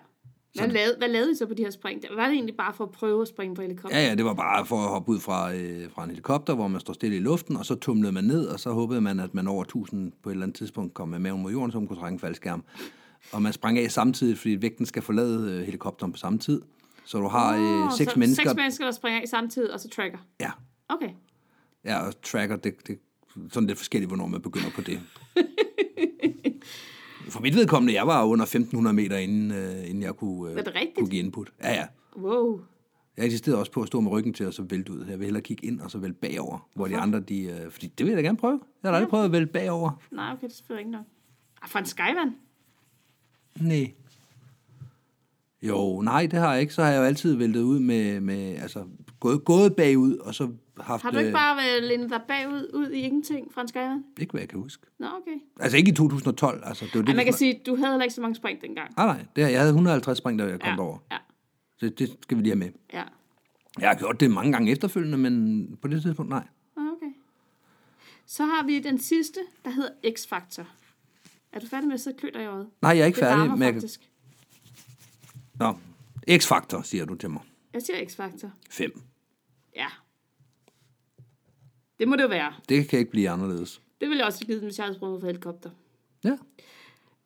Hvad 0.58 0.68
lavede, 0.68 0.94
hvad 0.98 1.08
lavede 1.08 1.32
I 1.32 1.34
så 1.34 1.46
på 1.46 1.54
de 1.54 1.62
her 1.62 1.70
spring? 1.70 2.02
Var 2.16 2.24
det 2.24 2.32
egentlig 2.32 2.56
bare 2.56 2.74
for 2.74 2.84
at 2.84 2.90
prøve 2.90 3.22
at 3.22 3.28
springe 3.28 3.54
på 3.54 3.62
helikopter? 3.62 3.98
Ja, 3.98 4.06
ja, 4.08 4.14
det 4.14 4.24
var 4.24 4.34
bare 4.34 4.66
for 4.66 4.76
at 4.82 4.88
hoppe 4.88 5.12
ud 5.12 5.20
fra, 5.20 5.54
øh, 5.54 5.90
fra 5.90 6.04
en 6.04 6.10
helikopter, 6.10 6.54
hvor 6.54 6.68
man 6.68 6.80
står 6.80 6.92
stille 6.92 7.16
i 7.16 7.20
luften, 7.20 7.56
og 7.56 7.66
så 7.66 7.74
tumlede 7.74 8.12
man 8.12 8.24
ned, 8.24 8.46
og 8.46 8.60
så 8.60 8.70
håbede 8.72 9.00
man, 9.00 9.20
at 9.20 9.34
man 9.34 9.48
over 9.48 9.62
1000 9.64 10.12
på 10.22 10.28
et 10.28 10.32
eller 10.32 10.42
andet 10.46 10.56
tidspunkt 10.56 10.94
kom 10.94 11.08
med 11.08 11.18
maven 11.18 11.42
mod 11.42 11.52
jorden, 11.52 11.72
så 11.72 11.78
man 11.78 11.88
kunne 11.88 11.98
trække 11.98 12.12
en 12.14 12.20
faldskærm. 12.20 12.64
Og 13.32 13.42
man 13.42 13.52
sprang 13.52 13.78
af 13.78 13.90
samtidig, 13.90 14.38
fordi 14.38 14.56
vægten 14.60 14.86
skal 14.86 15.02
forlade 15.02 15.52
øh, 15.52 15.62
helikopteren 15.62 16.12
på 16.12 16.18
samme 16.18 16.38
tid. 16.38 16.62
Så 17.04 17.18
du 17.18 17.28
har 17.28 17.56
øh, 17.56 17.86
Åh, 17.86 17.92
seks 17.96 18.12
så 18.12 18.18
mennesker. 18.18 18.50
Seks 18.50 18.56
mennesker, 18.56 18.84
der 18.84 18.92
springer 18.92 19.20
af 19.20 19.28
samtidig, 19.28 19.72
og 19.72 19.80
så 19.80 19.88
tracker. 19.88 20.18
Ja, 20.40 20.50
Okay. 20.88 21.08
ja, 21.84 21.98
og 22.06 22.22
tracker, 22.22 22.56
det, 22.56 22.86
det 22.86 22.98
sådan 23.52 23.66
lidt 23.66 23.78
forskelligt, 23.78 24.10
hvornår 24.10 24.26
man 24.26 24.42
begynder 24.42 24.70
på 24.74 24.80
det. 24.80 25.00
For 27.28 27.40
mit 27.40 27.54
vedkommende, 27.54 27.94
jeg 27.94 28.06
var 28.06 28.24
under 28.24 28.44
1500 28.44 28.94
meter, 28.94 29.16
inden, 29.16 29.50
øh, 29.50 29.88
inden 29.90 30.02
jeg 30.02 30.14
kunne, 30.14 30.50
øh, 30.50 30.64
kunne 30.96 31.10
give 31.10 31.22
input. 31.24 31.52
Ja, 31.62 31.72
ja. 31.72 31.86
Wow. 32.16 32.60
Jeg 33.16 33.24
insisterede 33.24 33.60
også 33.60 33.72
på 33.72 33.82
at 33.82 33.86
stå 33.86 34.00
med 34.00 34.10
ryggen 34.12 34.34
til 34.34 34.46
og 34.46 34.54
så 34.54 34.62
vælte 34.62 34.92
ud. 34.92 35.04
Jeg 35.08 35.18
vil 35.18 35.24
hellere 35.24 35.42
kigge 35.42 35.66
ind 35.66 35.80
og 35.80 35.90
så 35.90 35.98
vælte 35.98 36.18
bagover, 36.20 36.68
hvor 36.74 36.86
de 36.86 36.96
andre, 36.96 37.20
de, 37.20 37.42
øh, 37.42 37.70
fordi 37.70 37.86
det 37.86 38.06
vil 38.06 38.10
jeg 38.10 38.16
da 38.16 38.22
gerne 38.22 38.38
prøve. 38.38 38.60
Jeg 38.82 38.90
har 38.90 38.96
aldrig 38.96 39.10
prøvet 39.10 39.24
at 39.24 39.32
vælte 39.32 39.52
bagover. 39.52 39.90
Nej, 40.10 40.32
okay, 40.32 40.42
det 40.42 40.52
er 40.52 40.56
selvfølgelig 40.56 40.80
ikke 40.80 40.90
nok. 40.90 41.04
Ah, 41.62 41.68
fra 41.68 41.78
en 41.78 41.86
skyvand? 41.86 42.32
Nej. 43.60 43.92
Jo, 45.68 46.00
nej, 46.00 46.26
det 46.26 46.38
har 46.38 46.52
jeg 46.52 46.60
ikke. 46.60 46.74
Så 46.74 46.82
har 46.82 46.90
jeg 46.90 46.98
jo 46.98 47.04
altid 47.04 47.34
væltet 47.34 47.60
ud 47.62 47.78
med, 47.78 48.20
med 48.20 48.56
altså, 48.56 48.84
gået, 49.20 49.44
gået 49.44 49.76
bagud, 49.76 50.16
og 50.16 50.34
så 50.34 50.48
haft... 50.80 51.02
Har 51.02 51.10
du 51.10 51.18
ikke 51.18 51.28
øh, 51.28 51.34
bare 51.34 51.56
været 51.56 51.82
lænet 51.82 52.10
dig 52.10 52.20
bagud 52.28 52.70
ud 52.74 52.90
i 52.90 53.00
ingenting 53.00 53.52
fra 53.54 53.60
en 53.62 53.68
skyvand? 53.68 54.04
Ikke, 54.20 54.30
hvad 54.30 54.40
jeg 54.40 54.48
kan 54.48 54.58
huske. 54.60 54.86
Nå, 54.98 55.06
okay. 55.06 55.40
Altså 55.60 55.76
ikke 55.76 55.90
i 55.90 55.94
2012, 55.94 56.62
altså. 56.64 56.84
Det 56.84 56.94
var 56.94 57.00
det, 57.00 57.08
Ej, 57.08 57.16
man 57.16 57.24
kan 57.24 57.32
som- 57.32 57.38
sige, 57.38 57.60
du 57.66 57.76
havde 57.76 57.90
heller 57.90 58.04
ikke 58.04 58.14
så 58.14 58.20
mange 58.20 58.34
spring 58.34 58.60
dengang. 58.62 58.94
Nej, 58.96 59.06
nej, 59.06 59.24
det, 59.36 59.42
jeg 59.42 59.58
havde 59.60 59.68
150 59.70 60.18
spring, 60.18 60.38
da 60.38 60.44
jeg 60.44 60.60
kom 60.60 60.70
ja. 60.70 60.76
derover. 60.76 60.98
Ja, 61.12 61.16
Så 61.78 61.88
det 61.88 62.16
skal 62.22 62.36
vi 62.36 62.42
lige 62.42 62.50
have 62.52 62.58
med. 62.58 62.70
ja. 62.92 63.02
Jeg 63.80 63.88
har 63.88 63.94
gjort 63.96 64.20
det 64.20 64.30
mange 64.30 64.52
gange 64.52 64.72
efterfølgende, 64.72 65.18
men 65.18 65.66
på 65.82 65.88
det 65.88 66.02
tidspunkt, 66.02 66.28
nej. 66.30 66.44
Ah, 66.76 66.82
Okay. 66.96 67.12
Så 68.26 68.44
har 68.44 68.66
vi 68.66 68.78
den 68.78 68.98
sidste, 68.98 69.40
der 69.64 69.70
hedder 69.70 69.90
X-Factor. 70.06 70.62
Er 71.52 71.60
du 71.60 71.66
færdig 71.66 71.86
med 71.86 71.94
at 71.94 72.00
sidde 72.00 72.14
og 72.14 72.20
klø 72.20 72.28
dig 72.34 72.42
i 72.42 72.46
øjet? 72.46 72.66
Nej, 72.82 72.90
jeg 72.90 73.00
er 73.02 73.06
ikke 73.06 73.20
Det 73.20 73.24
færdig 73.24 73.58
faktisk. 73.74 74.10
Nå, 75.58 75.74
X-faktor, 76.38 76.82
siger 76.82 77.04
du 77.04 77.14
til 77.14 77.30
mig. 77.30 77.42
Jeg 77.72 77.82
siger 77.82 78.04
X-Factor. 78.04 78.48
5. 78.70 79.02
Ja. 79.76 79.86
Det 81.98 82.08
må 82.08 82.16
det 82.16 82.22
jo 82.22 82.28
være. 82.28 82.52
Det 82.68 82.88
kan 82.88 82.98
ikke 82.98 83.10
blive 83.10 83.30
anderledes. 83.30 83.82
Det 84.00 84.08
ville 84.08 84.18
jeg 84.18 84.26
også 84.26 84.40
have 84.40 84.46
givet, 84.46 84.62
hvis 84.62 84.78
jeg 84.78 84.86
havde 84.86 84.96
sprunget 84.96 85.20
fra 85.20 85.26
helikopter. 85.26 85.70
Ja. 86.24 86.36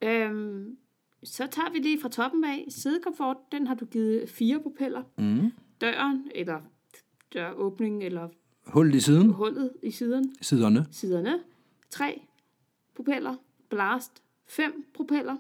Øhm, 0.02 0.76
så 1.24 1.46
tager 1.50 1.70
vi 1.72 1.78
lige 1.78 2.00
fra 2.00 2.08
toppen 2.08 2.44
af. 2.44 2.66
Sædekomfort, 2.68 3.36
den 3.52 3.66
har 3.66 3.74
du 3.74 3.84
givet 3.84 4.30
fire 4.30 4.60
propeller. 4.62 5.02
Mm. 5.18 5.52
Døren, 5.80 6.30
eller 6.34 6.60
døråbningen, 7.32 8.02
eller 8.02 8.28
Hul 8.66 8.94
i 8.94 9.00
siden. 9.00 9.30
hullet 9.30 9.72
i 9.82 9.90
siden, 9.90 10.34
Siderne. 10.40 10.86
siderne. 10.92 11.40
Tre 11.90 12.22
propeller. 12.94 13.34
Blast, 13.68 14.22
fem 14.48 14.86
propeller. 14.94 15.36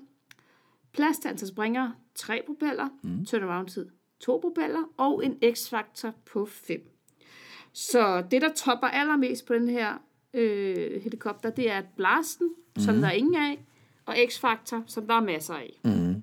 Antal 0.98 1.48
springere, 1.48 1.94
tre 2.14 2.42
propeller. 2.46 2.88
Mm. 3.02 3.24
Turnaround-tid, 3.26 3.86
to 4.20 4.38
propeller. 4.42 4.82
Og 4.96 5.24
en 5.24 5.54
X-faktor 5.54 6.14
på 6.32 6.46
5. 6.46 6.90
Så 7.72 8.22
det, 8.30 8.42
der 8.42 8.48
topper 8.56 8.86
allermest 8.86 9.46
på 9.46 9.54
den 9.54 9.68
her 9.68 9.94
øh, 10.34 11.02
helikopter, 11.02 11.50
det 11.50 11.70
er 11.70 11.82
blasten, 11.96 12.48
mm. 12.76 12.82
som 12.82 12.94
der 13.00 13.06
er 13.08 13.12
ingen 13.12 13.34
af, 13.34 13.64
og 14.06 14.16
X-faktor, 14.28 14.82
som 14.86 15.06
der 15.06 15.14
er 15.14 15.20
masser 15.20 15.54
af. 15.54 15.80
Mm. 15.84 16.22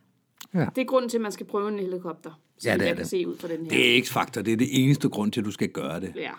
Ja. 0.53 0.65
Det 0.75 0.81
er 0.81 0.85
grunden 0.85 1.09
til, 1.09 1.17
at 1.17 1.21
man 1.21 1.31
skal 1.31 1.45
prøve 1.45 1.67
en 1.73 1.79
helikopter. 1.79 2.41
Så 2.57 2.69
Ja, 2.69 2.73
det 2.73 2.81
er 2.81 2.85
jeg 2.85 2.95
kan 2.95 3.03
det. 3.03 3.09
se 3.09 3.27
ud 3.27 3.37
fra 3.37 3.47
den 3.47 3.61
her. 3.63 3.69
Det 3.69 3.97
er 3.97 4.01
X-faktor. 4.03 4.41
Det 4.41 4.53
er 4.53 4.57
det 4.57 4.67
eneste 4.83 5.09
grund 5.09 5.31
til, 5.31 5.41
at 5.41 5.45
du 5.45 5.51
skal 5.51 5.69
gøre 5.69 5.99
det. 5.99 6.13
Ja. 6.15 6.31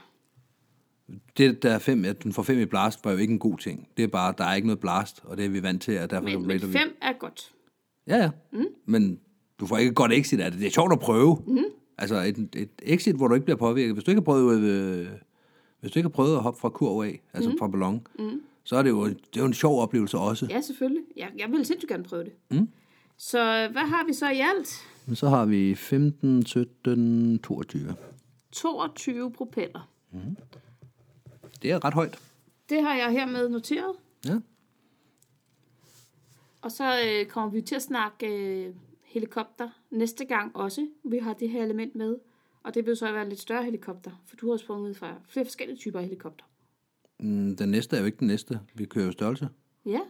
Det, 1.36 1.62
der 1.62 1.70
er 1.70 1.78
fem, 1.78 2.04
at 2.04 2.22
den 2.22 2.32
får 2.32 2.42
fem 2.42 2.58
i 2.58 2.64
blast, 2.64 3.04
var 3.04 3.12
jo 3.12 3.18
ikke 3.18 3.32
en 3.32 3.38
god 3.38 3.58
ting. 3.58 3.88
Det 3.96 4.02
er 4.02 4.08
bare, 4.08 4.34
der 4.38 4.44
er 4.44 4.54
ikke 4.54 4.66
noget 4.68 4.80
blast, 4.80 5.20
og 5.24 5.36
det 5.36 5.44
er 5.44 5.48
vi 5.48 5.62
vant 5.62 5.82
til, 5.82 5.98
og 6.00 6.10
derfor 6.10 6.24
Men, 6.28 6.42
men 6.42 6.50
rater 6.50 6.66
vi. 6.66 6.72
fem 6.72 6.96
er 7.02 7.12
godt. 7.12 7.52
Ja, 8.08 8.16
ja. 8.16 8.30
Mm. 8.52 8.66
Men 8.86 9.20
du 9.60 9.66
får 9.66 9.76
ikke 9.78 9.90
et 9.90 9.96
godt 9.96 10.12
exit 10.12 10.40
af 10.40 10.50
det. 10.50 10.60
Det 10.60 10.66
er 10.66 10.70
sjovt 10.70 10.92
at 10.92 11.00
prøve. 11.00 11.42
Mm. 11.46 11.64
Altså 11.98 12.16
et, 12.20 12.48
et 12.56 12.70
exit, 12.82 13.16
hvor 13.16 13.28
du 13.28 13.34
ikke 13.34 13.44
bliver 13.44 13.56
påvirket. 13.56 13.92
Hvis 13.92 14.04
du 14.04 14.10
ikke 14.10 14.20
har 14.20 14.24
prøvet, 14.24 14.60
øh, 14.60 15.08
hvis 15.80 15.92
du 15.92 15.98
ikke 15.98 16.04
har 16.08 16.14
prøvet 16.14 16.36
at 16.36 16.42
hoppe 16.42 16.60
fra 16.60 16.68
kurv 16.68 17.02
af, 17.02 17.22
altså 17.32 17.50
mm. 17.50 17.58
fra 17.58 17.68
ballon, 17.68 18.06
mm. 18.18 18.40
så 18.64 18.76
er 18.76 18.82
det, 18.82 18.90
jo, 18.90 19.04
det 19.04 19.36
er 19.36 19.40
jo 19.40 19.46
en 19.46 19.54
sjov 19.54 19.80
oplevelse 19.80 20.18
også. 20.18 20.46
Ja, 20.50 20.60
selvfølgelig. 20.60 21.02
Jeg, 21.16 21.28
jeg 21.38 21.48
vil 21.50 21.66
sindssygt 21.66 21.90
gerne 21.90 22.04
prøve 22.04 22.24
det. 22.24 22.32
Mm. 22.50 22.68
Så 23.16 23.68
hvad 23.72 23.82
har 23.82 24.06
vi 24.06 24.12
så 24.12 24.30
i 24.30 24.40
alt? 24.40 24.86
Så 25.14 25.28
har 25.28 25.46
vi 25.46 25.74
15, 25.74 26.46
17, 26.46 27.38
22. 27.38 27.94
22 28.52 29.32
propeller. 29.32 29.88
Det 31.62 31.72
er 31.72 31.84
ret 31.84 31.94
højt. 31.94 32.18
Det 32.68 32.82
har 32.82 32.94
jeg 32.94 33.10
hermed 33.10 33.48
noteret. 33.48 33.92
Ja. 34.26 34.38
Og 36.60 36.72
så 36.72 36.84
øh, 37.06 37.26
kommer 37.26 37.50
vi 37.50 37.60
til 37.60 37.74
at 37.74 37.82
snakke 37.82 38.26
øh, 38.26 38.74
helikopter 39.04 39.68
næste 39.90 40.24
gang 40.24 40.56
også. 40.56 40.86
Vi 41.04 41.18
har 41.18 41.32
det 41.32 41.50
her 41.50 41.62
element 41.64 41.94
med. 41.94 42.16
Og 42.62 42.74
det 42.74 42.86
vil 42.86 42.96
så 42.96 43.12
være 43.12 43.22
en 43.22 43.28
lidt 43.28 43.40
større 43.40 43.64
helikopter, 43.64 44.10
for 44.26 44.36
du 44.36 44.50
har 44.50 44.56
sprunget 44.56 44.96
fra 44.96 45.14
flere 45.28 45.44
forskellige 45.44 45.76
typer 45.78 45.98
af 45.98 46.04
helikopter. 46.04 46.44
Mm, 47.20 47.56
Den 47.56 47.68
næste 47.68 47.96
er 47.96 48.00
jo 48.00 48.06
ikke 48.06 48.18
den 48.18 48.26
næste. 48.26 48.60
Vi 48.74 48.84
kører 48.84 49.06
jo 49.06 49.12
størrelse. 49.12 49.48
Ja. 49.86 50.00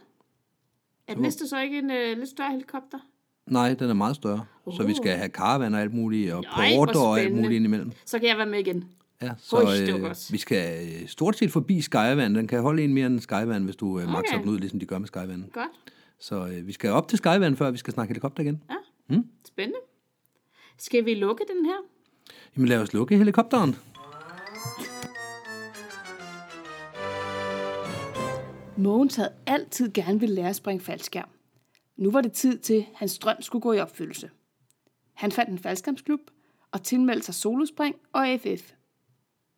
Er 1.07 1.13
den 1.13 1.21
næste 1.23 1.47
så 1.47 1.59
ikke 1.61 1.77
en 1.79 1.91
øh, 1.91 2.17
lidt 2.17 2.29
større 2.29 2.51
helikopter? 2.51 2.99
Nej, 3.47 3.73
den 3.73 3.89
er 3.89 3.93
meget 3.93 4.15
større. 4.15 4.45
Uh. 4.65 4.75
Så 4.77 4.83
vi 4.83 4.91
Uh. 4.91 4.95
skal 4.95 5.17
have 5.17 5.29
caravan 5.29 5.73
og 5.73 5.81
alt 5.81 5.93
muligt, 5.93 6.33
og 6.33 6.43
hvor 6.55 6.75
porter 6.75 6.99
og 6.99 7.19
alt 7.19 7.35
muligt 7.35 7.53
indimellem. 7.53 7.91
Så 8.05 8.19
kan 8.19 8.27
jeg 8.27 8.37
være 8.37 8.45
med 8.49 8.59
igen. 8.59 8.85
Ja, 9.21 9.31
så 9.37 9.55
var 9.55 10.05
øh, 10.05 10.15
vi 10.31 10.37
skal 10.37 10.87
øh, 11.01 11.07
stort 11.07 11.37
set 11.37 11.51
forbi 11.51 11.81
Skyvan. 11.81 12.35
Den 12.35 12.47
kan 12.47 12.61
holde 12.61 12.83
en 12.83 12.93
mere 12.93 13.05
end 13.07 13.19
Skyvan, 13.19 13.63
hvis 13.63 13.75
du 13.75 13.99
øh, 13.99 14.09
okay. 14.09 14.17
Okay. 14.17 14.39
den 14.39 14.49
ud, 14.49 14.59
ligesom 14.59 14.79
de 14.79 14.85
gør 14.85 14.97
med 14.97 15.07
Skyvan. 15.07 15.49
Godt. 15.53 15.67
Så 16.19 16.47
øh, 16.47 16.67
vi 16.67 16.71
skal 16.71 16.89
op 16.89 17.07
til 17.07 17.17
Skyvan, 17.17 17.57
før 17.57 17.71
vi 17.71 17.77
skal 17.77 17.93
snakke 17.93 18.09
helikopter 18.09 18.43
igen. 18.43 18.63
Ja. 18.69 18.75
Mm. 19.15 19.27
Spændende. 19.47 19.79
Skal 20.77 21.05
vi 21.05 21.13
lukke 21.13 21.43
den 21.55 21.65
her? 21.65 21.77
Jamen 22.55 22.67
lad 22.67 22.81
os 22.81 22.93
lukke 22.93 23.17
helikopteren. 23.17 23.75
Mogens 28.77 29.15
havde 29.15 29.33
altid 29.45 29.93
gerne 29.93 30.19
ville 30.19 30.35
lære 30.35 30.49
at 30.49 30.55
springe 30.55 30.81
faldskærm. 30.81 31.29
Nu 31.97 32.11
var 32.11 32.21
det 32.21 32.31
tid 32.31 32.57
til, 32.57 32.73
at 32.73 32.85
hans 32.95 33.19
drøm 33.19 33.41
skulle 33.41 33.61
gå 33.61 33.73
i 33.73 33.79
opfyldelse. 33.79 34.29
Han 35.13 35.31
fandt 35.31 35.51
en 35.51 35.59
faldskærmsklub 35.59 36.19
og 36.71 36.83
tilmeldte 36.83 37.25
sig 37.25 37.35
solospring 37.35 37.95
og 38.13 38.27
AFF. 38.27 38.71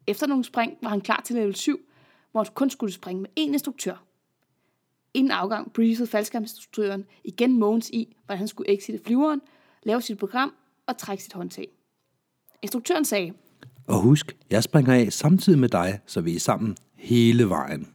Efter 0.07 0.27
nogle 0.27 0.43
spring 0.43 0.77
var 0.81 0.89
han 0.89 1.01
klar 1.01 1.21
til 1.25 1.35
level 1.35 1.55
7, 1.55 1.79
hvor 2.31 2.43
han 2.43 2.53
kun 2.53 2.69
skulle 2.69 2.93
springe 2.93 3.21
med 3.21 3.29
én 3.39 3.51
instruktør. 3.53 4.05
Inden 5.13 5.31
afgang 5.31 5.73
briefede 5.73 6.07
faldskærmsinstruktøren 6.07 7.05
igen 7.23 7.59
Mogens 7.59 7.89
i, 7.89 8.15
hvordan 8.25 8.37
han 8.37 8.47
skulle 8.47 8.69
exitte 8.69 9.05
flyveren, 9.05 9.41
lave 9.83 10.01
sit 10.01 10.17
program 10.17 10.53
og 10.87 10.97
trække 10.97 11.23
sit 11.23 11.33
håndtag. 11.33 11.67
Instruktøren 12.61 13.05
sagde, 13.05 13.33
Og 13.87 14.01
husk, 14.01 14.37
jeg 14.49 14.63
springer 14.63 14.93
af 14.93 15.13
samtidig 15.13 15.59
med 15.59 15.69
dig, 15.69 15.99
så 16.05 16.21
vi 16.21 16.35
er 16.35 16.39
sammen 16.39 16.77
hele 16.95 17.49
vejen. 17.49 17.93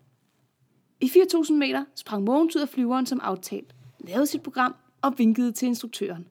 I 1.01 1.07
4.000 1.07 1.53
meter 1.53 1.85
sprang 1.95 2.25
Mogens 2.25 2.57
ud 2.57 2.61
af 2.61 2.69
flyveren 2.69 3.07
som 3.07 3.21
aftalt, 3.23 3.75
lavede 4.01 4.27
sit 4.27 4.43
program 4.43 4.75
og 5.03 5.15
vinkede 5.19 5.53
til 5.53 5.69
instruktøren. 5.69 6.27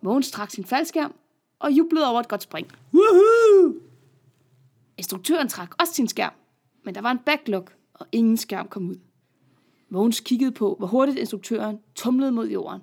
Mogens 0.00 0.30
trak 0.30 0.50
sin 0.50 0.64
faldskærm 0.64 1.14
og 1.58 1.72
jublede 1.72 2.10
over 2.10 2.20
et 2.20 2.28
godt 2.28 2.42
spring. 2.42 2.66
Woohoo! 2.94 3.74
Instruktøren 4.98 5.48
trak 5.48 5.74
også 5.80 5.94
sin 5.94 6.08
skærm, 6.08 6.32
men 6.84 6.94
der 6.94 7.00
var 7.00 7.10
en 7.10 7.18
backlog, 7.18 7.68
og 7.94 8.06
ingen 8.12 8.36
skærm 8.36 8.68
kom 8.68 8.88
ud. 8.88 8.96
Mogens 9.90 10.20
kiggede 10.20 10.52
på, 10.52 10.74
hvor 10.78 10.86
hurtigt 10.86 11.18
instruktøren 11.18 11.78
tumlede 11.94 12.32
mod 12.32 12.48
jorden. 12.48 12.80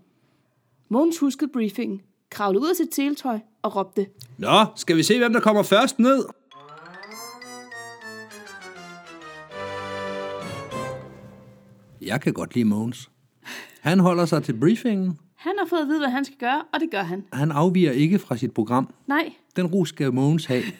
Mogens 0.90 1.20
huskede 1.20 1.52
briefingen, 1.54 2.02
kravlede 2.30 2.64
ud 2.64 2.70
af 2.70 2.76
sit 2.76 2.90
teletøj 2.92 3.40
og 3.62 3.76
råbte, 3.76 4.08
Nå, 4.38 4.66
skal 4.76 4.98
vi 4.98 5.04
se, 5.04 5.18
hvem 5.18 5.34
der 5.34 5.40
kommer 5.40 5.64
først 5.64 6.00
ned? 6.00 6.26
Jeg 12.02 12.22
kan 12.22 12.34
godt 12.34 12.56
lide 12.56 12.66
Mogens. 12.66 13.10
Han 13.82 14.00
holder 14.00 14.26
sig 14.26 14.44
til 14.44 14.60
briefingen. 14.60 15.20
han 15.36 15.54
har 15.60 15.66
fået 15.66 15.82
at 15.82 15.88
vide, 15.88 16.00
hvad 16.00 16.10
han 16.10 16.26
skal 16.26 16.38
gøre, 16.38 16.62
og 16.74 16.80
det 16.80 16.92
gør 16.92 17.04
han. 17.04 17.24
Han 17.34 17.52
afviger 17.52 17.92
ikke 17.92 18.20
fra 18.20 18.38
sit 18.38 18.52
program. 18.52 18.94
Nej, 19.08 19.34
Den 19.56 19.68
ros 19.68 19.90
skal 19.90 20.14
Mogens 20.14 20.46
have. 20.46 20.64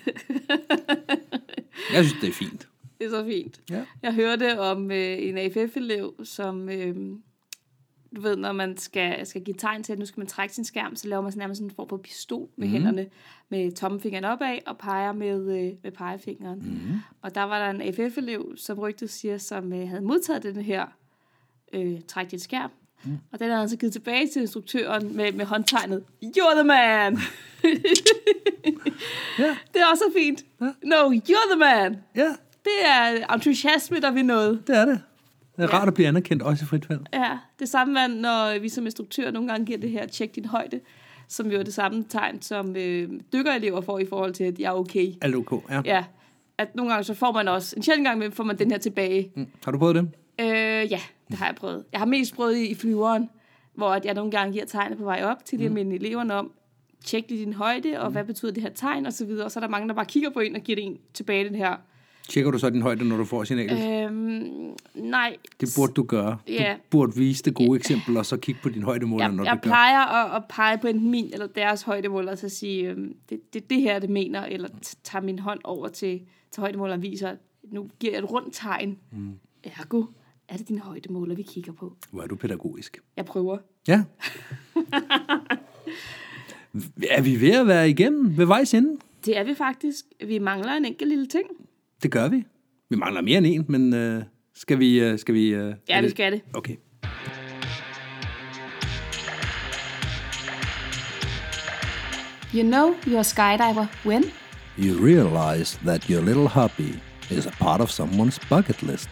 Jeg 1.94 2.06
synes, 2.06 2.22
det 2.22 2.30
er 2.30 2.34
fint. 2.34 2.68
Det 3.00 3.06
er 3.06 3.10
så 3.10 3.26
fint. 3.26 3.62
Ja. 3.70 3.86
Jeg 4.02 4.14
hørte 4.14 4.60
om 4.60 4.92
øh, 4.92 5.18
en 5.20 5.38
AFF-elev, 5.38 6.16
som, 6.24 6.70
øh, 6.70 6.96
du 8.16 8.22
ved, 8.22 8.36
når 8.36 8.52
man 8.52 8.78
skal, 8.78 9.26
skal 9.26 9.44
give 9.44 9.56
tegn 9.58 9.84
til, 9.84 9.94
at 9.94 10.00
nu 10.00 10.06
skal 10.06 10.20
man 10.20 10.28
trække 10.28 10.56
sin 10.56 10.64
skærm, 10.64 10.96
så 10.96 11.08
laver 11.08 11.22
man 11.22 11.32
sådan 11.32 11.40
nærmest 11.40 11.58
sådan 11.58 11.72
en 11.72 11.76
form 11.76 11.90
for 11.90 11.98
pistol 11.98 12.50
med 12.56 12.68
mm. 12.68 12.74
hænderne, 12.74 13.08
med 13.50 13.72
tommelfingeren 13.72 14.26
opad 14.26 14.58
og 14.66 14.78
peger 14.78 15.12
med, 15.12 15.40
øh, 15.58 15.74
med 15.84 15.92
pegefingeren. 15.92 16.60
Mm. 16.60 16.98
Og 17.22 17.36
der 17.36 17.44
var 17.44 17.60
der 17.60 17.70
en 17.70 17.82
AFF-elev, 17.82 18.54
som 18.58 18.80
rygtet 18.80 19.10
siger, 19.10 19.38
som 19.38 19.74
øh, 19.74 19.90
havde 19.90 20.02
modtaget 20.02 20.44
den 20.44 20.56
her 20.56 20.86
øh, 21.74 22.02
træk 22.08 22.32
dit 22.32 22.42
skærm, 22.42 22.72
Mm. 23.04 23.18
Og 23.32 23.40
den 23.40 23.50
har 23.50 23.60
han 23.60 23.70
så 23.70 23.78
givet 23.78 23.94
tilbage 23.94 24.28
til 24.28 24.42
instruktøren 24.42 25.16
med, 25.16 25.32
med 25.32 25.46
håndtegnet. 25.46 26.04
You're 26.24 26.56
the 26.56 26.64
man! 26.64 27.18
Ja. 29.40 29.58
Det 29.74 29.82
er 29.82 29.86
også 29.92 30.04
så 30.08 30.14
fint. 30.18 30.46
No, 30.84 31.12
you're 31.12 31.52
the 31.52 31.60
man! 31.60 31.98
Ja, 32.16 32.36
Det 32.68 32.86
er 32.86 33.34
entusiasme, 33.34 34.00
der 34.00 34.12
vil 34.12 34.26
noget. 34.26 34.68
det 34.68 34.78
er 34.78 34.86
det. 34.86 35.02
Det 35.56 35.64
er 35.64 35.68
Ja. 35.72 35.78
rart 35.80 35.88
at 35.88 35.94
blive 35.94 36.08
anerkendt, 36.08 36.44
også 36.44 36.64
i 36.64 36.68
frit 36.68 36.86
fald. 36.86 37.00
Ja, 37.14 37.38
det 37.60 37.70
samme 37.70 38.00
er, 38.00 38.08
når 38.08 38.60
vi 38.60 38.70
som 38.70 38.86
instruktør 38.86 39.32
nogle 39.32 39.50
gange 39.50 39.66
giver 39.66 39.78
det 39.80 39.90
her 39.90 40.06
tjek 40.08 40.36
din 40.36 40.46
højde, 40.46 40.80
som 41.28 41.52
jo 41.52 41.60
er 41.60 41.64
det 41.64 41.74
samme 41.74 42.06
tegn, 42.10 42.42
som 42.42 42.76
øh, 42.76 43.10
dykkerelever 43.34 43.82
får 43.82 44.00
i 44.00 44.06
forhold 44.06 44.34
til, 44.34 44.44
at 44.44 44.60
jeg 44.60 44.68
er 44.68 44.72
okay. 44.74 45.14
Alt 45.22 45.36
ok, 45.36 45.64
ja. 45.70 45.82
Ja, 45.86 46.04
at 46.58 46.76
nogle 46.76 46.92
gange 46.92 47.04
så 47.04 47.14
får 47.14 47.32
man 47.32 47.48
også, 47.48 47.74
en 47.78 47.84
sjældent 47.84 48.08
gang 48.08 48.34
får 48.34 48.44
man 48.44 48.60
den 48.60 48.72
her 48.72 48.78
tilbage. 48.78 49.32
Mm. 49.36 49.48
Har 49.66 49.72
du 49.72 49.78
prøvet 49.78 49.96
det? 49.96 50.10
Øh, 50.42 50.92
ja, 50.92 51.00
det 51.28 51.38
har 51.38 51.46
jeg 51.46 51.56
prøvet. 51.56 51.84
Jeg 51.92 52.00
har 52.00 52.06
mest 52.06 52.36
prøvet 52.36 52.58
i, 52.58 52.68
i 52.68 52.76
flyveren, 52.76 53.30
hvor 53.76 53.90
at 53.90 54.06
jeg 54.06 54.14
nogle 54.14 54.32
gange 54.32 54.54
giver 54.54 54.66
tegnet 54.66 54.98
på 54.98 55.04
vej 55.04 55.22
op 55.24 55.46
til 55.46 55.60
de 55.60 55.66
almindelige 55.66 56.00
eleverne 56.06 56.34
om, 56.34 56.52
tjek 57.06 57.26
lige 57.30 57.46
din 57.46 57.54
højde, 57.54 58.00
og 58.02 58.12
hvad 58.12 58.24
betyder 58.24 58.52
det 58.52 58.64
her 58.64 58.70
tegn, 58.70 59.06
og 59.06 59.14
så 59.14 59.26
videre. 59.26 59.46
Og 59.46 59.52
så 59.52 59.60
er 59.60 59.62
der 59.62 59.70
mange, 59.70 59.88
der 59.88 59.94
bare 59.94 60.06
kigger 60.06 60.30
på 60.30 60.40
en 60.40 60.56
og 60.56 60.62
giver 60.62 60.76
det 60.76 60.86
en 60.86 60.98
tilbage 61.14 61.44
den 61.50 61.56
her. 61.56 61.76
Tjekker 62.30 62.52
du 62.52 62.58
så 62.58 62.70
din 62.70 62.82
højde, 62.82 63.08
når 63.08 63.18
du 63.18 63.26
får 63.26 63.44
signalet? 63.44 64.06
Øhm, 64.06 64.76
nej, 64.96 65.38
Det 65.62 65.70
burde 65.78 65.94
du 65.94 66.04
gøre. 66.04 66.38
ja. 66.48 66.74
Du 66.74 66.80
burde 66.90 67.16
vise 67.16 67.44
det 67.44 67.54
gode 67.54 67.78
eksempel, 67.78 68.18
og 68.18 68.26
så 68.26 68.38
kigge 68.38 68.62
på 68.64 68.70
din 68.70 68.84
højdemåler, 68.84 69.26
jeg, 69.26 69.34
når 69.34 69.44
jeg 69.44 69.54
du 69.54 69.58
gør. 69.58 69.70
plejer 69.70 70.06
at, 70.06 70.36
at 70.36 70.44
pege 70.50 70.78
på 70.78 70.88
enten 70.88 71.12
min 71.12 71.30
eller 71.34 71.48
deres 71.48 71.82
højdemåler, 71.82 72.32
og 72.32 72.38
så 72.38 72.50
sige, 72.50 72.90
øhm, 72.90 73.16
det, 73.30 73.54
det 73.54 73.62
er 73.64 73.68
det 73.68 73.82
her, 73.82 74.00
det 74.00 74.10
mener, 74.10 74.46
eller 74.46 74.70
tager 75.04 75.24
min 75.24 75.40
hånd 75.40 75.60
over 75.64 75.88
til, 75.88 76.22
til 76.52 76.62
højdemåleren 76.62 77.00
og 77.00 77.04
viser, 77.04 77.36
nu 77.64 77.90
giver 78.00 78.14
jeg 78.14 78.20
et 78.24 78.32
rundt 78.32 78.54
tegn. 78.54 78.98
Mm. 79.12 79.32
Ergo, 79.64 80.04
er 80.50 80.58
det 80.58 80.68
din 80.68 80.80
højdemåler, 80.80 81.36
vi 81.36 81.44
kigger 81.44 81.72
på? 81.74 81.94
Hvor 82.12 82.22
er 82.24 82.28
du 82.28 82.36
pædagogisk. 82.36 82.98
Jeg 83.18 83.26
prøver. 83.26 83.58
Ja. 83.88 84.04
er 87.10 87.22
vi 87.22 87.42
ved 87.42 87.52
at 87.52 87.68
være 87.68 87.90
igennem 87.90 88.38
ved 88.38 88.46
vejs 88.46 88.74
ende? 88.74 88.98
Det 89.26 89.38
er 89.38 89.44
vi 89.44 89.54
faktisk. 89.56 90.06
Vi 90.26 90.40
mangler 90.40 90.72
en 90.74 90.86
enkelt 90.86 91.10
lille 91.10 91.26
ting. 91.28 91.46
Det 92.04 92.12
gør 92.12 92.28
vi. 92.28 92.44
Vi 92.90 92.96
mangler 92.96 93.22
mere 93.22 93.38
end 93.38 93.46
en, 93.48 93.66
men 93.70 93.94
øh, 93.94 94.24
skal 94.56 94.80
vi... 94.80 95.00
Øh, 95.00 95.20
skal 95.20 95.34
vi 95.34 95.48
øh, 95.48 95.76
Ja, 95.90 96.02
vi 96.02 96.10
skal 96.10 96.32
det. 96.32 96.42
Okay. 96.54 96.76
You 102.54 102.64
know 102.64 102.94
you're 103.06 103.20
a 103.20 103.24
skydiver 103.24 103.86
when? 104.06 104.24
You 104.80 105.06
realize 105.06 105.80
that 105.86 106.04
your 106.10 106.22
little 106.22 106.48
hobby 106.48 106.96
is 107.32 107.46
a 107.46 107.52
part 107.52 107.82
of 107.82 107.90
someone's 107.90 108.40
bucket 108.50 108.84
list. 108.84 109.10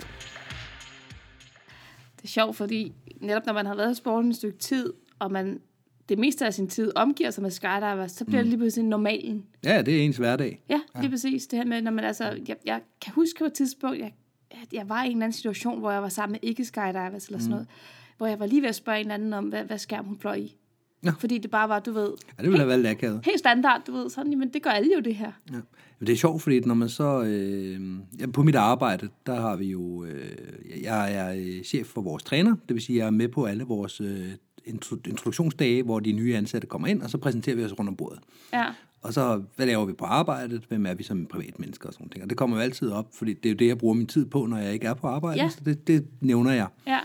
Det 2.18 2.24
er 2.24 2.28
sjovt, 2.28 2.58
fordi 2.58 2.94
netop 3.22 3.46
når 3.46 3.54
man 3.54 3.66
har 3.66 3.76
været 3.76 3.92
i 3.92 3.96
sporten 3.96 4.30
et 4.30 4.36
stykke 4.36 4.58
tid, 4.58 4.94
og 5.20 5.32
man 5.32 5.60
det 6.10 6.20
meste 6.20 6.46
af 6.46 6.54
sin 6.54 6.68
tid 6.68 6.92
omgiver 6.96 7.32
sig 7.32 7.42
med 7.42 7.52
skydiver, 7.52 8.08
så 8.08 8.26
bliver 8.26 8.42
det 8.42 8.48
lige 8.48 8.58
pludselig 8.58 8.86
normalen. 8.86 9.46
Ja, 9.64 9.82
det 9.82 9.98
er 9.98 10.02
ens 10.02 10.18
hverdag. 10.18 10.62
Ja, 10.70 10.80
lige 11.02 11.10
præcis. 11.10 11.48
Det 11.48 11.60
her 11.60 11.66
med, 11.66 11.82
når 11.82 11.92
man 11.92 12.06
altså... 12.06 12.24
Jeg, 12.48 12.56
jeg 12.66 12.82
kan 13.02 13.14
huske 13.14 13.40
på 13.40 13.46
et 13.46 13.54
tidspunkt, 13.54 14.00
jeg, 14.00 14.12
jeg 14.74 14.90
var 14.90 15.04
i 15.04 15.06
en 15.06 15.12
eller 15.12 15.26
anden 15.26 15.34
situation, 15.34 15.80
hvor 15.80 15.92
jeg 15.92 16.02
var 16.02 16.10
sammen 16.10 16.32
med 16.32 16.50
ikke-skydivers 16.50 17.26
eller 17.26 17.40
sådan 17.40 17.50
noget, 17.52 17.68
hvor 18.18 18.28
jeg 18.28 18.40
var 18.40 18.46
lige 18.46 18.62
ved 18.62 18.70
at 18.70 18.76
spørge 18.76 19.00
en 19.00 19.12
anden 19.12 19.34
om, 19.34 19.46
hvad, 19.46 19.64
hvad 19.64 19.78
skærm 19.78 20.06
hun 20.06 20.18
fløj 20.20 20.36
i. 20.36 20.56
Nå. 21.02 21.12
Fordi 21.20 21.38
det 21.38 21.52
bare 21.52 21.70
var, 21.70 21.80
du 21.80 21.92
ved, 21.92 22.10
Ja, 22.38 22.44
det 22.44 22.52
ville 22.52 22.58
have 22.58 22.68
været 22.68 22.80
lidt 22.80 22.92
akavet. 22.92 23.22
helt 23.26 23.40
standard, 23.40 23.82
du 23.88 23.92
ved, 23.92 24.10
sådan, 24.10 24.40
men 24.40 24.50
det 24.54 24.64
gør 24.64 24.70
alle 24.70 24.94
jo 24.96 25.00
det 25.00 25.16
her. 25.16 25.32
Ja. 25.52 25.56
Men 26.00 26.08
det 26.08 26.14
er 26.14 26.18
sjovt, 26.18 26.42
fordi 26.42 26.60
når 26.60 26.74
man 26.74 26.90
så... 26.90 27.24
Øh, 27.24 27.80
ja, 28.20 28.28
på 28.28 28.44
mit 28.44 28.56
arbejde, 28.56 29.10
der 29.26 29.36
har 29.42 29.56
vi 29.56 29.66
jo... 29.66 30.04
Øh, 30.06 30.32
jeg 30.84 31.14
er 31.16 31.34
øh, 31.34 31.64
chef 31.64 31.88
for 31.88 32.02
vores 32.02 32.24
træner, 32.24 32.56
det 32.68 32.74
vil 32.76 32.82
sige, 32.84 32.98
jeg 33.00 33.08
er 33.08 33.12
med 33.12 33.28
på 33.28 33.46
alle 33.46 33.64
vores 33.64 34.02
øh, 34.02 34.30
introduktionsdage, 34.68 35.84
hvor 35.84 36.00
de 36.00 36.12
nye 36.12 36.36
ansatte 36.36 36.68
kommer 36.68 36.88
ind, 36.88 37.02
og 37.02 37.10
så 37.10 37.18
præsenterer 37.18 37.56
vi 37.56 37.64
os 37.66 37.80
rundt 37.80 37.90
om 37.90 37.96
bordet. 37.96 38.20
Ja, 38.54 38.66
Og 39.02 39.14
så, 39.14 39.42
hvad 39.56 39.66
laver 39.66 39.86
vi 39.86 39.94
på 39.94 40.06
arbejdet? 40.06 40.64
Hvem 40.70 40.86
er 40.86 40.94
vi 40.94 41.04
som 41.04 41.26
privatmennesker 41.26 41.88
og 41.88 41.94
sådan 41.94 42.08
noget. 42.12 42.24
Og 42.24 42.30
det 42.30 42.38
kommer 42.38 42.58
jo 42.58 42.62
altid 42.64 42.92
op, 42.92 43.08
fordi 43.14 43.34
det 43.34 43.46
er 43.46 43.50
jo 43.50 43.56
det, 43.58 43.68
jeg 43.68 43.78
bruger 43.78 43.94
min 43.94 44.08
tid 44.08 44.26
på, 44.26 44.46
når 44.46 44.58
jeg 44.58 44.74
ikke 44.74 44.88
er 44.88 44.94
på 44.94 45.08
arbejde. 45.08 45.42
Ja. 45.44 45.50
Så 45.50 45.60
det, 45.66 45.88
det 45.88 46.08
nævner 46.22 46.52
jeg. 46.52 46.68
ja, 46.88 47.00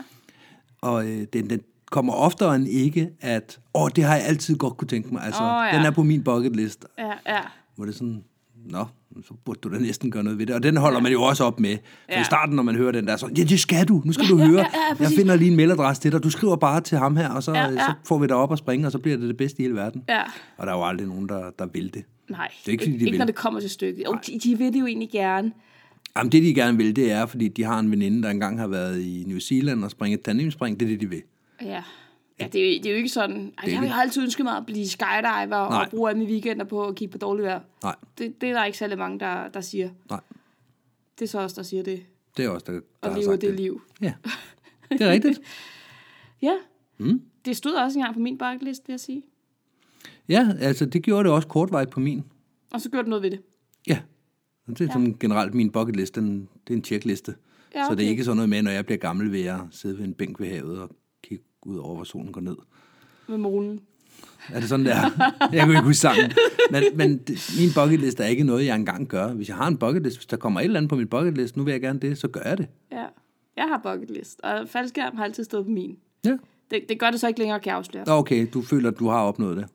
Og 0.81 1.07
øh, 1.07 1.27
den, 1.33 1.49
den 1.49 1.61
kommer 1.91 2.13
oftere 2.13 2.55
end 2.55 2.67
ikke, 2.67 3.09
at 3.21 3.59
åh, 3.73 3.89
det 3.95 4.03
har 4.03 4.15
jeg 4.15 4.25
altid 4.25 4.55
godt 4.57 4.77
kunne 4.77 4.87
tænke 4.87 5.13
mig. 5.13 5.23
Altså, 5.23 5.43
Åh, 5.43 5.65
ja. 5.71 5.77
den 5.77 5.85
er 5.85 5.91
på 5.91 6.03
min 6.03 6.23
bucket 6.23 6.55
list. 6.55 6.85
ja, 6.97 7.11
ja. 7.27 7.41
Hvor 7.75 7.85
det 7.85 7.91
er 7.93 7.97
sådan, 7.97 8.23
nå, 8.65 8.85
så 9.27 9.33
burde 9.45 9.59
du 9.63 9.73
da 9.73 9.79
næsten 9.79 10.11
gøre 10.11 10.23
noget 10.23 10.39
ved 10.39 10.45
det. 10.45 10.55
Og 10.55 10.63
den 10.63 10.77
holder 10.77 10.99
man 10.99 11.11
jo 11.11 11.21
også 11.21 11.43
op 11.43 11.59
med. 11.59 11.77
For 11.77 12.13
Ja. 12.15 12.21
i 12.21 12.23
starten, 12.23 12.55
når 12.55 12.63
man 12.63 12.75
hører 12.75 12.91
den 12.91 13.07
der, 13.07 13.15
så, 13.17 13.29
ja, 13.37 13.43
det 13.43 13.59
skal 13.59 13.87
du. 13.87 14.01
Nu 14.05 14.11
skal 14.13 14.25
du 14.27 14.37
ja, 14.37 14.45
høre. 14.47 14.59
ja, 14.59 14.65
ja, 14.99 15.03
jeg 15.03 15.11
finder 15.17 15.35
lige 15.35 15.51
en 15.51 15.57
mailadresse 15.57 16.01
til 16.01 16.11
dig. 16.11 16.23
Du 16.23 16.29
skriver 16.29 16.55
bare 16.55 16.81
til 16.81 16.97
ham 16.97 17.15
her, 17.17 17.29
og 17.29 17.43
så, 17.43 17.51
Ja, 17.51 17.59
ja, 17.59 17.65
ja. 17.67 17.71
ja. 17.73 17.79
så 17.85 17.93
får 18.07 18.17
vi 18.19 18.27
dig 18.27 18.35
op 18.35 18.51
og 18.51 18.57
springe, 18.57 18.85
og 18.87 18.91
så 18.91 18.99
bliver 18.99 19.17
det 19.17 19.27
det 19.27 19.37
bedste 19.37 19.59
i 19.59 19.63
hele 19.63 19.75
verden. 19.75 20.03
ja. 20.09 20.21
Og 20.57 20.67
der 20.67 20.73
er 20.73 20.77
jo 20.77 20.85
aldrig 20.85 21.07
nogen, 21.07 21.29
der, 21.29 21.49
der 21.59 21.65
vil 21.73 21.93
det. 21.93 22.03
Nej, 22.29 22.47
Det 22.61 22.67
er 22.67 22.71
ikke, 22.71 22.83
fordi 22.83 22.91
de 22.97 22.99
ikke 22.99 23.11
vil. 23.11 23.17
når 23.19 23.25
det 23.25 23.35
kommer 23.35 23.59
til 23.59 23.69
stykket. 23.69 24.03
Jo, 24.05 24.17
de, 24.27 24.39
de 24.43 24.57
vil 24.57 24.73
det 24.73 24.79
jo 24.79 24.85
egentlig 24.85 25.09
gerne. 25.11 25.51
Jamen, 26.17 26.31
det 26.31 26.43
de 26.43 26.53
gerne 26.53 26.77
vil, 26.77 26.95
det 26.95 27.11
er, 27.11 27.25
fordi 27.25 27.47
de 27.47 27.63
har 27.63 27.79
en 27.79 27.91
veninde, 27.91 28.23
der 28.23 28.29
engang 28.29 28.59
har 28.59 28.67
været 28.67 29.01
i 29.01 29.23
New 29.27 29.39
Zealand 29.39 29.83
og 29.83 29.91
springet 29.91 30.17
et 30.19 30.23
tandemspring. 30.25 30.79
Det 30.79 30.85
er 30.85 30.89
det, 30.89 31.01
de 31.01 31.09
vil. 31.09 31.21
Ja. 31.61 31.81
Ja, 32.41 32.47
det 32.53 32.61
er, 32.61 32.75
jo, 32.75 32.77
det 32.77 32.85
er 32.85 32.91
jo 32.91 32.97
ikke 32.97 33.09
sådan... 33.09 33.53
Er 33.63 33.69
jeg 33.69 33.79
har 33.93 34.01
altid 34.01 34.23
ønsket 34.23 34.43
mig 34.43 34.57
at 34.57 34.65
blive 34.65 34.87
skydiver 34.87 35.47
Nej. 35.69 35.83
og 35.83 35.87
bruge 35.89 36.09
alle 36.09 36.19
mine 36.19 36.31
weekender 36.31 36.65
på 36.65 36.87
at 36.87 36.95
kigge 36.95 37.11
på 37.11 37.17
dårligt 37.17 37.45
vejr. 37.45 37.59
Nej, 37.83 37.95
Det, 38.17 38.41
det 38.41 38.49
er 38.49 38.53
der 38.53 38.65
ikke 38.65 38.77
særlig 38.77 38.97
mange, 38.97 39.19
der, 39.19 39.47
der 39.49 39.61
siger. 39.61 39.89
nej. 40.09 40.19
Det 41.19 41.25
er 41.25 41.29
så 41.29 41.39
også 41.39 41.55
der 41.55 41.63
siger 41.63 41.83
det. 41.83 42.03
Det 42.37 42.45
er 42.45 42.49
også 42.49 42.65
der, 42.65 42.73
der 43.03 43.09
Og 43.09 43.19
lever 43.19 43.31
det 43.31 43.41
det. 43.41 43.53
liv. 43.55 43.81
Ja, 44.01 44.13
det 44.91 45.01
er 45.01 45.11
rigtigt. 45.11 45.39
Ja. 46.41 46.53
Mm. 46.97 47.21
Det 47.45 47.57
stod 47.57 47.73
også 47.73 47.99
engang 47.99 48.13
på 48.13 48.19
min 48.19 48.37
bucket 48.37 48.63
list, 48.63 48.87
vil 48.87 48.93
jeg 48.93 48.99
sige. 48.99 49.23
Ja, 50.29 50.49
altså 50.59 50.85
det 50.85 51.03
gjorde 51.03 51.23
det 51.23 51.31
også 51.31 51.47
kortvejt 51.47 51.89
på 51.89 51.99
min. 51.99 52.23
Og 52.73 52.81
så 52.81 52.89
gjorde 52.89 53.03
det 53.03 53.09
noget 53.09 53.23
ved 53.23 53.31
det. 53.31 53.41
Ja, 53.87 53.99
det 54.67 54.81
er 54.81 54.87
sådan 54.91 55.17
generelt 55.19 55.53
min 55.53 55.69
bucket 55.71 55.95
list, 55.95 56.15
den, 56.15 56.49
det 56.67 56.73
er 56.73 56.77
en 56.77 56.83
checkliste. 56.83 57.35
Ja, 57.75 57.83
Så 57.83 57.95
det 57.95 57.99
er 57.99 58.05
okay. 58.05 58.11
ikke 58.11 58.23
sådan 58.23 58.35
noget 58.35 58.49
med, 58.49 58.61
når 58.61 58.71
jeg 58.71 58.85
bliver 58.85 58.97
gammel, 58.99 59.31
vil 59.31 59.39
jeg 59.41 59.59
sidde 59.71 59.97
ved 59.97 60.05
en 60.05 60.13
bænk 60.13 60.39
ved 60.39 60.47
havet 60.47 60.79
og 60.79 60.89
ud 61.65 61.77
over, 61.77 61.95
hvor 61.95 62.03
solen 62.03 62.31
går 62.31 62.41
ned. 62.41 62.55
Med 63.27 63.37
månen. 63.37 63.79
Er 64.49 64.59
det 64.59 64.69
sådan 64.69 64.85
der? 64.85 64.95
Jeg 65.51 65.59
kan 65.59 65.69
ikke 65.69 65.81
huske 65.81 65.99
sangen. 65.99 66.31
Men, 66.71 66.83
men 66.95 67.17
det, 67.17 67.55
min 67.59 67.69
bucket 67.75 67.99
list 67.99 68.19
er 68.19 68.25
ikke 68.25 68.43
noget, 68.43 68.65
jeg 68.65 68.75
engang 68.75 69.07
gør. 69.07 69.33
Hvis 69.33 69.47
jeg 69.47 69.57
har 69.57 69.67
en 69.67 69.77
bucket 69.77 70.03
list, 70.03 70.17
hvis 70.17 70.25
der 70.25 70.37
kommer 70.37 70.59
et 70.59 70.63
eller 70.63 70.79
andet 70.79 70.89
på 70.89 70.95
min 70.95 71.07
bucket 71.07 71.37
list, 71.37 71.57
nu 71.57 71.63
vil 71.63 71.71
jeg 71.71 71.81
gerne 71.81 71.99
det, 71.99 72.17
så 72.17 72.27
gør 72.27 72.41
jeg 72.45 72.57
det. 72.57 72.67
Ja. 72.91 73.05
Jeg 73.55 73.65
har 73.67 73.81
bucket 73.83 74.09
list, 74.09 74.39
og 74.43 74.69
faldskærm 74.69 75.15
har 75.15 75.23
altid 75.23 75.43
stået 75.43 75.65
på 75.65 75.71
min. 75.71 75.97
Ja. 76.25 76.37
Det, 76.71 76.79
det 76.89 76.99
gør 76.99 77.11
det 77.11 77.19
så 77.19 77.27
ikke 77.27 77.39
længere, 77.39 77.59
kan 77.59 77.69
jeg 77.69 77.77
afsløre. 77.77 78.03
Okay, 78.07 78.47
du 78.53 78.61
føler, 78.61 78.91
at 78.91 78.99
du 78.99 79.07
har 79.07 79.19
opnået 79.23 79.57
det. 79.57 79.65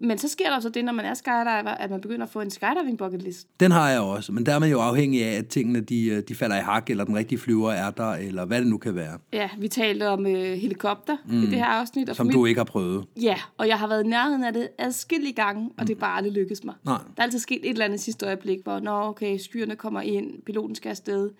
Men 0.00 0.18
så 0.18 0.28
sker 0.28 0.50
der 0.50 0.60
så 0.60 0.68
det, 0.68 0.84
når 0.84 0.92
man 0.92 1.04
er 1.04 1.14
skydiver, 1.14 1.70
at 1.74 1.90
man 1.90 2.00
begynder 2.00 2.26
at 2.26 2.32
få 2.32 2.40
en 2.40 2.50
skydiving 2.50 2.98
bucket 2.98 3.22
list. 3.22 3.46
Den 3.60 3.70
har 3.70 3.90
jeg 3.90 4.00
også, 4.00 4.32
men 4.32 4.46
der 4.46 4.54
er 4.54 4.58
man 4.58 4.70
jo 4.70 4.80
afhængig 4.80 5.24
af, 5.24 5.38
at 5.38 5.46
tingene 5.46 5.80
de, 5.80 6.06
øh, 6.06 6.22
de 6.28 6.34
falder 6.34 6.56
i 6.56 6.60
hak, 6.60 6.90
eller 6.90 7.04
den 7.04 7.16
rigtige 7.16 7.38
flyver 7.38 7.70
er 7.72 7.90
der, 7.90 8.10
eller 8.12 8.44
hvad 8.44 8.58
det 8.60 8.66
nu 8.66 8.78
kan 8.78 8.94
være, 8.94 9.18
Ja, 9.32 9.48
vi 9.58 9.68
talte 9.68 10.08
om 10.08 10.26
øh, 10.26 10.34
helikopter 10.52 11.16
mm. 11.28 11.42
i 11.42 11.46
det 11.46 11.54
her 11.54 11.64
afsnit. 11.64 12.08
Og 12.08 12.16
som 12.16 12.26
for 12.26 12.32
du 12.32 12.40
mit- 12.42 12.48
ikke 12.48 12.58
har 12.58 12.64
prøvet. 12.64 13.04
Ja, 13.22 13.36
og 13.58 13.68
jeg 13.68 13.78
har 13.78 13.86
været 13.86 14.04
i 14.04 14.08
nærheden 14.08 14.44
af 14.44 14.52
det 14.52 14.68
adskillige 14.78 15.32
gange, 15.32 15.70
og 15.78 15.86
det 15.88 15.94
er 15.96 16.00
bare 16.00 16.16
aldrig 16.16 16.32
lykkedes 16.32 16.64
mig. 16.64 16.74
Nej. 16.84 16.98
Der 17.16 17.22
er 17.22 17.22
altid 17.22 17.38
sket 17.38 17.60
et 17.64 17.70
eller 17.70 17.84
andet 17.84 18.00
sidste 18.00 18.26
øjeblik, 18.26 18.58
hvor, 18.64 18.80
nå 18.80 18.90
okay, 19.02 19.38
skyerne 19.38 19.76
kommer 19.76 20.00
ind, 20.00 20.42
piloten 20.46 20.74
skal 20.74 20.88
afsted, 20.90 21.30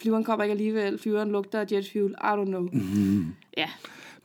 flyveren 0.00 0.24
kommer 0.24 0.44
ikke 0.44 0.52
alligevel, 0.52 0.98
flyveren 0.98 1.30
lugter 1.32 1.60
af 1.60 1.66
jet 1.72 1.88
fuel, 1.92 2.10
I 2.10 2.26
don't 2.26 2.44
know. 2.44 2.60
Mm. 2.72 3.26
Ja, 3.56 3.68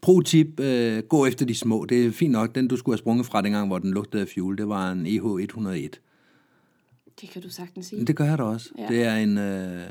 Pro-tip, 0.02 0.60
øh, 0.60 1.04
gå 1.04 1.26
efter 1.26 1.46
de 1.46 1.56
små. 1.56 1.86
Det 1.86 2.06
er 2.06 2.12
fint 2.12 2.32
nok, 2.32 2.56
den 2.56 2.68
du 2.68 2.78
skulle 2.78 2.94
have 2.94 2.98
sprunget 2.98 3.26
fra 3.26 3.42
dengang, 3.42 3.68
hvor 3.68 3.78
den 3.80 3.92
lugtede 3.92 4.22
af 4.22 4.28
fuel, 4.34 4.58
det 4.58 4.68
var 4.70 4.92
en 4.92 5.06
E 5.06 5.10
EH-101. 5.10 5.90
det 7.22 7.30
kan 7.30 7.42
du 7.42 7.50
sagtens 7.50 7.86
sige. 7.86 8.06
Det 8.06 8.16
gør 8.16 8.26
jeg 8.26 8.38
da 8.38 8.44
også. 8.44 8.70
Ja. 8.78 8.88
Det 8.88 9.04
er 9.04 9.16
en, 9.16 9.38
øh, 9.38 9.44
det 9.44 9.88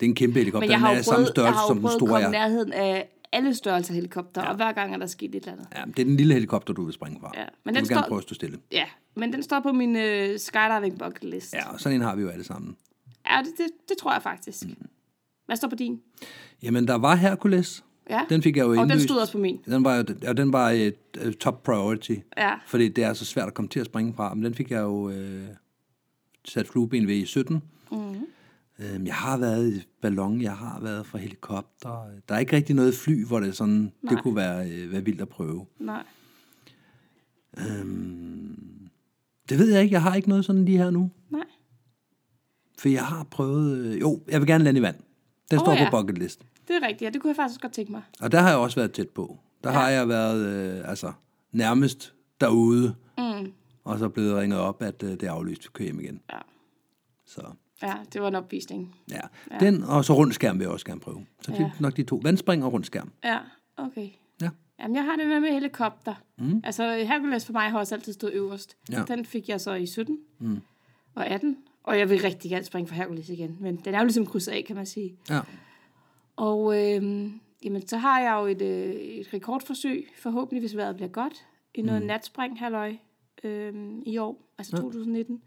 er 0.00 0.04
en 0.06 0.14
kæmpe 0.14 0.38
helikopter. 0.38 0.66
Men 0.66 0.70
jeg 0.70 0.80
har 0.80 0.88
den 0.90 0.98
er 0.98 1.02
samme 1.02 1.20
jeg 1.20 1.28
størrelse 1.28 1.58
har 1.58 1.66
som 1.66 1.78
den 1.80 1.90
store 1.90 2.20
i 2.20 2.24
er. 2.24 2.30
nærheden 2.30 2.72
af 2.72 3.08
alle 3.32 3.54
størrelser 3.54 3.94
helikopter, 3.94 4.42
ja. 4.42 4.48
og 4.50 4.56
hver 4.56 4.72
gang 4.72 4.94
er 4.94 4.98
der 4.98 5.06
sket 5.06 5.34
et 5.34 5.34
eller 5.34 5.52
andet. 5.52 5.66
Ja, 5.76 5.82
det 5.86 5.98
er 5.98 6.04
den 6.04 6.16
lille 6.16 6.34
helikopter, 6.34 6.74
du 6.74 6.84
vil 6.84 6.92
springe 6.94 7.20
fra. 7.20 7.30
Ja, 7.34 7.40
men 7.40 7.48
Men 7.64 7.74
den 7.74 7.82
du 7.84 7.88
vil 7.88 7.94
gerne 7.94 8.02
står- 8.04 8.08
prøve 8.08 8.18
at 8.18 8.22
stå 8.22 8.34
stille. 8.34 8.58
Ja, 8.72 8.84
men 9.16 9.32
den 9.32 9.42
står 9.42 9.60
på 9.60 9.72
min 9.72 9.96
øh, 9.96 10.38
skydiving 10.38 10.98
bucket 10.98 11.24
list. 11.24 11.54
Ja, 11.54 11.72
og 11.72 11.80
sådan 11.80 11.96
en 11.96 12.02
har 12.02 12.16
vi 12.16 12.22
jo 12.22 12.28
alle 12.28 12.44
sammen. 12.44 12.76
ja 13.30 13.38
det, 13.44 13.52
det, 13.58 13.66
det 13.88 13.96
tror 13.98 14.12
jeg 14.12 14.22
faktisk. 14.22 14.64
Mm. 14.66 14.74
Hvad 15.46 15.56
står 15.56 15.68
på 15.68 15.76
din? 15.76 16.00
Jamen, 16.62 16.88
der 16.88 16.94
var 16.94 17.14
Hercules. 17.14 17.84
Ja, 18.10 18.20
Den 18.28 18.42
fik 18.42 18.56
jeg 18.56 18.62
jo 18.66 18.80
og 18.80 18.88
den 18.88 19.00
stod 19.00 19.16
også 19.16 19.32
på 19.32 19.38
min. 19.38 19.60
Den 19.66 19.84
var, 19.84 20.04
og 20.28 20.36
den 20.36 20.52
var 20.52 20.70
et 20.70 20.94
uh, 21.26 21.32
top 21.32 21.62
priority, 21.62 22.14
Ja, 22.36 22.54
fordi 22.66 22.88
det 22.88 23.04
er 23.04 23.12
så 23.12 23.24
svært 23.24 23.48
at 23.48 23.54
komme 23.54 23.68
til 23.68 23.80
at 23.80 23.86
springe 23.86 24.14
fra. 24.14 24.34
Men 24.34 24.44
den 24.44 24.54
fik 24.54 24.70
jeg 24.70 24.80
jo 24.80 25.10
øh, 25.10 25.42
sat 26.44 26.68
flueben 26.68 27.06
ved 27.06 27.14
i 27.14 27.24
17. 27.24 27.62
Mm. 27.92 27.98
Øhm, 28.78 29.06
jeg 29.06 29.14
har 29.14 29.36
været 29.36 29.72
i 29.72 29.86
ballon, 30.02 30.42
jeg 30.42 30.56
har 30.56 30.80
været 30.80 31.06
fra 31.06 31.18
helikopter. 31.18 32.04
Der 32.28 32.34
er 32.34 32.38
ikke 32.38 32.56
rigtig 32.56 32.76
noget 32.76 32.94
fly, 32.94 33.26
hvor 33.26 33.40
det 33.40 33.56
sådan, 33.56 33.92
Nej. 34.02 34.14
det 34.14 34.22
kunne 34.22 34.36
være, 34.36 34.70
øh, 34.70 34.92
være 34.92 35.04
vildt 35.04 35.20
at 35.20 35.28
prøve. 35.28 35.66
nej. 35.78 36.02
Det 39.48 39.58
ved 39.58 39.72
jeg 39.72 39.82
ikke, 39.82 39.92
jeg 39.92 40.02
har 40.02 40.14
ikke 40.14 40.28
noget 40.28 40.44
sådan 40.44 40.64
lige 40.64 40.78
her 40.78 40.90
nu. 40.90 41.10
Nej. 41.30 41.44
For 42.78 42.88
jeg 42.88 43.04
har 43.06 43.24
prøvet, 43.30 43.78
øh, 43.78 44.00
jo, 44.00 44.20
jeg 44.28 44.40
vil 44.40 44.46
gerne 44.46 44.64
lande 44.64 44.78
i 44.78 44.82
vand. 44.82 44.96
Den 45.50 45.58
Åh, 45.58 45.64
står 45.64 45.72
ja. 45.72 45.90
på 45.90 45.96
bucket 46.00 46.18
list. 46.18 46.40
Det 46.68 46.76
er 46.76 46.86
rigtigt, 46.86 47.02
ja, 47.02 47.10
det 47.10 47.20
kunne 47.22 47.28
jeg 47.28 47.36
faktisk 47.36 47.60
godt 47.60 47.72
tænke 47.72 47.92
mig. 47.92 48.02
Og 48.20 48.32
der 48.32 48.40
har 48.40 48.48
jeg 48.48 48.58
også 48.58 48.76
været 48.76 48.92
tæt 48.92 49.08
på. 49.08 49.38
Der 49.64 49.70
ja. 49.72 49.78
har 49.78 49.88
jeg 49.88 50.08
været 50.08 50.46
øh, 50.46 50.88
altså, 50.90 51.12
nærmest 51.52 52.14
derude, 52.40 52.94
mm. 53.18 53.52
og 53.84 53.98
så 53.98 54.08
blevet 54.08 54.36
ringet 54.36 54.58
op, 54.58 54.82
at 54.82 55.02
øh, 55.02 55.10
det 55.10 55.22
er 55.22 55.32
aflyst, 55.32 55.64
vi 55.64 55.68
kører 55.72 55.86
hjem 55.86 56.00
igen. 56.00 56.20
Ja. 56.32 56.38
Så 57.26 57.42
ja, 57.82 57.94
det 58.12 58.22
var 58.22 58.28
en 58.28 58.34
opvisning. 58.34 58.94
ja. 59.10 59.20
ja. 59.50 59.58
Den, 59.58 59.82
og 59.82 60.04
så 60.04 60.12
rundskærm 60.14 60.58
vil 60.58 60.64
jeg 60.64 60.72
også 60.72 60.86
gerne 60.86 61.00
prøve. 61.00 61.26
Så 61.42 61.50
det 61.52 61.60
er 61.60 61.64
Ja. 61.64 61.70
nok 61.80 61.96
de 61.96 62.02
to. 62.02 62.20
Vandspring 62.22 62.64
og 62.64 62.72
rundskærm. 62.72 63.12
Ja, 63.24 63.38
okay. 63.76 64.08
Ja. 64.42 64.50
Jamen, 64.80 64.96
jeg 64.96 65.04
har 65.04 65.16
det 65.16 65.26
med 65.28 65.40
med 65.40 65.52
helikopter. 65.52 66.14
Mm. 66.38 66.60
Altså, 66.64 66.92
Hercules 66.94 67.46
for 67.46 67.52
mig 67.52 67.70
har 67.70 67.78
også 67.78 67.94
altid 67.94 68.12
stået 68.12 68.32
øverst. 68.32 68.76
Ja. 68.92 69.04
Den 69.08 69.24
fik 69.24 69.48
jeg 69.48 69.60
så 69.60 69.74
i 69.74 69.86
17 69.86 70.18
mm. 70.38 70.60
og 71.14 71.26
18. 71.26 71.56
Og 71.82 71.98
jeg 71.98 72.10
vil 72.10 72.20
rigtig 72.20 72.50
gerne 72.50 72.64
springe 72.64 72.88
for 72.88 72.94
Hercules 72.94 73.28
igen. 73.28 73.56
Men 73.60 73.76
den 73.76 73.94
er 73.94 73.98
jo 73.98 74.04
ligesom 74.04 74.26
krydset 74.26 74.52
af, 74.52 74.64
kan 74.66 74.76
man 74.76 74.86
sige. 74.86 75.16
Ja. 75.30 75.40
Og 76.36 76.78
øh, 76.78 77.30
jamen, 77.64 77.86
så 77.86 77.96
har 77.96 78.20
jeg 78.20 78.36
jo 78.40 78.46
et, 78.46 78.62
øh, 78.62 78.94
et 78.94 79.34
rekordforsøg, 79.34 80.08
forhåbentlig 80.18 80.60
hvis 80.60 80.76
vejret 80.76 80.96
bliver 80.96 81.08
godt, 81.08 81.46
i 81.74 81.82
noget 81.82 82.02
mm. 82.02 82.06
natspring, 82.06 82.58
halløj, 82.58 82.96
øh, 83.44 83.74
i 84.06 84.18
år, 84.18 84.52
altså 84.58 84.76
2019. 84.76 85.42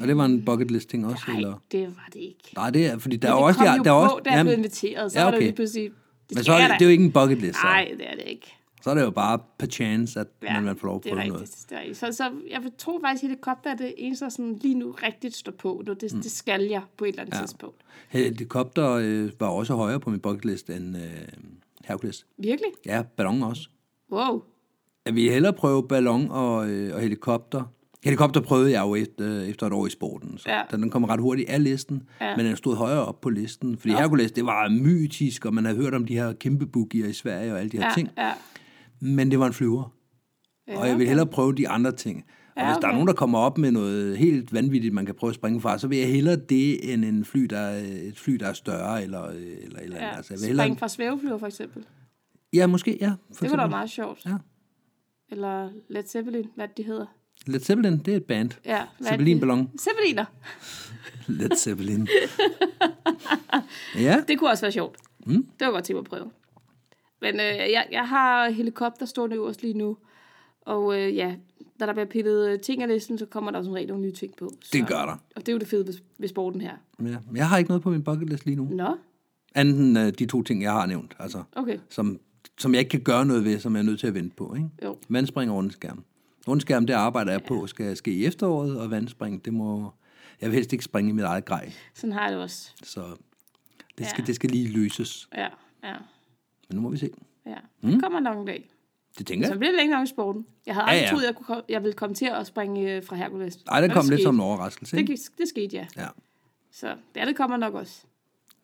Og 0.00 0.08
det 0.08 0.16
var 0.16 0.24
en 0.24 0.44
bucket 0.44 0.70
list 0.70 0.88
ting 0.88 1.06
også, 1.06 1.24
Nej, 1.28 1.36
eller? 1.36 1.62
det 1.72 1.86
var 1.86 2.08
det 2.12 2.20
ikke. 2.20 2.52
Nej, 2.56 2.70
det 2.70 2.86
er, 2.86 2.98
fordi 2.98 3.16
der 3.16 3.28
er 3.28 3.32
også... 3.32 3.60
Der, 3.60 3.82
der 3.82 3.92
er 3.92 4.08
på, 4.08 4.14
også, 4.14 4.22
da 4.24 4.30
jeg 4.30 4.44
blev 4.44 4.52
jamen, 4.52 4.58
inviteret, 4.58 5.12
så 5.12 5.18
ja, 5.18 5.24
var 5.24 5.30
det 5.30 5.38
okay. 5.38 5.46
lige 5.46 5.56
pludselig... 5.56 5.90
Det 6.28 6.36
men 6.36 6.44
så 6.44 6.52
er 6.52 6.68
det, 6.68 6.70
det 6.78 6.84
er 6.84 6.86
jo 6.86 6.90
ikke 6.90 7.04
en 7.04 7.12
bucket 7.12 7.38
list, 7.38 7.60
så. 7.60 7.66
Nej, 7.66 7.94
det 7.98 8.10
er 8.10 8.14
det 8.14 8.24
ikke. 8.26 8.54
Så 8.82 8.90
er 8.90 8.94
det 8.94 9.02
jo 9.02 9.10
bare 9.10 9.38
per 9.58 9.66
chance, 9.66 10.20
at 10.20 10.26
ja, 10.42 10.60
man 10.60 10.76
får 10.76 10.86
lov 10.86 10.96
at 10.96 11.04
det 11.04 11.10
er 11.12 11.14
prøve 11.16 11.28
noget. 11.28 11.64
Det 11.68 11.76
er 11.76 11.80
rigtigt. 11.80 11.98
Så, 11.98 12.12
så 12.12 12.30
jeg 12.50 12.62
vil 12.62 12.72
tro 12.78 13.00
faktisk, 13.04 13.24
at 13.24 13.28
helikopter 13.28 13.70
er 13.70 13.76
det 13.76 13.94
eneste, 13.96 14.24
der 14.24 14.28
sådan 14.30 14.58
lige 14.62 14.74
nu 14.74 14.90
rigtigt 15.02 15.36
står 15.36 15.52
på. 15.52 15.82
Nu, 15.86 15.92
det, 15.92 16.14
mm. 16.14 16.22
det 16.22 16.30
skal 16.30 16.62
jeg 16.62 16.82
på 16.96 17.04
et 17.04 17.08
eller 17.08 17.22
andet 17.22 17.32
Ja. 17.34 17.38
ja. 17.38 17.42
tidspunkt. 17.46 17.76
Helikopter 18.08 18.90
øh, 18.90 19.30
var 19.40 19.46
også 19.48 19.74
højere 19.74 20.00
på 20.00 20.10
min 20.10 20.20
bucket 20.20 20.44
list 20.44 20.70
end 20.70 20.96
øh, 20.96 21.02
Hercules. 21.84 22.26
Virkelig? 22.38 22.70
Ja, 22.86 23.02
ballon 23.16 23.42
også. 23.42 23.68
Wow. 24.12 24.42
Jeg 25.06 25.14
vil 25.14 25.30
hellere 25.30 25.52
prøve 25.52 25.88
ballon 25.88 26.30
og, 26.30 26.68
øh, 26.70 26.94
og 26.94 27.00
helikopter. 27.00 27.62
Helikopter 28.04 28.40
prøvede 28.40 28.70
jeg 28.72 28.80
jo 28.82 28.94
efter, 28.94 29.40
efter 29.42 29.66
et 29.66 29.72
år 29.72 29.86
i 29.86 29.90
sporten, 29.90 30.38
så 30.38 30.50
Ja. 30.50 30.62
den 30.70 30.90
kom 30.90 31.04
ret 31.04 31.20
hurtigt 31.20 31.48
af 31.50 31.64
listen, 31.64 32.02
Ja. 32.20 32.36
men 32.36 32.46
den 32.46 32.56
stod 32.56 32.76
højere 32.76 33.06
op 33.06 33.20
på 33.20 33.30
listen. 33.30 33.78
Fordi 33.78 33.92
Hercules, 33.94 34.32
det 34.32 34.46
var 34.46 34.68
mytisk, 34.68 35.44
og 35.46 35.54
man 35.54 35.64
havde 35.64 35.76
hørt 35.78 35.94
om 35.94 36.04
de 36.06 36.14
her 36.14 36.32
kæmpe 36.32 36.66
boogier 36.66 37.06
i 37.06 37.12
Sverige 37.12 37.52
og 37.52 37.58
alle 37.60 37.70
de 37.70 37.76
her 37.76 37.84
Ja, 37.84 37.90
ting, 37.94 38.08
ja. 38.18 38.32
Men 39.02 39.30
det 39.30 39.38
var 39.38 39.46
en 39.46 39.52
flyver. 39.52 39.94
ja 40.68 40.78
Og 40.80 40.88
jeg 40.88 40.98
vil 40.98 41.06
hellere 41.06 41.26
prøve 41.26 41.54
de 41.54 41.68
andre 41.68 41.92
ting. 41.92 42.24
Og 42.56 42.62
Ja, 42.62 42.66
hvis 42.66 42.76
der 42.76 42.86
er 42.86 42.88
okay. 42.90 42.94
nogen, 42.94 43.06
der 43.08 43.14
kommer 43.14 43.38
op 43.38 43.58
med 43.58 43.70
noget 43.70 44.16
helt 44.18 44.52
vanvittigt, 44.52 44.94
man 44.94 45.06
kan 45.06 45.14
prøve 45.14 45.28
at 45.28 45.34
springe 45.34 45.60
fra, 45.60 45.78
så 45.78 45.88
vil 45.88 45.98
jeg 45.98 46.08
hellere 46.08 46.36
det, 46.36 46.92
end 46.92 47.04
en 47.04 47.24
fly, 47.24 47.40
der 47.40 47.58
er, 47.58 47.78
et 48.08 48.18
fly, 48.18 48.32
der 48.34 48.46
er 48.46 48.52
større, 48.52 49.02
eller, 49.02 49.28
øh, 49.28 49.34
eller, 49.62 49.78
eller 49.80 49.96
Ja. 49.96 50.16
altså, 50.16 50.34
jeg 50.34 50.38
vil 50.40 50.44
Spring 50.46 50.58
hellere, 50.60 50.78
fra 50.78 50.88
svæveflyver, 50.88 51.38
for 51.38 51.46
eksempel. 51.46 51.84
Ja, 52.52 52.66
måske, 52.66 52.98
ja. 53.00 53.12
For 53.34 53.44
Det 53.44 53.50
var 53.50 53.56
da 53.56 53.66
meget 53.66 53.90
sjovt. 53.90 54.26
Ja. 54.26 54.34
Eller 55.30 55.70
Led 55.88 56.02
Zeppelin, 56.06 56.44
hvad 56.54 56.68
de 56.76 56.82
hedder. 56.82 57.06
Led 57.46 57.60
Zeppelin, 57.60 57.98
det 57.98 58.12
er 58.12 58.16
et 58.16 58.24
band. 58.24 58.50
Ja, 58.64 58.76
hvad 58.76 58.84
det? 58.98 59.06
Zeppelin-ballon. 59.08 59.70
Zeppeliner. 59.80 60.24
Led 61.26 61.56
Zeppelin. 61.56 62.08
ja, 64.06 64.16
Det 64.28 64.38
kunne 64.38 64.50
også 64.50 64.64
være 64.64 64.72
sjovt. 64.72 64.96
Mm. 65.26 65.46
Det 65.58 65.66
var 65.66 65.72
godt 65.72 65.84
til 65.84 65.94
at 65.94 66.04
prøve. 66.04 66.30
Men 67.22 67.34
øh, 67.34 67.56
jeg, 67.56 67.86
jeg 67.92 68.08
har 68.08 68.50
helikopter 68.50 69.06
stående 69.06 69.36
øverst 69.36 69.62
lige 69.62 69.74
nu. 69.74 69.96
Og 70.60 71.00
øh, 71.00 71.16
ja, 71.16 71.34
da 71.80 71.86
der 71.86 71.92
bliver 71.92 72.06
pillet 72.06 72.48
øh, 72.50 72.60
ting 72.60 72.82
af 72.82 72.88
listen, 72.88 73.18
så 73.18 73.26
kommer 73.26 73.50
der 73.50 73.58
jo 73.58 73.64
som 73.64 73.72
regel 73.72 73.88
nogle 73.88 74.02
nye 74.02 74.12
ting 74.12 74.36
på. 74.36 74.50
Så, 74.62 74.70
det 74.72 74.86
gør 74.86 74.94
der. 75.06 75.16
Og 75.36 75.40
det 75.40 75.48
er 75.48 75.52
jo 75.52 75.58
det 75.58 75.68
fede 75.68 75.86
ved, 75.86 75.94
ved 76.18 76.28
sporten 76.28 76.60
her. 76.60 76.72
Ja. 77.02 77.16
Jeg 77.34 77.48
har 77.48 77.58
ikke 77.58 77.68
noget 77.70 77.82
på 77.82 77.90
min 77.90 78.02
bucket 78.04 78.30
list 78.30 78.46
lige 78.46 78.56
nu. 78.56 78.64
Nå, 78.70 78.96
Andet 79.54 79.78
end 79.78 79.98
uh, 79.98 80.08
de 80.18 80.26
to 80.26 80.42
ting, 80.42 80.62
jeg 80.62 80.72
har 80.72 80.86
nævnt. 80.86 81.16
Altså, 81.18 81.42
okay. 81.56 81.78
som, 81.88 82.20
som 82.58 82.72
jeg 82.74 82.78
ikke 82.78 82.88
kan 82.90 83.00
gøre 83.00 83.26
noget 83.26 83.44
ved, 83.44 83.58
som 83.60 83.74
jeg 83.74 83.80
er 83.80 83.84
nødt 83.84 84.00
til 84.00 84.06
at 84.06 84.14
vente 84.14 84.36
på. 84.36 84.54
Ikke? 84.54 84.68
Jo. 84.84 84.98
Vandspring 85.08 85.50
og 85.50 85.56
rundskærm. 85.56 86.04
Rundskærm, 86.48 86.86
det 86.86 86.94
arbejder 86.94 87.32
jeg 87.32 87.42
på, 87.48 87.66
skal 87.66 87.96
ske 87.96 88.12
i 88.12 88.24
efteråret, 88.26 88.80
og 88.80 88.90
vandspring, 88.90 89.44
det 89.44 89.54
må... 89.54 89.92
Jeg 90.40 90.50
vil 90.50 90.54
helst 90.54 90.72
ikke 90.72 90.84
springe 90.84 91.08
i 91.10 91.12
mit 91.12 91.24
eget 91.24 91.44
grej, 91.44 91.72
Sådan 91.94 92.12
har 92.12 92.22
jeg 92.22 92.32
det 92.32 92.40
også. 92.42 92.70
så 92.82 93.00
det 93.98 94.06
skal, 94.06 94.22
Ja. 94.22 94.26
det 94.26 94.34
skal 94.34 94.50
lige 94.50 94.68
løses. 94.68 95.28
Ja, 95.34 95.48
ja, 95.84 95.94
Men 96.72 96.76
nu 96.76 96.82
må 96.82 96.88
vi 96.90 96.96
se. 96.96 97.10
ja. 97.46 97.54
Det 97.82 98.02
kommer 98.02 98.20
nok 98.20 98.38
en 98.38 98.46
dag. 98.46 98.68
Det 99.18 99.26
tænker 99.26 99.46
Så 99.46 99.52
jeg. 99.52 99.58
bliver 99.58 99.72
det 99.72 99.78
længe 99.78 99.94
nok 99.94 100.04
i 100.04 100.06
sporten. 100.06 100.46
Jeg 100.66 100.74
havde 100.74 100.86
Ja, 100.86 100.90
aldrig 100.92 101.04
ja. 101.06 101.10
troet, 101.10 101.24
jeg, 101.24 101.34
kunne, 101.34 101.62
jeg 101.68 101.82
ville 101.82 101.92
komme 101.94 102.14
til 102.14 102.26
at 102.26 102.46
springe 102.46 102.96
øh, 102.96 103.04
fra 103.04 103.16
Hercules. 103.16 103.58
Ej, 103.68 103.80
det 103.80 103.92
kom 103.92 104.04
lidt 104.04 104.12
skete. 104.14 104.22
som 104.22 104.34
en 104.34 104.40
overraskelse. 104.40 104.96
Det, 104.96 105.00
Ikke? 105.02 105.12
gik- 105.12 105.38
det 105.38 105.48
skete, 105.48 105.76
ja. 105.76 105.86
Ja. 105.96 106.06
Så 106.70 106.94
ja, 107.16 107.26
det 107.26 107.36
kommer 107.36 107.56
nok 107.56 107.74
også. 107.74 108.02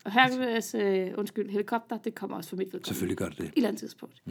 Og 0.04 0.12
Hercules, 0.12 0.74
øh, 0.74 1.08
undskyld, 1.16 1.50
helikopter, 1.50 1.96
det 1.98 2.14
kommer 2.14 2.36
også 2.36 2.50
for 2.50 2.56
mit 2.56 2.64
vedkommende. 2.66 2.88
Selvfølgelig 2.88 3.16
gør 3.16 3.28
det 3.28 3.38
det. 3.38 3.44
I 3.44 3.46
et 3.48 3.52
eller 3.56 3.68
andet 3.68 3.80
tidspunkt. 3.80 4.22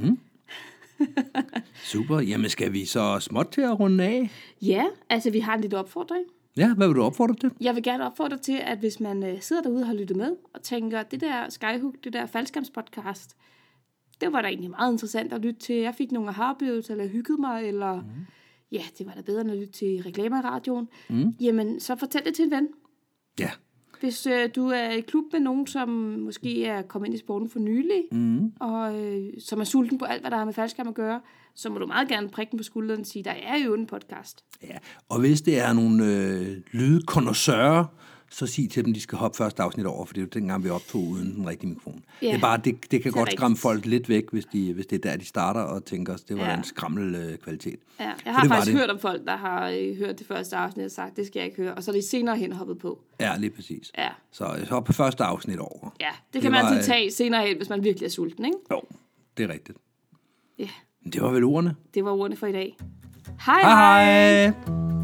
Super. 1.83 2.19
Jamen, 2.19 2.49
skal 2.49 2.73
vi 2.73 2.85
så 2.85 3.19
småt 3.19 3.47
til 3.51 3.61
at 3.61 3.79
runde 3.79 4.03
af? 4.03 4.29
Ja, 4.61 4.85
altså 5.09 5.29
vi 5.31 5.39
har 5.39 5.55
en 5.55 5.61
lille 5.61 5.77
opfordring. 5.77 6.25
Ja, 6.57 6.73
hvad 6.73 6.87
vil 6.87 6.95
du 6.95 7.03
opfordre 7.03 7.35
til? 7.35 7.51
Jeg 7.61 7.75
vil 7.75 7.83
gerne 7.83 8.05
opfordre 8.05 8.37
til, 8.37 8.59
at 8.63 8.77
hvis 8.77 8.99
man 8.99 9.23
øh, 9.23 9.41
sidder 9.41 9.61
derude 9.61 9.81
og 9.81 9.87
har 9.87 9.93
lyttet 9.93 10.17
med, 10.17 10.35
og 10.53 10.61
tænker, 10.63 11.03
det 11.03 11.21
der 11.21 11.49
Skyhook, 11.49 11.93
det 12.03 12.13
der 12.13 12.25
faldskærmspodcast, 12.25 13.35
det 14.21 14.33
var 14.33 14.41
da 14.41 14.47
egentlig 14.47 14.69
meget 14.69 14.91
interessant 14.91 15.33
at 15.33 15.41
lytte 15.41 15.59
til. 15.59 15.75
Jeg 15.75 15.95
fik 15.95 16.11
nogle 16.11 16.29
aha-oplevelser, 16.29 16.93
eller 16.93 17.07
hyggede 17.07 17.41
mig, 17.41 17.67
eller 17.67 17.95
mm. 17.95 18.25
ja, 18.71 18.81
det 18.97 19.05
var 19.05 19.13
da 19.13 19.21
bedre 19.21 19.41
end 19.41 19.51
at 19.51 19.57
lytte 19.57 19.73
til 19.73 20.03
reklamer 20.03 20.37
i 20.37 20.41
radioen. 20.41 20.87
Mm. 21.09 21.33
Jamen, 21.39 21.79
så 21.79 21.95
fortæl 21.95 22.25
det 22.25 22.35
til 22.35 22.45
en 22.45 22.51
ven. 22.51 22.67
Ja. 23.39 23.49
Hvis 23.99 24.27
øh, 24.27 24.49
du 24.55 24.67
er 24.67 24.89
i 24.89 25.01
klub 25.01 25.23
med 25.31 25.39
nogen, 25.39 25.67
som 25.67 25.89
måske 26.19 26.65
er 26.65 26.81
kommet 26.81 27.07
ind 27.07 27.15
i 27.15 27.17
sporten 27.19 27.49
for 27.49 27.59
nylig, 27.59 28.03
mm. 28.11 28.51
og 28.59 29.05
øh, 29.05 29.27
som 29.39 29.59
er 29.59 29.63
sulten 29.63 29.97
på 29.97 30.05
alt, 30.05 30.21
hvad 30.21 30.31
der 30.31 30.37
har 30.37 30.45
med 30.45 30.53
faldskærm 30.53 30.87
at 30.87 30.93
gøre, 30.93 31.21
så 31.55 31.69
må 31.69 31.79
du 31.79 31.85
meget 31.85 32.07
gerne 32.07 32.29
prikke 32.29 32.51
den 32.51 32.57
på 32.57 32.63
skulderen 32.63 32.99
og 32.99 33.05
sige, 33.05 33.23
der 33.23 33.31
er 33.31 33.57
jo 33.65 33.73
en 33.73 33.85
podcast. 33.85 34.45
ja. 34.63 34.77
Og 35.09 35.19
hvis 35.19 35.41
det 35.41 35.59
er 35.59 35.73
nogle 35.73 36.05
øh, 36.05 36.57
lydkonnoisseurer, 36.71 37.85
så 38.31 38.47
sig 38.47 38.69
til 38.71 38.85
dem, 38.85 38.93
de 38.93 39.01
skal 39.01 39.17
hoppe 39.17 39.37
første 39.37 39.63
afsnit 39.63 39.85
over, 39.85 40.05
for 40.05 40.13
det 40.13 40.21
er 40.21 40.25
jo 40.25 40.29
dengang, 40.33 40.63
vi 40.63 40.69
optog 40.69 41.01
uden 41.03 41.35
den 41.35 41.47
rigtige 41.49 41.69
mikrofon. 41.69 42.03
Ja, 42.21 42.27
det 42.27 42.35
er 42.35 42.39
bare, 42.39 42.57
det, 42.57 42.91
det 42.91 43.03
kan 43.03 43.11
godt 43.11 43.21
rigtigt. 43.21 43.39
skræmme 43.39 43.57
folk 43.57 43.85
lidt 43.85 44.09
væk, 44.09 44.23
hvis, 44.31 44.45
de, 44.45 44.73
hvis 44.73 44.85
det 44.85 45.05
er 45.05 45.09
der, 45.11 45.17
de 45.17 45.25
starter 45.25 45.61
og 45.61 45.85
tænker, 45.85 46.15
det 46.27 46.37
var 46.37 46.43
Ja. 46.45 46.57
en 46.57 46.63
skræmmel 46.63 47.15
øh, 47.15 47.37
kvalitet. 47.37 47.79
Ja, 47.99 48.03
jeg 48.25 48.33
har 48.33 48.41
det 48.41 48.49
var 48.49 48.55
faktisk 48.55 48.71
det. 48.73 48.79
hørt 48.81 48.89
om 48.89 48.99
folk, 48.99 49.25
der 49.25 49.35
har 49.37 49.69
øh, 49.69 49.97
hørt 49.97 50.19
det 50.19 50.27
første 50.27 50.55
afsnit 50.55 50.85
og 50.85 50.91
sagt, 50.91 51.17
det 51.17 51.27
skal 51.27 51.39
jeg 51.39 51.45
ikke 51.45 51.61
høre, 51.61 51.73
og 51.73 51.83
så 51.83 51.91
er 51.91 51.95
de 51.95 52.01
senere 52.07 52.37
hen 52.37 52.51
hoppet 52.51 52.77
på. 52.77 52.99
Ja, 53.19 53.37
lige 53.37 53.49
præcis. 53.49 53.91
Ja, 53.97 54.09
Så 54.31 54.57
så 54.69 54.79
på 54.79 54.93
første 54.93 55.23
afsnit 55.23 55.59
over. 55.59 55.95
ja 55.99 56.05
det 56.07 56.33
Det 56.33 56.41
kan 56.41 56.51
man 56.51 56.63
var, 56.63 56.69
altid 56.69 56.79
øh, 56.91 56.95
tage 56.97 57.11
senere 57.11 57.47
hen, 57.47 57.57
hvis 57.57 57.69
man 57.69 57.83
virkelig 57.83 58.05
er 58.05 58.09
sulten, 58.11 58.45
ikke? 58.45 58.57
Jo, 58.71 58.81
det 59.37 59.43
er 59.49 59.53
rigtigt. 59.53 59.77
Ja, 60.59 60.69
Men 61.03 61.13
det 61.13 61.21
var 61.21 61.29
vel 61.31 61.43
ordene. 61.43 61.75
det 61.93 62.05
var 62.05 62.11
ordene 62.11 62.35
for 62.35 62.47
i 62.47 62.51
dag. 62.51 62.77
Hej 63.45 63.61
Hej 63.61 64.45
hej! 64.45 64.96